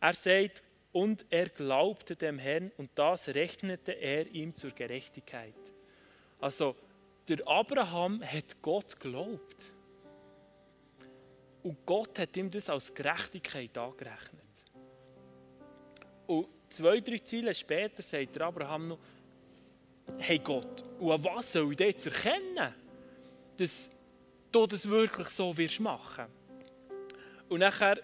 Er 0.00 0.14
sagt, 0.14 0.62
und 0.92 1.26
er 1.30 1.48
glaubte 1.48 2.14
dem 2.14 2.38
Herrn 2.38 2.70
und 2.76 2.90
das 2.94 3.28
rechnete 3.28 3.92
er 3.92 4.28
ihm 4.28 4.54
zur 4.54 4.70
Gerechtigkeit. 4.70 5.54
Also, 6.40 6.76
der 7.28 7.46
Abraham 7.46 8.22
hat 8.22 8.60
Gott 8.62 8.98
geglaubt. 8.98 9.72
Und 11.62 11.84
Gott 11.84 12.18
hat 12.18 12.36
ihm 12.36 12.50
das 12.50 12.70
als 12.70 12.94
Gerechtigkeit 12.94 13.76
angerechnet. 13.76 14.40
Und 16.26 16.48
zwei, 16.70 17.00
drei 17.00 17.18
Ziele 17.18 17.54
später 17.54 18.02
sagt 18.02 18.36
der 18.36 18.46
Abraham 18.46 18.88
noch, 18.88 18.98
hey 20.18 20.38
Gott, 20.38 20.84
und 20.98 21.12
an 21.12 21.24
was 21.24 21.52
soll 21.52 21.72
ich 21.72 21.80
jetzt 21.80 22.06
erkennen, 22.06 22.74
dass 23.56 23.90
du 24.50 24.66
das 24.66 24.88
wirklich 24.88 25.28
so 25.28 25.56
wirst 25.56 25.80
machen? 25.80 26.26
Und 27.48 27.60
nachher 27.60 27.98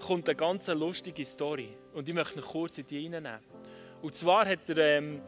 kommt 0.00 0.28
eine 0.28 0.36
ganz 0.36 0.66
lustige 0.68 1.24
Story. 1.24 1.76
Und 1.94 2.08
ich 2.08 2.14
möchte 2.14 2.38
noch 2.38 2.46
kurz 2.46 2.78
in 2.78 2.86
die 2.86 3.02
hineinnehmen. 3.02 3.40
Und 4.02 4.14
zwar 4.14 4.46
hat, 4.46 4.68
er, 4.68 4.98
ähm, 4.98 5.22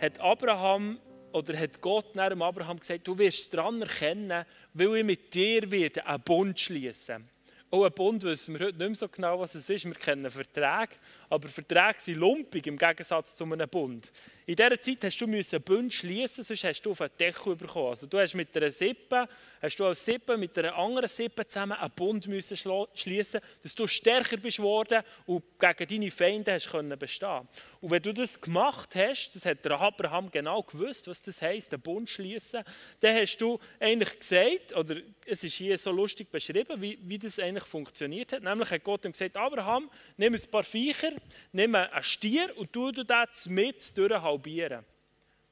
hat 0.00 0.18
Abraham 0.20 0.98
oder 1.34 1.58
hat 1.58 1.80
Gott 1.80 2.14
nach 2.14 2.30
Abraham 2.30 2.78
gesagt, 2.78 3.08
du 3.08 3.18
wirst 3.18 3.52
es 3.52 3.58
erkennen, 3.58 4.44
weil 4.72 4.96
ich 4.98 5.04
mit 5.04 5.34
dir 5.34 5.68
werde 5.68 6.06
einen 6.06 6.22
Bund 6.22 6.58
schließen. 6.58 7.28
Auch 7.72 7.84
ein 7.84 7.92
Bund 7.92 8.22
wissen 8.22 8.56
wir 8.56 8.66
heute 8.66 8.78
nicht 8.78 8.86
mehr 8.86 8.94
so 8.94 9.08
genau, 9.08 9.40
was 9.40 9.56
es 9.56 9.68
ist. 9.68 9.84
Wir 9.84 9.94
kennen 9.94 10.30
Verträge, 10.30 10.92
aber 11.28 11.48
Verträge 11.48 12.00
sind 12.00 12.18
lumpig 12.18 12.66
im 12.66 12.78
Gegensatz 12.78 13.36
zu 13.36 13.44
einem 13.44 13.68
Bund. 13.68 14.12
In 14.46 14.56
dieser 14.56 14.78
Zeit 14.78 15.04
hast 15.04 15.18
du 15.18 15.24
einen 15.24 15.62
Bund 15.64 15.92
schließen, 15.92 16.44
sonst 16.44 16.64
hast 16.64 16.82
du 16.82 16.90
auf 16.90 17.00
einen 17.00 17.16
Deckel 17.18 17.56
bekommen. 17.56 17.88
Also 17.88 18.06
du 18.06 18.18
hast 18.18 18.34
mit 18.34 18.54
einer 18.54 18.70
Sippe, 18.70 19.26
hast 19.62 19.80
du 19.80 19.86
als 19.86 20.04
Sippe 20.04 20.36
mit 20.36 20.58
einer 20.58 20.76
anderen 20.76 21.08
Sippe 21.08 21.46
zusammen 21.46 21.72
einen 21.72 21.90
Bund 21.92 22.26
müssen 22.26 22.56
schließen, 22.92 23.40
dass 23.62 23.74
du 23.74 23.86
stärker 23.86 24.36
bist 24.36 24.58
worden 24.58 25.02
und 25.24 25.42
gegen 25.58 25.88
deine 25.88 26.10
Feinde 26.10 26.52
hast 26.52 26.70
können 26.70 26.98
bestehen. 26.98 27.48
Und 27.80 27.90
wenn 27.90 28.02
du 28.02 28.12
das 28.12 28.38
gemacht 28.38 28.94
hast, 28.94 29.30
das 29.34 29.46
hat 29.46 29.64
der 29.64 29.80
Abraham 29.80 30.30
genau 30.30 30.62
gewusst, 30.62 31.08
was 31.08 31.22
das 31.22 31.40
heisst, 31.40 31.72
einen 31.72 31.80
Bund 31.80 32.10
schließen, 32.10 32.62
dann 33.00 33.16
hast 33.16 33.38
du 33.38 33.58
eigentlich 33.80 34.18
gesagt, 34.18 34.76
oder 34.76 34.96
es 35.24 35.42
ist 35.42 35.54
hier 35.54 35.78
so 35.78 35.90
lustig 35.90 36.30
beschrieben, 36.30 36.82
wie, 36.82 36.98
wie 37.02 37.18
das 37.18 37.38
eigentlich 37.38 37.64
funktioniert 37.64 38.32
hat. 38.32 38.42
Nämlich 38.42 38.70
hat 38.70 38.84
Gott 38.84 39.06
ihm 39.06 39.12
gesagt, 39.12 39.38
Abraham, 39.38 39.90
nimm 40.18 40.34
ein 40.34 40.50
paar 40.50 40.64
Viecher, 40.64 41.12
nimm 41.52 41.74
einen 41.74 42.02
Stier 42.02 42.56
und 42.56 42.72
tu 42.72 42.90
das 42.92 43.46
mit 43.46 43.80
halbieren. 43.98 44.84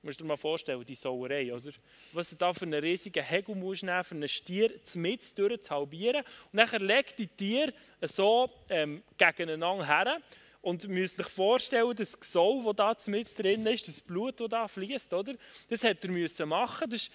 Du 0.03 0.09
musst 0.09 0.19
dir 0.19 0.25
mal 0.25 0.37
vorstellen, 0.37 0.85
die 0.85 0.97
Sauerei, 0.97 1.55
oder? 1.55 1.71
Was 2.13 2.31
du 2.31 2.35
da 2.35 2.53
für 2.53 2.65
einen 2.65 2.83
riesigen 2.83 3.23
Hegel 3.23 3.55
musst 3.55 3.85
nehmen, 3.85 4.03
für 4.03 4.17
einen 4.17 4.29
Stier 4.29 4.73
mit 4.95 5.23
zu 5.23 5.71
halbieren. 5.71 6.25
Und 6.53 6.59
dann 6.59 6.81
legt 6.83 7.21
die 7.21 7.29
Tiere 7.29 7.73
so 8.01 8.51
ähm, 8.69 9.05
gegeneinander 9.17 9.87
her. 9.87 10.21
Und 10.63 10.85
ihr 10.85 10.91
müsst 10.91 11.19
euch 11.19 11.27
vorstellen, 11.27 11.95
das 11.97 12.19
Gesoll, 12.19 12.63
das 12.65 12.77
da 12.77 13.11
mit 13.11 13.37
drin 13.37 13.67
ist, 13.67 13.89
das 13.89 14.01
Blut, 14.01 14.41
das 14.41 14.49
da 14.49 14.69
fließt, 14.69 15.13
oder? 15.13 15.35
Das 15.69 15.83
hätte 15.83 16.07
er 16.07 16.13
müssen 16.13 16.49
machen. 16.49 16.89
Das 16.89 17.11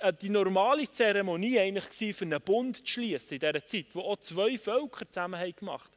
war 0.00 0.12
die 0.12 0.30
normale 0.30 0.90
Zeremonie 0.90 1.60
eigentlich 1.60 2.16
für 2.16 2.24
einen 2.24 2.40
Bund 2.40 2.78
zu 2.78 2.86
schließen 2.86 3.34
in 3.34 3.40
dieser 3.40 3.66
Zeit, 3.66 3.86
wo 3.92 4.00
auch 4.00 4.16
zwei 4.16 4.56
Völker 4.56 5.06
zusammen 5.06 5.38
haben 5.38 5.54
gemacht. 5.54 5.90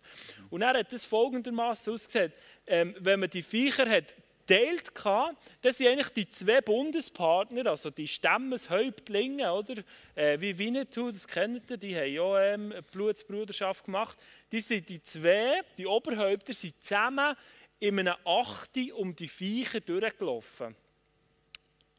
Und 0.49 0.61
er 0.61 0.77
hat 0.77 0.91
das 0.91 1.05
folgendermaßen 1.05 1.93
ausgesehen: 1.93 2.33
ähm, 2.67 2.93
Wenn 2.99 3.21
man 3.21 3.29
die 3.29 3.43
Viecher 3.43 3.89
hat 3.89 4.13
geteilt 4.49 4.91
hatte, 5.05 5.37
das 5.61 5.77
sind 5.77 5.87
eigentlich 5.87 6.09
die 6.09 6.29
zwei 6.29 6.61
Bundespartner, 6.61 7.67
also 7.67 7.89
die 7.89 8.07
Stammeshäuptlinge, 8.07 9.51
oder? 9.51 9.83
Äh, 10.15 10.39
wie 10.41 10.57
Winnetou, 10.57 11.11
das 11.11 11.27
kennt 11.27 11.69
ihr, 11.69 11.77
die 11.77 11.95
haben 11.95 12.11
ja 12.11 12.53
ähm, 12.53 12.73
Blutsbruderschaft 12.91 13.85
gemacht. 13.85 14.17
Die 14.51 14.61
sind 14.61 14.89
die 14.89 15.01
zwei, 15.01 15.61
die 15.77 15.85
Oberhäupter, 15.85 16.53
sind 16.53 16.81
zusammen 16.83 17.35
in 17.79 17.99
einem 17.99 18.15
Achte 18.25 18.93
um 18.95 19.15
die 19.15 19.27
Viecher 19.27 19.79
durchgelaufen. 19.79 20.75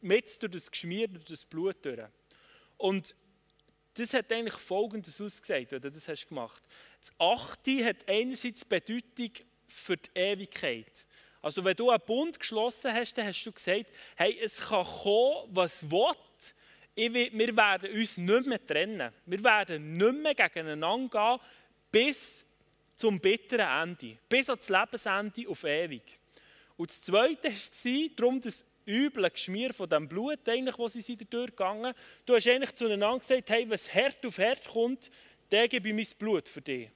Mit 0.01 0.43
durch 0.43 0.53
das 0.53 0.71
Geschmier, 0.71 1.09
durch 1.09 1.25
das 1.25 1.45
Blut 1.45 1.77
durch. 1.85 2.01
Und 2.77 3.15
das 3.95 4.15
hat 4.15 4.33
eigentlich 4.33 4.55
folgendes 4.55 5.21
ausgesagt, 5.21 5.73
oder 5.73 5.91
das 5.91 6.09
hast 6.09 6.25
du 6.25 6.29
gemacht. 6.29 6.63
Das 7.01 7.13
Achte 7.19 7.85
hat 7.85 8.09
einerseits 8.09 8.65
Bedeutung 8.65 9.31
für 9.67 9.97
die 9.97 10.11
Ewigkeit. 10.15 11.07
Also 11.43 11.65
wenn 11.65 11.77
du 11.77 11.91
einen 11.91 12.03
Bund 12.07 12.39
geschlossen 12.39 12.93
hast, 12.93 13.15
dann 13.15 13.27
hast 13.27 13.45
du 13.45 13.53
gesagt, 13.53 13.87
hey, 14.17 14.39
es 14.43 14.59
kann 14.59 14.85
kommen, 14.85 15.49
was 15.51 15.91
will. 15.91 16.15
Will, 16.97 17.31
wir 17.33 17.57
werden 17.57 17.93
uns 17.93 18.19
nicht 18.19 18.47
mehr 18.47 18.67
trennen. 18.67 19.13
Wir 19.25 19.43
werden 19.43 19.97
nicht 19.97 20.15
mehr 20.15 20.35
gegeneinander 20.35 21.09
gehen, 21.09 21.49
bis 21.91 22.45
zum 22.95 23.19
bitteren 23.19 23.91
Ende. 23.91 24.19
Bis 24.29 24.51
ans 24.51 24.69
Lebensende 24.69 25.49
auf 25.49 25.65
ewig. 25.65 26.03
Und 26.77 26.91
das 26.91 27.01
Zweite 27.01 27.49
war 27.49 28.11
darum 28.17 28.41
das 28.41 28.65
üble 28.87 29.31
Geschmier 29.31 29.73
von 29.73 29.89
dem 29.89 30.09
Blut, 30.09 30.41
wo 30.47 30.89
sie 30.89 31.17
durchgegangen 31.17 31.95
Du 32.27 32.35
hast 32.35 32.47
eigentlich 32.49 32.75
zueinander 32.75 33.19
gesagt, 33.19 33.49
hey, 33.51 33.67
es 33.71 33.93
Herd 33.93 34.25
auf 34.27 34.39
Herd 34.39 34.67
kommt, 34.67 35.11
dann 35.49 35.69
gebe 35.69 35.89
ich 35.89 35.95
mein 35.95 36.19
Blut 36.19 36.49
für 36.49 36.61
dich. 36.61 36.91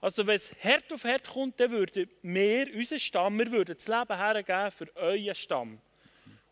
Also 0.00 0.26
wenn 0.26 0.36
es 0.36 0.52
Herd 0.60 0.92
auf 0.92 1.04
Herd 1.04 1.26
kommt, 1.26 1.58
dann 1.58 1.72
würden 1.72 2.08
wir, 2.22 2.74
unser 2.74 2.98
Stamm, 2.98 3.38
wir 3.38 3.50
würden 3.50 3.76
das 3.76 3.88
Leben 3.88 4.16
hergeben 4.16 4.70
für 4.70 4.96
euren 4.96 5.34
Stamm. 5.34 5.80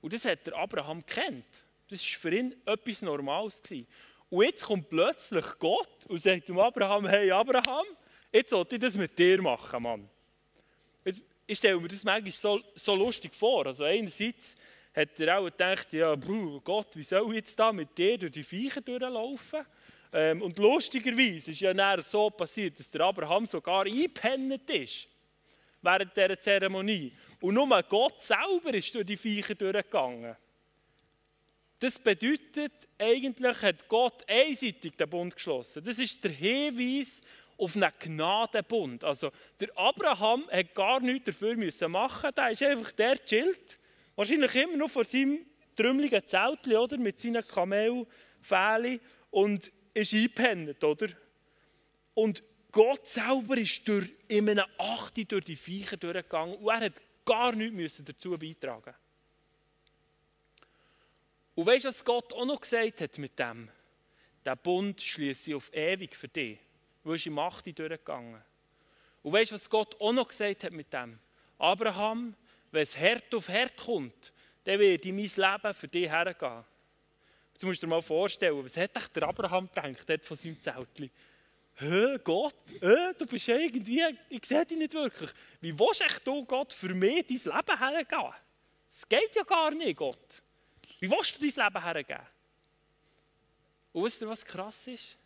Und 0.00 0.12
das 0.12 0.24
hat 0.24 0.46
der 0.46 0.56
Abraham 0.56 1.04
kennt. 1.06 1.44
Das 1.88 2.00
war 2.00 2.20
für 2.20 2.36
ihn 2.36 2.54
etwas 2.64 3.02
Normales. 3.02 3.62
Gewesen. 3.62 3.86
Und 4.28 4.44
jetzt 4.44 4.64
kommt 4.64 4.88
plötzlich 4.88 5.44
Gott 5.58 6.06
und 6.08 6.20
sagt 6.20 6.48
dem 6.48 6.58
Abraham, 6.58 7.06
hey 7.06 7.30
Abraham, 7.30 7.86
jetzt 8.32 8.50
sollte 8.50 8.74
ich 8.74 8.80
das 8.80 8.96
mit 8.96 9.16
dir 9.16 9.40
machen, 9.40 9.82
Mann. 9.82 10.08
Jetzt, 11.04 11.22
ich 11.46 11.58
stelle 11.58 11.80
mir 11.80 11.88
das 11.88 12.02
manchmal 12.02 12.32
so, 12.32 12.60
so 12.74 12.94
lustig 12.96 13.34
vor. 13.34 13.66
Also 13.66 13.84
einerseits 13.84 14.56
hat 14.94 15.20
er 15.20 15.38
auch 15.38 15.44
gedacht, 15.44 15.92
ja, 15.92 16.16
Gott, 16.16 16.96
wie 16.96 17.02
soll 17.04 17.28
ich 17.28 17.36
jetzt 17.36 17.58
da 17.58 17.72
mit 17.72 17.96
dir 17.96 18.18
durch 18.18 18.32
die 18.32 18.42
Viecher 18.42 18.80
durchlaufen? 18.80 19.64
Ähm, 20.12 20.42
und 20.42 20.58
lustigerweise 20.58 21.50
ist 21.50 21.60
ja 21.60 21.74
dann 21.74 22.02
so 22.02 22.30
passiert, 22.30 22.78
dass 22.78 22.90
der 22.90 23.02
Abraham 23.02 23.46
sogar 23.46 23.84
eingepennt 23.84 24.68
ist 24.70 25.08
während 25.82 26.16
dieser 26.16 26.38
Zeremonie. 26.38 27.12
Und 27.40 27.54
nur 27.54 27.82
Gott 27.82 28.22
selber 28.22 28.74
ist 28.74 28.94
durch 28.94 29.06
die 29.06 29.16
Viecher 29.16 29.54
durchgegangen. 29.54 30.36
Das 31.78 31.98
bedeutet, 31.98 32.88
eigentlich 32.98 33.62
hat 33.62 33.86
Gott 33.86 34.24
einseitig 34.26 34.96
den 34.96 35.10
Bund 35.10 35.34
geschlossen. 35.34 35.84
Das 35.84 35.98
ist 35.98 36.24
der 36.24 36.30
Hinweis 36.30 37.20
auf 37.58 37.76
einen 37.76 37.92
Gnadenbund. 37.98 39.04
Also 39.04 39.30
der 39.60 39.76
Abraham 39.76 40.48
hat 40.50 40.74
gar 40.74 41.00
nichts 41.00 41.26
dafür 41.26 41.54
müssen 41.56 41.90
machen. 41.90 42.30
Der 42.34 42.50
ist 42.50 42.62
einfach 42.62 42.92
der 42.92 43.24
chillt. 43.24 43.78
Wahrscheinlich 44.14 44.54
immer 44.54 44.76
noch 44.78 44.90
vor 44.90 45.04
seinem 45.04 45.44
trümmeligen 45.76 46.26
Zelt 46.26 46.66
oder 46.66 46.96
mit 46.96 47.20
seinen 47.20 47.46
Kamelfählen 47.46 49.00
und 49.30 49.70
ist 49.96 50.14
eingepennt, 50.14 50.82
oder? 50.84 51.08
Und 52.14 52.42
Gott 52.70 53.06
selber 53.06 53.56
ist 53.56 53.86
durch, 53.88 54.10
in 54.28 54.48
einem 54.50 54.66
Achte 54.78 55.24
durch 55.24 55.44
die 55.44 55.56
Viecher 55.56 55.96
durchgegangen 55.96 56.56
und 56.56 56.68
er 56.68 56.80
hat 56.80 57.00
gar 57.24 57.52
nichts 57.52 58.02
dazu 58.04 58.38
beitragen 58.38 58.94
Und 61.54 61.66
weißt 61.66 61.84
du, 61.84 61.88
was 61.88 62.04
Gott 62.04 62.32
auch 62.32 62.44
noch 62.44 62.60
gesagt 62.60 63.00
hat 63.00 63.18
mit 63.18 63.38
dem? 63.38 63.70
Der 64.44 64.56
Bund 64.56 65.00
schließe 65.00 65.50
ich 65.50 65.56
auf 65.56 65.72
ewig 65.74 66.14
für 66.14 66.28
dich. 66.28 66.58
Du 67.02 67.10
bist 67.10 67.26
im 67.26 67.38
Achte 67.38 67.72
durchgegangen. 67.72 68.42
Und 69.22 69.32
weißt 69.32 69.50
du, 69.50 69.54
was 69.54 69.68
Gott 69.68 70.00
auch 70.00 70.12
noch 70.12 70.28
gesagt 70.28 70.64
hat 70.64 70.72
mit 70.72 70.92
dem? 70.92 71.18
Abraham, 71.58 72.34
wenn 72.70 72.82
es 72.82 72.96
Herd 72.96 73.34
auf 73.34 73.48
Herd 73.48 73.76
kommt, 73.76 74.32
dann 74.64 74.78
werde 74.78 75.08
ich 75.08 75.14
mein 75.14 75.52
Leben 75.52 75.74
für 75.74 75.88
dich 75.88 76.08
hergehen. 76.08 76.64
Jetzt 77.56 77.64
musst 77.64 77.82
du 77.82 77.86
dir 77.86 77.90
mal 77.90 78.02
vorstellen, 78.02 78.62
was 78.62 78.76
hat 78.76 79.16
der 79.16 79.22
Abraham 79.22 79.66
gedacht 79.72 80.26
von 80.26 80.36
seinem 80.36 80.60
Zeltchen? 80.60 81.10
Hä, 81.76 82.18
Gott, 82.22 82.54
hä, 82.82 83.14
du 83.16 83.24
bist 83.24 83.48
irgendwie, 83.48 84.04
ich 84.28 84.44
sehe 84.44 84.66
dich 84.66 84.76
nicht 84.76 84.92
wirklich. 84.92 85.30
Wie 85.62 85.78
willst 85.78 86.04
du 86.22 86.44
Gott 86.44 86.74
für 86.74 86.94
mich 86.94 87.26
dein 87.26 87.56
Leben 87.56 87.78
hergeben? 87.78 88.34
Das 88.90 89.08
geht 89.08 89.34
ja 89.34 89.42
gar 89.42 89.70
nicht, 89.70 89.96
Gott. 89.96 90.42
Wie 91.00 91.10
willst 91.10 91.40
du 91.40 91.50
dein 91.50 91.64
Leben 91.64 91.82
hergeben? 91.82 92.26
Und 93.94 94.04
wisst 94.04 94.20
ihr, 94.20 94.28
was 94.28 94.44
krass 94.44 94.86
ist? 94.88 95.16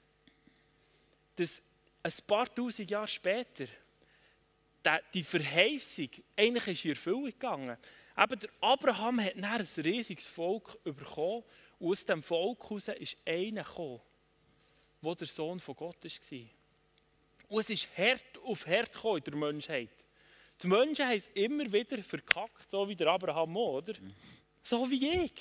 Dass 1.34 1.60
ein 2.00 2.12
paar 2.28 2.54
tausend 2.54 2.88
Jahre 2.88 3.08
später 3.08 3.66
die 5.12 5.24
Verheißung 5.24 6.10
eigentlich 6.36 6.68
ist 6.68 6.84
in 6.84 6.90
Erfüllung 6.92 7.24
gegangen. 7.24 7.76
Aber 8.14 8.36
der 8.36 8.50
Abraham 8.60 9.20
hat 9.20 9.34
dann 9.34 9.44
ein 9.46 9.66
riesiges 9.78 10.28
Volk 10.28 10.78
bekommen 10.84 11.42
und 11.80 11.90
aus 11.90 12.04
dem 12.04 12.22
Volk 12.22 12.62
heraus 12.62 12.88
ist 12.88 13.16
einer 13.24 13.64
gekommen, 13.64 14.00
der 15.02 15.14
der 15.14 15.26
Sohn 15.26 15.58
von 15.58 15.74
Gott 15.74 16.04
war. 16.04 16.38
Und 17.48 17.60
es 17.60 17.70
ist 17.70 17.88
hart 17.96 18.38
auf 18.44 18.64
gekommen 18.66 19.16
in 19.16 19.24
der 19.24 19.36
Menschheit. 19.36 20.04
Die 20.62 20.66
Menschen 20.66 21.06
haben 21.06 21.16
es 21.16 21.28
immer 21.28 21.72
wieder 21.72 22.02
verkackt, 22.02 22.70
so 22.70 22.86
wie 22.86 22.94
der 22.94 23.08
Abraham 23.08 23.56
auch, 23.56 23.78
oder? 23.78 23.94
So 24.62 24.88
wie 24.90 25.24
ich. 25.24 25.32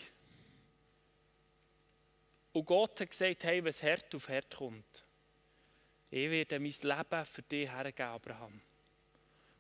Und 2.54 2.66
Gott 2.66 3.02
hat 3.02 3.12
gesagt, 3.12 3.44
hey, 3.44 3.62
wenn 3.64 3.70
es 3.70 3.84
hart 3.84 4.16
auf 4.16 4.30
hart 4.30 4.56
kommt, 4.56 5.06
ich 6.10 6.32
werde 6.32 6.60
mein 6.60 6.72
Leben 6.72 7.26
für 7.26 7.42
dich 7.44 7.70
hergeben, 7.70 8.10
Abraham. 8.10 8.62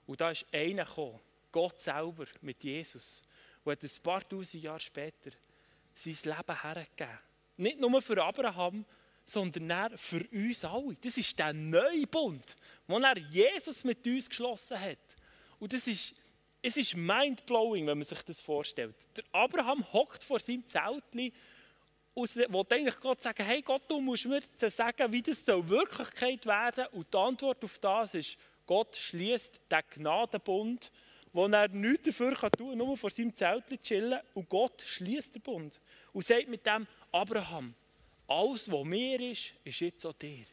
Und 0.08 0.20
da 0.22 0.32
ist 0.32 0.46
einer 0.52 0.86
gekommen, 0.86 1.20
Gott 1.52 1.80
selber 1.82 2.26
mit 2.42 2.64
Jesus, 2.64 3.22
und 3.64 3.74
hat 3.74 3.84
ein 3.84 4.02
paar 4.02 4.28
tausend 4.28 4.64
Jahre 4.64 4.80
später 4.80 5.32
sein 6.00 6.36
Leben 6.36 6.62
hergegeben. 6.62 7.20
Nicht 7.58 7.80
nur 7.80 8.02
für 8.02 8.24
Abraham, 8.24 8.86
sondern 9.26 9.98
für 9.98 10.26
uns 10.32 10.66
alle. 10.66 10.96
Das 11.02 11.18
ist 11.18 11.38
der 11.38 11.54
neue 11.54 12.08
Bund, 12.08 12.56
den 12.88 13.04
er 13.04 13.18
Jesus 13.18 13.84
mit 13.84 14.06
uns 14.08 14.30
geschlossen 14.30 14.80
hat. 14.80 14.98
Und 15.60 15.74
das 15.74 15.88
ist, 15.88 16.16
es 16.62 16.78
ist 16.78 16.96
mindblowing, 16.96 17.86
wenn 17.88 17.98
man 17.98 18.08
sich 18.08 18.22
das 18.24 18.42
vorstellt. 18.42 18.96
Der 19.16 19.24
Abraham 19.32 19.86
hockt 19.94 20.24
vor 20.24 20.40
seinem 20.40 20.66
Zeltchen 20.68 21.32
und 22.14 22.36
will 22.36 22.66
eigentlich 22.70 23.00
Gott 23.00 23.22
sagen, 23.22 23.44
hey 23.44 23.62
Gott, 23.62 23.84
du 23.88 24.00
musst 24.02 24.26
mir 24.26 24.42
sagen, 24.58 25.12
wie 25.12 25.22
das 25.22 25.46
soll 25.46 25.68
Wirklichkeit 25.68 26.46
werden. 26.46 26.88
Und 26.92 27.14
die 27.14 27.18
Antwort 27.18 27.64
auf 27.64 27.78
das 27.78 28.14
ist, 28.14 28.38
Gott 28.66 28.96
schließt 28.96 29.60
den 29.70 29.82
Gnadenbund 29.96 30.92
wo 31.34 31.46
er 31.48 31.68
nichts 31.70 32.08
dafür 32.08 32.36
kann 32.36 32.52
tun 32.52 32.70
kann, 32.70 32.78
nur 32.78 32.98
vor 32.98 33.10
seinem 33.10 33.36
Zelt 33.36 33.66
chillen. 33.82 34.20
Und 34.34 34.50
Gott 34.50 34.82
schließt 34.82 35.36
den 35.36 35.42
Bund 35.42 35.80
und 36.14 36.26
sagt 36.26 36.48
mit 36.48 36.66
dem 36.66 36.88
Abraham, 37.12 37.74
alles, 38.28 38.72
was 38.72 38.86
mir 38.86 39.20
ist, 39.20 39.54
ist 39.64 39.80
jetzt 39.80 40.06
auch 40.06 40.14
dir. 40.14 40.46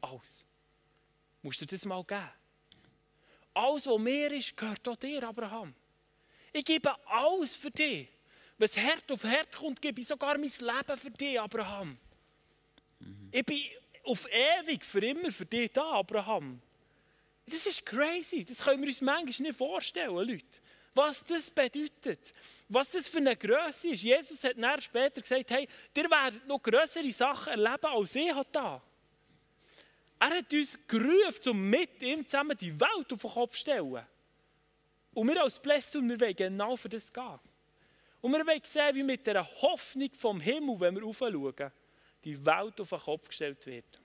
Alles. 0.00 0.46
Musst 1.42 1.60
du 1.60 1.66
das 1.66 1.84
mal 1.84 2.02
geben. 2.04 2.30
Alles, 3.52 3.86
was 3.86 3.98
mir 3.98 4.32
ist, 4.32 4.56
gehört 4.56 4.86
auch 4.88 4.96
dir, 4.96 5.22
Abraham. 5.24 5.74
Ich 6.52 6.64
gebe 6.64 6.94
alles 7.06 7.54
für 7.54 7.70
dich. 7.70 8.08
Wenn 8.58 8.66
es 8.66 8.76
Herd 8.76 9.10
auf 9.10 9.24
Herd 9.24 9.54
kommt, 9.54 9.80
gebe 9.80 10.00
ich 10.00 10.06
sogar 10.06 10.36
mein 10.36 10.50
Leben 10.50 10.96
für 10.96 11.10
dich, 11.10 11.40
Abraham. 11.40 11.98
Mhm. 12.98 13.28
Ich 13.32 13.44
bin 13.44 13.60
auf 14.04 14.26
ewig, 14.30 14.84
für 14.84 15.04
immer 15.04 15.32
für 15.32 15.46
dich 15.46 15.72
da, 15.72 15.92
Abraham. 15.92 16.60
Das 17.50 17.66
ist 17.66 17.84
crazy. 17.84 18.44
Das 18.44 18.58
können 18.58 18.80
wir 18.80 18.88
uns 18.88 19.00
manchmal 19.00 19.48
nicht 19.48 19.58
vorstellen, 19.58 20.14
Leute. 20.14 20.44
Was 20.94 21.24
das 21.24 21.50
bedeutet. 21.50 22.32
Was 22.68 22.90
das 22.90 23.08
für 23.08 23.18
eine 23.18 23.36
Größe 23.36 23.88
ist. 23.88 24.02
Jesus 24.02 24.42
hat 24.44 24.56
dann 24.56 24.80
später 24.80 25.20
gesagt, 25.20 25.50
hey, 25.50 25.68
ihr 25.96 26.10
werdet 26.10 26.46
noch 26.46 26.62
größere 26.62 27.12
Sachen 27.12 27.52
erleben, 27.52 27.86
als 27.86 28.14
ich 28.14 28.32
da. 28.52 28.82
Er 30.18 30.30
hat 30.30 30.52
uns 30.52 30.78
gerufen, 30.86 31.50
um 31.50 31.70
mit 31.70 32.02
ihm 32.02 32.26
zusammen 32.26 32.56
die 32.56 32.78
Welt 32.78 33.12
auf 33.12 33.22
den 33.22 33.30
Kopf 33.30 33.52
zu 33.52 33.60
stellen. 33.60 34.06
Und 35.14 35.28
wir 35.28 35.42
als 35.42 35.60
Blästun, 35.60 36.08
wir 36.08 36.20
wollen 36.20 36.36
genau 36.36 36.76
für 36.76 36.88
das 36.88 37.12
gehen. 37.12 37.40
Und 38.20 38.32
wir 38.32 38.46
wollen 38.46 38.60
sehen, 38.62 38.94
wie 38.94 39.02
mit 39.02 39.26
der 39.26 39.44
Hoffnung 39.62 40.10
vom 40.16 40.40
Himmel, 40.40 40.78
wenn 40.78 40.94
wir 40.96 41.04
aufschauen, 41.04 41.72
die 42.22 42.44
Welt 42.44 42.80
auf 42.80 42.90
den 42.90 42.98
Kopf 42.98 43.28
gestellt 43.28 43.64
wird. 43.66 44.00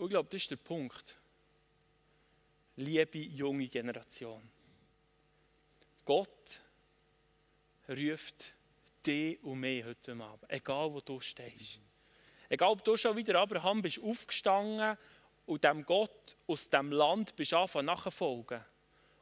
Und 0.00 0.06
ich 0.06 0.12
glaube, 0.12 0.30
das 0.30 0.40
ist 0.40 0.50
der 0.50 0.56
Punkt. 0.56 1.14
Liebe 2.76 3.18
junge 3.18 3.68
Generation. 3.68 4.40
Gott 6.06 6.62
ruft 7.86 8.54
dich 9.04 9.42
und 9.44 9.60
mich 9.60 9.84
heute 9.84 10.12
Abend, 10.12 10.50
egal 10.50 10.90
wo 10.90 11.02
du 11.02 11.20
stehst. 11.20 11.80
Egal, 12.48 12.70
ob 12.70 12.82
du 12.82 12.96
schon 12.96 13.14
wieder 13.14 13.38
Abraham 13.38 13.82
bist 13.82 14.00
aufgestanden 14.02 14.96
und 15.44 15.62
dem 15.62 15.84
Gott 15.84 16.34
aus 16.46 16.70
dem 16.70 16.92
Land 16.92 17.36
bist 17.36 17.52
anfangen 17.52 17.84
nachfolgen. 17.84 18.64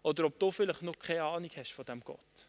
Oder 0.05 0.27
ob 0.27 0.39
du 0.39 0.53
vielleicht 0.53 0.83
noch 0.83 0.97
keine 0.97 1.25
Ahnung 1.25 1.51
hast 1.57 1.73
von 1.73 1.87
dem 1.87 2.05
Gott. 2.05 2.47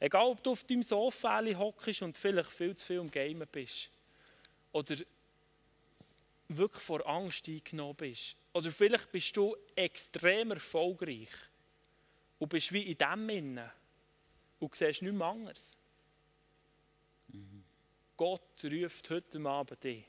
Egal, 0.00 0.26
ob 0.26 0.42
du 0.42 0.50
auf 0.50 0.64
deinem 0.64 0.82
Sofa 0.82 1.40
hockst 1.56 2.02
und 2.02 2.18
vielleicht 2.18 2.50
viel 2.50 2.74
zu 2.74 2.84
viel 2.84 2.98
im 2.98 3.12
Game 3.12 3.44
bist. 3.52 3.90
Oder 4.72 4.96
wirklich 6.48 6.82
vor 6.82 7.06
Angst 7.06 7.48
eingenommen 7.48 7.96
bist. 7.96 8.36
Oder 8.52 8.70
vielleicht 8.70 9.12
bist 9.12 9.36
du 9.36 9.56
extrem 9.74 10.52
erfolgreich 10.52 11.28
und 12.38 12.48
bist 12.48 12.72
wie 12.72 12.90
in 12.90 12.98
dem 12.98 13.28
Innen 13.28 13.70
und 14.58 14.74
siehst 14.74 15.02
nichts 15.02 15.20
anderes. 15.20 15.72
Mhm. 17.28 17.64
Gott 18.16 18.64
ruft 18.64 19.10
heute 19.10 19.40
Abend 19.46 19.84
dich 19.84 20.04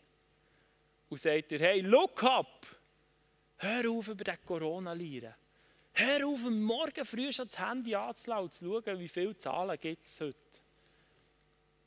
und 1.10 1.20
sagt 1.20 1.52
dir, 1.52 1.60
hey, 1.60 1.82
look 1.82 2.24
up! 2.24 2.66
Hör 3.58 3.92
auf 3.92 4.08
über 4.08 4.24
den 4.24 4.38
corona 4.46 4.94
-Lieren. 4.94 5.34
Hör 5.94 6.28
auf, 6.28 6.50
Morgen 6.50 7.04
früh 7.04 7.34
schon 7.34 7.48
das 7.48 7.60
Handy 7.60 7.94
anzulassen 7.94 8.44
und 8.44 8.54
zu 8.54 8.66
schauen, 8.66 9.00
wie 9.00 9.08
viele 9.08 9.38
Zahlen 9.38 9.78
gibt 9.80 10.06
es 10.06 10.22
heute. 10.22 10.49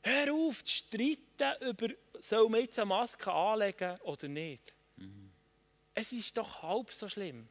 Hör 0.03 0.33
auf 0.33 0.63
zu 0.63 0.75
streiten 0.75 1.67
über, 1.67 1.87
soll 2.19 2.49
man 2.49 2.61
jetzt 2.61 2.77
eine 2.77 2.85
Maske 2.85 3.31
anlegen 3.31 3.97
oder 4.01 4.27
nicht. 4.27 4.73
Mhm. 4.97 5.31
Es 5.93 6.11
ist 6.11 6.37
doch 6.37 6.61
halb 6.61 6.91
so 6.91 7.07
schlimm. 7.07 7.47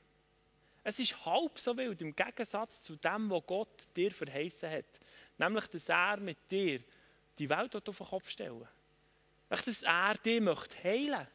Es 0.84 0.98
ist 0.98 1.24
halb 1.24 1.58
so 1.58 1.76
wild 1.76 2.00
im 2.02 2.14
Gegensatz 2.14 2.82
zu 2.82 2.96
dem, 2.96 3.30
was 3.30 3.42
Gott 3.46 3.96
dir 3.96 4.10
verheißen 4.10 4.70
hat. 4.70 5.00
Nämlich, 5.38 5.66
dass 5.68 5.88
er 5.88 6.18
mit 6.18 6.50
dir 6.50 6.80
die 7.38 7.48
Welt 7.48 7.74
auf 7.74 7.96
den 7.96 8.06
Kopf 8.06 8.28
stellen 8.30 8.68
Dass 9.48 9.82
er 9.82 10.14
dich 10.14 10.40
möchte 10.40 10.82
heilen 10.84 11.26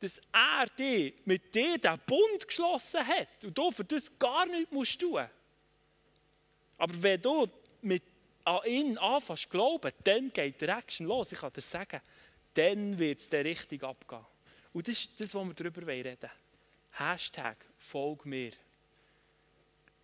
Dass 0.00 0.20
er 0.32 0.66
dich 0.66 1.14
mit 1.24 1.54
dir 1.54 1.78
den 1.78 1.98
Bund 2.06 2.46
geschlossen 2.46 3.06
hat 3.06 3.44
und 3.44 3.56
du 3.56 3.70
für 3.70 3.84
das 3.84 4.10
gar 4.18 4.46
nichts 4.46 4.72
musst 4.72 5.00
tun 5.00 5.26
Aber 6.78 7.02
wenn 7.02 7.20
du 7.20 7.48
mit 7.82 8.02
an 8.44 8.60
ihn 8.66 8.98
anfängst 8.98 9.44
zu 9.44 9.48
glauben, 9.48 9.92
dann 10.04 10.30
geht 10.32 10.60
die 10.60 10.66
Action 10.66 11.06
los. 11.06 11.32
Ich 11.32 11.38
kann 11.38 11.52
dir 11.52 11.60
sagen, 11.60 12.00
dann 12.54 12.98
wird 12.98 13.20
es 13.20 13.28
dir 13.28 13.44
richtig 13.44 13.82
abgehen. 13.82 14.24
Und 14.72 14.86
das 14.86 14.94
ist 14.94 15.20
das, 15.20 15.34
was 15.34 15.46
wir 15.46 15.54
darüber 15.54 15.86
reden 15.86 16.16
wollen. 16.20 16.32
Hashtag 16.92 17.56
Folg 17.78 18.24
mir. 18.26 18.52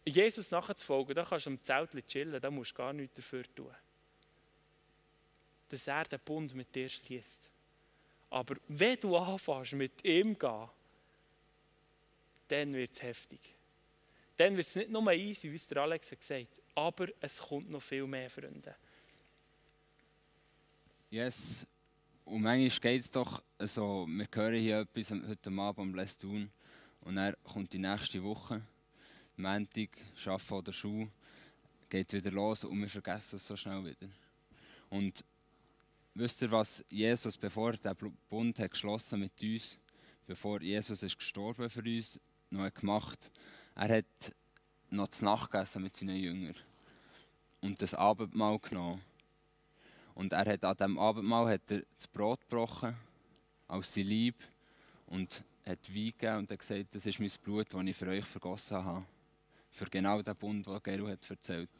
Jesus 0.04 0.50
nachzufolgen, 0.50 1.14
da 1.14 1.24
kannst 1.24 1.46
du 1.46 1.50
am 1.50 1.62
Zelt 1.62 2.08
chillen, 2.08 2.40
da 2.40 2.50
musst 2.50 2.72
du 2.72 2.76
gar 2.76 2.92
nichts 2.92 3.16
dafür 3.16 3.44
tun. 3.54 3.74
Dass 5.68 5.86
er 5.86 6.04
den 6.04 6.18
Bund 6.20 6.54
mit 6.54 6.74
dir 6.74 6.88
schließt. 6.88 7.48
Aber 8.30 8.56
wenn 8.68 8.98
du 8.98 9.16
anfängst, 9.16 9.72
mit 9.74 10.04
ihm 10.04 10.34
zu 10.34 10.38
gehen, 10.38 10.68
dann 12.48 12.74
wird 12.74 12.92
es 12.92 13.02
heftig. 13.02 13.40
Dann 14.36 14.56
wird 14.56 14.66
es 14.66 14.74
nicht 14.74 14.90
nur 14.90 15.12
easy, 15.12 15.50
wie 15.50 15.56
es 15.56 15.66
der 15.68 15.82
Alex 15.82 16.10
gesagt 16.10 16.30
hat, 16.30 16.69
aber 16.80 17.08
es 17.20 17.36
kommt 17.38 17.68
noch 17.70 17.82
viel 17.82 18.06
mehr, 18.06 18.30
Freunde. 18.30 18.74
Yes, 21.10 21.66
und 22.24 22.40
manchmal 22.40 22.92
geht 22.92 23.02
es 23.02 23.10
doch 23.10 23.42
so, 23.58 24.06
wir 24.08 24.26
hören 24.32 24.58
hier 24.58 24.80
etwas 24.80 25.10
heute 25.10 25.50
Abend 25.50 25.78
am 25.78 25.92
Bless 25.92 26.16
tun 26.16 26.50
und 27.02 27.16
dann 27.16 27.34
kommt 27.44 27.72
die 27.72 27.78
nächste 27.78 28.22
Woche, 28.22 28.62
Montag, 29.36 29.90
Arbeiten 30.24 30.54
oder 30.54 30.72
Schule, 30.72 31.10
geht 31.90 32.12
wieder 32.14 32.30
los 32.30 32.64
und 32.64 32.80
wir 32.80 32.88
vergessen 32.88 33.36
es 33.36 33.46
so 33.46 33.56
schnell 33.56 33.84
wieder. 33.84 34.10
Und 34.88 35.22
wisst 36.14 36.40
ihr, 36.40 36.50
was 36.50 36.82
Jesus, 36.88 37.36
bevor 37.36 37.72
der 37.72 37.94
Bund 37.94 38.58
hat 38.58 38.70
geschlossen 38.70 39.20
mit 39.20 39.32
uns, 39.42 39.76
bevor 40.26 40.62
Jesus 40.62 41.02
ist 41.02 41.18
gestorben 41.18 41.68
für 41.68 41.82
uns, 41.82 42.18
noch 42.48 42.72
gemacht? 42.72 43.30
Er 43.74 43.98
hat 43.98 44.34
noch 44.88 45.08
zu 45.08 45.24
Nacht 45.26 45.50
gegessen 45.50 45.82
mit 45.82 45.94
seinen 45.94 46.16
Jüngern 46.16 46.56
und 47.60 47.80
das 47.82 47.94
Abendmahl 47.94 48.58
genommen. 48.58 49.00
Und 50.14 50.32
er 50.32 50.52
hat 50.52 50.64
an 50.64 50.76
diesem 50.76 50.98
Abendmahl 50.98 51.52
hat 51.52 51.70
er 51.70 51.82
das 51.96 52.06
Brot 52.08 52.40
gebrochen, 52.40 52.96
aus 53.68 53.94
sein 53.94 54.04
Lieb, 54.04 54.36
und 55.06 55.44
hat 55.66 55.94
Wein 55.94 56.06
gegeben 56.06 56.36
und 56.38 56.50
hat 56.50 56.58
gesagt, 56.58 56.94
das 56.94 57.06
ist 57.06 57.20
mein 57.20 57.30
Blut, 57.42 57.72
das 57.72 57.84
ich 57.84 57.96
für 57.96 58.08
euch 58.08 58.24
vergossen 58.24 58.84
habe. 58.84 59.04
Für 59.70 59.86
genau 59.86 60.20
den 60.22 60.34
Bund, 60.34 60.66
den 60.66 60.82
Geru 60.82 61.08
hat 61.08 61.28
erzählt. 61.30 61.70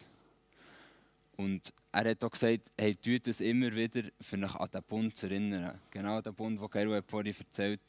Und 1.37 1.72
er 1.91 2.11
hat 2.11 2.22
auch 2.22 2.31
gesagt, 2.31 2.70
hey, 2.78 2.95
tut 2.95 3.26
das 3.26 3.41
immer 3.41 3.74
wieder, 3.74 4.03
für 4.20 4.37
euch 4.37 4.55
an 4.55 4.70
den 4.70 4.83
Bund 4.83 5.16
zu 5.16 5.26
erinnern. 5.26 5.81
Genau 5.91 6.20
den 6.20 6.35
Bund, 6.35 6.61
den 6.61 6.70
Geru 6.70 6.95
hat 6.95 7.11
vorhin 7.11 7.35
erzählt. 7.37 7.81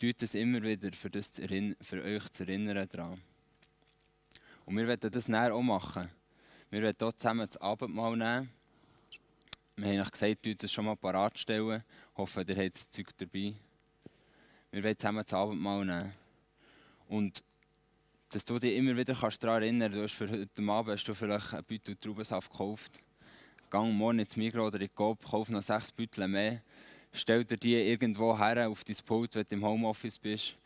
Tut 0.00 0.22
das 0.22 0.34
immer 0.34 0.62
wieder, 0.62 0.90
für, 0.92 1.10
das 1.10 1.32
zu 1.32 1.42
für 1.80 2.02
euch 2.02 2.28
zu 2.30 2.44
erinnern 2.44 2.88
daran. 2.90 3.20
Und 4.64 4.76
wir 4.76 4.86
werden 4.88 5.10
das 5.10 5.28
näher 5.28 5.54
auch 5.54 5.62
machen. 5.62 6.08
Wir 6.72 6.80
werden 6.80 6.96
hier 6.98 7.18
zusammen 7.18 7.46
das 7.46 7.58
Abendmahl 7.58 8.16
nehmen. 8.16 8.48
Wir 9.76 9.92
haben 9.92 10.00
euch 10.00 10.10
gesagt, 10.10 10.46
ihr 10.46 10.54
das 10.54 10.72
schon 10.72 10.86
mal 10.86 10.96
parat 10.96 11.38
stellen. 11.38 11.84
Ich 12.12 12.16
hoffe, 12.16 12.46
ihr 12.48 12.56
habt 12.56 12.74
das 12.74 12.88
Zeug 12.88 13.08
dabei. 13.18 13.52
Wir 14.70 14.82
werden 14.82 14.98
zusammen 14.98 15.22
das 15.22 15.34
Abendmahl 15.34 15.84
nehmen. 15.84 16.14
Und 17.08 17.42
dass 18.30 18.46
du 18.46 18.58
dich 18.58 18.74
immer 18.74 18.96
wieder 18.96 19.14
kannst 19.14 19.44
daran 19.44 19.64
erinnern 19.64 19.92
kannst, 19.92 20.18
du 20.18 20.24
hast 20.24 20.30
für 20.30 20.40
heute 20.40 20.62
Abend 20.72 20.94
hast 20.94 21.04
du 21.04 21.14
vielleicht 21.14 21.52
ein 21.52 21.62
Beutel 21.62 21.94
Traubensaft 21.96 22.50
gekauft. 22.50 23.00
Gang 23.68 23.92
morgen 23.92 24.20
ins 24.20 24.38
Migros 24.38 24.68
oder 24.68 24.80
in 24.80 24.88
die 24.88 24.94
Coop, 24.94 25.22
kauf 25.26 25.50
noch 25.50 25.60
sechs 25.60 25.92
Beutel 25.92 26.26
mehr. 26.26 26.62
Stell 27.12 27.44
dir 27.44 27.58
die 27.58 27.74
irgendwo 27.74 28.38
her 28.38 28.70
auf 28.70 28.82
dein 28.82 28.96
Pult, 29.04 29.34
wenn 29.34 29.44
du 29.46 29.56
im 29.56 29.64
Homeoffice 29.66 30.18
bist. 30.18 30.56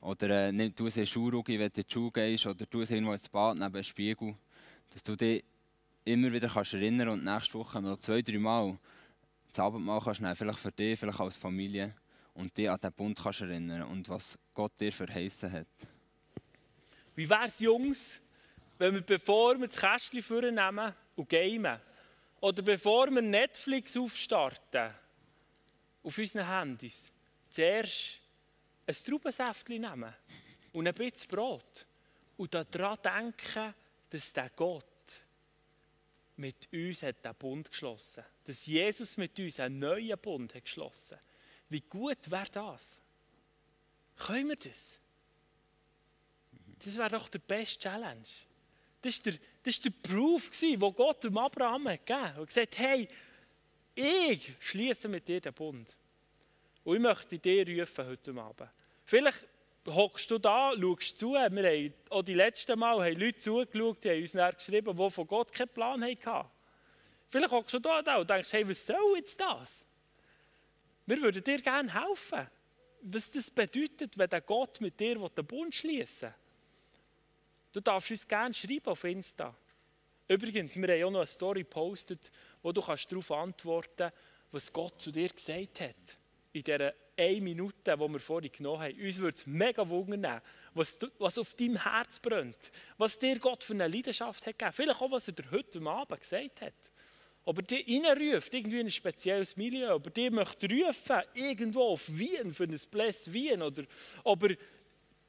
Oder 0.00 0.50
äh, 0.50 0.70
du 0.70 0.88
sie 0.90 1.00
in 1.00 1.06
Schuhrugi, 1.08 1.58
wenn 1.58 1.72
du 1.72 1.80
in 1.80 1.86
die 1.88 1.92
Schule 1.92 2.12
gehst. 2.12 2.46
Oder 2.46 2.66
du 2.66 2.84
sie 2.84 2.94
irgendwo 2.94 3.14
ins 3.14 3.28
Bad 3.28 3.56
neben 3.56 3.74
einem 3.74 3.82
Spiegel. 3.82 4.36
Dass 4.90 5.02
du 5.02 5.16
dich 5.16 5.42
immer 6.06 6.32
wieder 6.32 6.48
kannst 6.48 6.74
erinnern 6.74 7.08
und 7.08 7.24
nächste 7.24 7.54
Woche 7.54 7.82
noch 7.82 7.98
zwei, 7.98 8.22
drei 8.22 8.38
Mal 8.38 8.78
das 9.48 9.58
Abendmahl 9.58 10.00
kannst 10.00 10.20
nehmen, 10.20 10.36
vielleicht 10.36 10.58
für 10.58 10.72
dich, 10.72 10.98
vielleicht 10.98 11.20
als 11.20 11.36
Familie 11.36 11.94
und 12.34 12.56
dich 12.56 12.70
an 12.70 12.80
den 12.80 12.92
Bund 12.92 13.18
kannst 13.20 13.40
erinnern 13.40 13.82
und 13.82 14.08
was 14.08 14.38
Gott 14.54 14.72
dir 14.80 14.92
verheißen 14.92 15.50
hat. 15.50 15.66
Wie 17.14 17.28
wäre 17.28 17.46
es, 17.46 17.60
Jungs, 17.60 18.20
wenn 18.78 18.94
wir, 18.94 19.00
bevor 19.00 19.58
wir 19.58 19.66
das 19.66 19.76
Kästchen 19.76 20.22
vornehmen 20.22 20.94
und 21.16 21.28
gamen, 21.28 21.80
oder 22.40 22.62
bevor 22.62 23.10
wir 23.10 23.22
Netflix 23.22 23.96
aufstarten, 23.96 24.90
auf 26.02 26.18
unseren 26.18 26.46
Handys, 26.46 27.10
zuerst 27.50 28.20
ein 28.86 28.94
Traubensäftchen 28.94 29.80
nehmen 29.80 30.12
und 30.72 30.86
ein 30.86 30.94
bisschen 30.94 31.28
Brot 31.28 31.86
und 32.36 32.54
daran 32.54 32.98
denken, 33.02 33.74
dass 34.10 34.32
der 34.32 34.50
Gott 34.50 34.84
mit 36.36 36.68
uns 36.72 37.02
hat 37.02 37.24
den 37.24 37.34
Bund 37.34 37.70
geschlossen. 37.70 38.24
Dass 38.44 38.66
Jesus 38.66 39.16
mit 39.16 39.38
uns 39.38 39.60
einen 39.60 39.78
neuen 39.78 40.18
Bund 40.18 40.54
hat 40.54 40.64
geschlossen. 40.64 41.18
Wie 41.68 41.80
gut 41.80 42.30
wäre 42.30 42.50
das? 42.52 43.00
Können 44.16 44.48
wir 44.48 44.56
das? 44.56 44.98
Das 46.84 46.96
wäre 46.96 47.10
doch 47.10 47.28
der 47.28 47.38
beste 47.38 47.80
Challenge. 47.80 48.26
Das 49.02 49.24
war 49.24 49.32
der, 49.32 49.40
das 49.62 49.80
der 49.80 49.90
Proof, 49.90 50.50
den 50.50 50.78
Gott 50.78 51.24
dem 51.24 51.38
Abraham 51.38 51.88
hat 51.88 52.06
gegeben 52.06 52.24
hat. 52.24 52.38
Er 52.38 52.46
gesagt, 52.46 52.78
hey, 52.78 53.08
ich 53.94 54.52
schließe 54.60 55.08
mit 55.08 55.26
dir 55.26 55.40
den 55.40 55.54
Bund. 55.54 55.96
Und 56.84 56.96
ich 56.96 57.02
möchte 57.02 57.38
dir 57.38 57.80
rufen 57.80 58.06
heute 58.06 58.34
Abend. 58.40 58.70
Vielleicht 59.04 59.46
hockst 59.86 60.30
du 60.30 60.38
da, 60.38 60.72
schaust 60.78 61.18
zu. 61.18 61.32
Wir 61.32 61.42
haben 61.42 61.94
auch 62.10 62.22
die 62.22 62.34
letzten 62.34 62.78
Mal 62.78 63.04
haben 63.04 63.20
Leute 63.20 63.38
zugeschaut, 63.38 64.04
die 64.04 64.10
haben 64.10 64.22
uns 64.22 64.32
dann 64.32 64.54
geschrieben, 64.54 64.96
die 64.96 65.10
von 65.10 65.26
Gott 65.26 65.52
keinen 65.52 65.68
Plan 65.68 66.02
hatten. 66.02 66.48
Vielleicht 67.28 67.50
hockst 67.50 67.74
du 67.74 67.78
da, 67.78 68.16
und 68.16 68.30
denkst, 68.30 68.52
hey, 68.52 68.68
was 68.68 68.86
soll 68.86 69.16
jetzt 69.16 69.40
das? 69.40 69.84
Wir 71.06 71.20
würden 71.20 71.42
dir 71.42 71.60
gerne 71.60 71.92
helfen. 71.92 72.48
Was 73.02 73.30
das 73.30 73.50
bedeutet, 73.50 74.18
wenn 74.18 74.28
der 74.28 74.40
Gott 74.40 74.80
mit 74.80 74.98
dir 74.98 75.16
den 75.16 75.46
Bund 75.46 75.74
schließen 75.74 76.28
will. 76.28 76.34
Du 77.72 77.80
darfst 77.80 78.10
uns 78.10 78.26
gerne 78.26 78.54
schreiben 78.54 78.86
auf 78.86 79.04
Insta. 79.04 79.54
Übrigens, 80.28 80.74
wir 80.74 80.88
haben 80.88 81.04
auch 81.04 81.10
noch 81.10 81.20
eine 81.20 81.26
Story 81.26 81.60
gepostet, 81.60 82.32
wo 82.62 82.72
du 82.72 82.80
darauf 82.80 83.30
antworten 83.30 83.90
kannst, 83.96 84.16
was 84.50 84.72
Gott 84.72 85.00
zu 85.00 85.12
dir 85.12 85.28
gesagt 85.28 85.80
hat. 85.80 86.18
In 86.52 86.64
dieser 86.64 86.94
eine 87.16 87.40
Minute, 87.40 87.96
die 87.96 87.98
wir 87.98 88.20
vorhin 88.20 88.52
genommen 88.52 88.82
haben. 88.82 89.00
Uns 89.00 89.18
würde 89.18 89.36
es 89.36 89.46
mega 89.46 89.88
wundern, 89.88 90.40
was, 90.74 90.98
was 91.18 91.38
auf 91.38 91.54
deinem 91.54 91.82
Herz 91.82 92.20
brennt. 92.20 92.70
Was 92.98 93.18
dir 93.18 93.38
Gott 93.38 93.64
für 93.64 93.72
eine 93.72 93.88
Leidenschaft 93.88 94.46
hat 94.46 94.58
gegeben. 94.58 94.72
Vielleicht 94.72 95.00
auch, 95.00 95.10
was 95.10 95.28
er 95.28 95.34
dir 95.34 95.50
heute 95.50 95.80
Abend 95.80 96.20
gesagt 96.20 96.60
hat. 96.60 96.74
Ob 97.44 97.58
er 97.58 97.62
dich 97.62 97.86
reinruft, 97.88 98.52
irgendwie 98.52 98.80
in 98.80 98.86
ein 98.86 98.90
spezielles 98.90 99.56
Milieu. 99.56 99.94
Ob 99.94 100.06
er 100.06 100.12
dich 100.12 100.30
möchte 100.30 100.68
rufen, 100.68 101.22
irgendwo 101.34 101.82
auf 101.92 102.04
Wien, 102.08 102.52
für 102.52 102.64
ein 102.64 102.80
Bless 102.90 103.32
Wien. 103.32 103.62
Oder 103.62 103.84
ob 104.24 104.42
er 104.42 104.56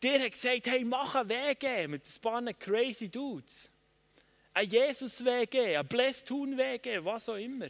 dir 0.02 0.24
hat 0.24 0.32
gesagt, 0.32 0.68
hey, 0.68 0.84
mach 0.84 1.16
einen 1.16 1.30
Weg 1.30 1.90
mit 1.90 2.06
ein 2.06 2.22
paar 2.22 2.54
crazy 2.54 3.10
Dudes. 3.10 3.70
Ein 4.54 4.70
Jesus-Weg 4.70 5.56
ein 5.56 5.88
Bless-Tun-Weg 5.88 7.04
was 7.04 7.30
auch 7.30 7.36
immer. 7.36 7.68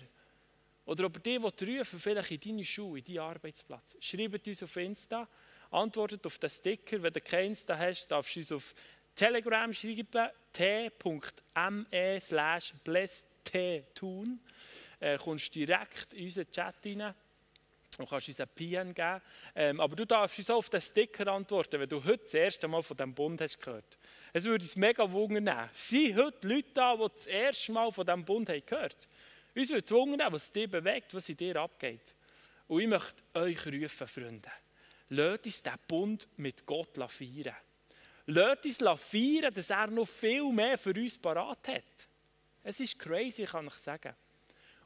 Oder 0.87 1.05
ob 1.05 1.17
ihr 1.17 1.39
die 1.39 1.77
rufen 1.77 1.99
vielleicht 1.99 2.31
in 2.31 2.39
deine 2.39 2.63
Schule, 2.63 2.99
in 2.99 3.05
deinen 3.05 3.19
Arbeitsplatz. 3.19 3.97
Schreibt 3.99 4.47
uns 4.47 4.63
auf 4.63 4.75
Insta, 4.77 5.27
antwortet 5.69 6.25
auf 6.25 6.39
den 6.39 6.49
Sticker. 6.49 7.03
Wenn 7.03 7.11
du 7.11 7.19
keinen 7.19 7.47
Insta 7.47 7.77
hast, 7.77 8.07
darfst 8.07 8.35
du 8.35 8.39
uns 8.39 8.51
auf 8.53 8.73
Telegram 9.13 9.73
schreiben, 9.73 10.29
t.me 10.53 12.19
slash 12.21 12.73
tun. 13.93 14.39
Äh, 14.99 15.17
kommst 15.17 15.53
direkt 15.53 16.13
in 16.13 16.25
unseren 16.25 16.49
Chat 16.51 16.75
rein 16.85 17.13
und 17.97 18.09
kannst 18.09 18.29
uns 18.29 18.39
ein 18.39 18.47
PN 18.55 18.93
geben. 18.93 19.21
Ähm, 19.55 19.81
aber 19.81 19.95
du 19.95 20.05
darfst 20.05 20.39
uns 20.39 20.49
auch 20.49 20.57
auf 20.57 20.69
den 20.69 20.81
Sticker 20.81 21.27
antworten, 21.27 21.81
wenn 21.81 21.89
du 21.89 22.01
heute 22.03 22.23
das 22.23 22.33
erste 22.33 22.67
Mal 22.67 22.81
von 22.81 22.95
diesem 22.95 23.13
Bund 23.13 23.41
hast 23.41 23.59
gehört. 23.59 23.97
Es 24.31 24.45
würde 24.45 24.63
uns 24.63 24.77
mega 24.77 25.11
wundern. 25.11 25.69
Sind 25.73 26.15
heute 26.15 26.47
Leute 26.47 26.69
da, 26.73 26.95
die 26.95 27.07
das 27.13 27.27
erste 27.27 27.71
Mal 27.73 27.91
von 27.91 28.05
diesem 28.05 28.23
Bund 28.23 28.49
haben 28.49 28.65
gehört 28.65 28.93
haben? 28.93 29.16
Uns 29.57 29.69
wird 29.71 29.87
gezwungen, 29.87 30.21
was 30.29 30.51
dich 30.51 30.69
bewegt, 30.69 31.15
was 31.15 31.29
in 31.29 31.37
dir 31.37 31.55
abgeht. 31.55 32.13
Und 32.67 32.81
ich 32.81 32.87
möchte 32.87 33.23
euch 33.33 33.65
rufen, 33.65 34.07
Freunde. 34.07 34.51
Lasst 35.09 35.45
uns 35.45 35.63
diesen 35.63 35.77
Bund 35.87 36.27
mit 36.37 36.63
Gott 36.63 36.95
feiern. 37.09 37.55
Lasst 38.27 38.65
uns 38.65 39.01
feiern, 39.01 39.51
dass 39.51 39.71
er 39.71 39.87
noch 39.87 40.07
viel 40.07 40.51
mehr 40.51 40.77
für 40.77 40.93
uns 40.93 41.17
parat 41.17 41.67
hat. 41.69 42.07
Es 42.63 42.79
ist 42.79 42.99
crazy, 42.99 43.45
kann 43.45 43.65
ich 43.65 43.73
sagen. 43.73 44.13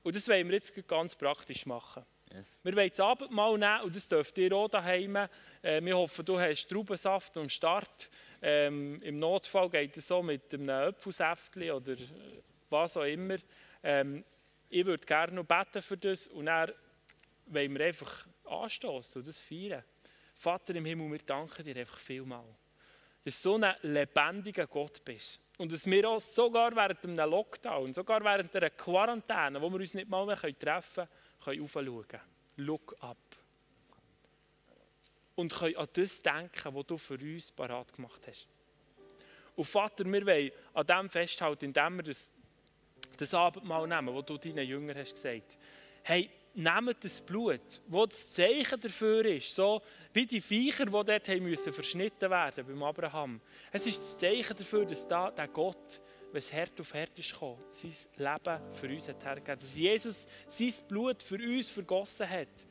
Und 0.03 0.15
das 0.15 0.27
wollen 0.29 0.47
wir 0.47 0.55
jetzt 0.55 0.73
ganz 0.87 1.15
praktisch 1.15 1.65
machen. 1.65 2.05
Yes. 2.33 2.61
Wir 2.63 2.73
wollen 2.73 2.89
das 2.89 2.99
Abendmahl 3.01 3.57
nehmen 3.57 3.81
und 3.81 3.93
das 3.93 4.07
dürft 4.07 4.37
ihr 4.37 4.53
auch 4.53 4.69
daheim. 4.69 5.17
Äh, 5.17 5.83
wir 5.83 5.97
hoffen, 5.97 6.23
du 6.23 6.39
hast 6.39 6.69
Traubensaft 6.69 7.37
am 7.37 7.49
Start. 7.49 8.09
Ähm, 8.41 9.01
Im 9.01 9.19
Notfall 9.19 9.69
geht 9.69 9.97
es 9.97 10.07
so 10.07 10.23
mit 10.23 10.53
einem 10.53 10.69
Apfelsäftchen 10.69 11.71
oder 11.71 11.93
was 12.69 12.95
auch 12.95 13.03
immer. 13.03 13.37
Ähm, 13.83 14.23
ich 14.71 14.85
würde 14.85 15.05
gerne 15.05 15.33
noch 15.33 15.43
beten 15.43 15.81
für 15.81 15.97
das 15.97 16.27
und 16.27 16.45
dann 16.45 16.71
wollen 17.47 17.77
wir 17.77 17.85
einfach 17.85 18.25
anstoßen 18.45 19.21
und 19.21 19.27
das 19.27 19.39
feiern. 19.39 19.83
Vater 20.35 20.73
im 20.73 20.85
Himmel, 20.85 21.11
wir 21.11 21.19
danken 21.19 21.65
dir 21.65 21.75
einfach 21.75 21.97
vielmal, 21.97 22.45
dass 23.23 23.41
du 23.41 23.49
so 23.49 23.55
ein 23.57 23.75
lebendiger 23.83 24.65
Gott 24.65 25.03
bist. 25.03 25.39
Und 25.57 25.71
dass 25.71 25.85
wir 25.85 26.09
uns 26.09 26.33
sogar 26.33 26.75
während 26.75 27.03
einem 27.03 27.29
Lockdown, 27.29 27.93
sogar 27.93 28.23
während 28.23 28.55
einer 28.55 28.71
Quarantäne, 28.71 29.61
wo 29.61 29.69
wir 29.69 29.79
uns 29.79 29.93
nicht 29.93 30.09
mal 30.09 30.25
mehr 30.25 30.37
treffen 30.57 31.07
können, 31.43 31.63
aufschauen 31.63 32.07
können. 32.07 32.23
Look 32.55 32.95
up. 33.01 33.17
Und 35.35 35.53
können 35.53 35.75
an 35.75 35.87
das 35.93 36.19
denken, 36.19 36.73
was 36.75 36.85
du 36.87 36.97
für 36.97 37.19
uns 37.19 37.51
parat 37.51 37.93
gemacht 37.93 38.21
hast. 38.25 38.47
Und 39.55 39.65
Vater, 39.65 40.05
wir 40.05 40.25
wollen 40.25 40.51
an 40.73 40.87
dem 40.87 41.09
festhalten, 41.09 41.65
indem 41.65 41.97
wir 41.97 42.03
das 42.03 42.31
das 43.17 43.33
Abendmahl 43.33 43.87
nehmen, 43.87 44.13
wo 44.13 44.21
du 44.21 44.37
deinen 44.37 44.67
Jüngern 44.67 44.97
hast 44.97 45.13
gesagt, 45.13 45.57
hey, 46.03 46.29
nehmt 46.53 47.03
das 47.03 47.21
Blut, 47.21 47.81
wo 47.87 48.05
das 48.05 48.31
Zeichen 48.33 48.79
dafür 48.79 49.25
ist, 49.25 49.55
so 49.55 49.81
wie 50.13 50.25
die 50.25 50.41
Viecher, 50.41 50.85
die 50.85 50.91
dort 50.91 51.29
haben 51.29 51.43
müssen 51.43 51.71
verschnitten 51.71 52.29
werden 52.29 52.65
beim 52.65 52.83
Abraham. 52.83 53.39
Es 53.71 53.87
ist 53.87 54.01
das 54.01 54.17
Zeichen 54.17 54.57
dafür, 54.57 54.85
dass 54.85 55.07
da 55.07 55.31
der 55.31 55.47
Gott, 55.47 56.01
wenn 56.31 56.39
es 56.39 56.51
Herd 56.51 56.79
auf 56.79 56.93
Herd 56.93 57.17
ist 57.17 57.33
gekommen, 57.33 57.63
sein 57.71 57.93
Leben 58.17 58.71
für 58.73 58.87
uns 58.87 59.07
hat 59.07 59.23
hergegeben, 59.23 59.59
dass 59.59 59.75
Jesus 59.75 60.27
sein 60.47 60.73
Blut 60.87 61.23
für 61.23 61.35
uns 61.35 61.69
vergossen 61.69 62.29
hat. 62.29 62.65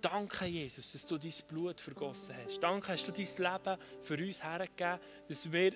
Danke, 0.00 0.46
Jesus, 0.46 0.92
dass 0.92 1.06
du 1.06 1.18
dein 1.18 1.32
Blut 1.48 1.80
vergossen 1.80 2.34
hast. 2.44 2.60
Danke, 2.60 2.92
hast 2.92 3.08
du 3.08 3.12
dein 3.12 3.26
Leben 3.26 3.82
für 4.02 4.14
uns 4.14 4.42
hergegeben, 4.42 5.00
dass 5.28 5.50
wir 5.50 5.72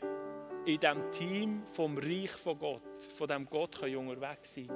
in 0.64 0.78
diesem 0.78 1.10
Team 1.10 1.62
vom 1.72 1.98
Reich 1.98 2.30
von 2.30 2.58
Gott, 2.58 3.02
von 3.16 3.26
diesem 3.26 3.46
Gott 3.46 3.78
können 3.78 3.96
unterwegs 3.96 4.54
sein 4.54 4.70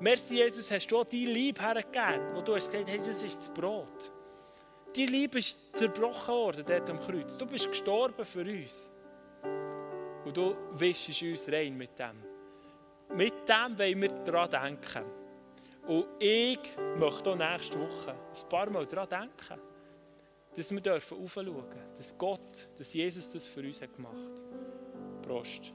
Merci, 0.00 0.36
Jesus, 0.36 0.70
hast 0.70 0.86
du 0.88 0.98
auch 0.98 1.04
dein 1.04 1.20
Lieb 1.20 1.60
hergegeben, 1.60 2.34
wo 2.34 2.42
du 2.42 2.54
hast 2.54 2.70
gesagt 2.70 2.90
hast, 2.90 3.08
das 3.08 3.22
ist 3.22 3.38
das 3.38 3.50
Brot. 3.52 4.12
Dein 4.94 5.08
Liebe 5.08 5.38
ist 5.38 5.74
zerbrochen 5.74 6.34
worden 6.34 6.64
dort 6.66 6.90
am 6.90 7.00
Kreuz. 7.00 7.38
Du 7.38 7.46
bist 7.46 7.66
gestorben 7.68 8.24
für 8.26 8.42
uns. 8.42 8.90
Und 10.24 10.36
du 10.36 10.54
wischst 10.72 11.22
uns 11.22 11.48
rein 11.48 11.76
mit 11.76 11.98
dem. 11.98 12.22
Mit 13.16 13.48
dem 13.48 13.78
wollen 13.78 14.02
wir 14.02 14.08
daran 14.24 14.50
denken. 14.50 15.04
Und 15.86 16.06
ich 16.18 16.58
möchte 16.96 17.30
auch 17.30 17.36
nächste 17.36 17.80
Woche 17.80 18.10
ein 18.12 18.48
paar 18.48 18.70
Mal 18.70 18.86
daran 18.86 19.08
denken, 19.08 19.60
dass 20.54 20.70
wir 20.70 20.80
dürfen 20.80 21.24
aufschauen, 21.24 21.64
dass 21.96 22.16
Gott, 22.16 22.68
dass 22.78 22.92
Jesus 22.92 23.32
das 23.32 23.46
für 23.46 23.60
uns 23.60 23.80
gemacht 23.80 24.14
hat. 24.14 24.52
prość. 25.32 25.72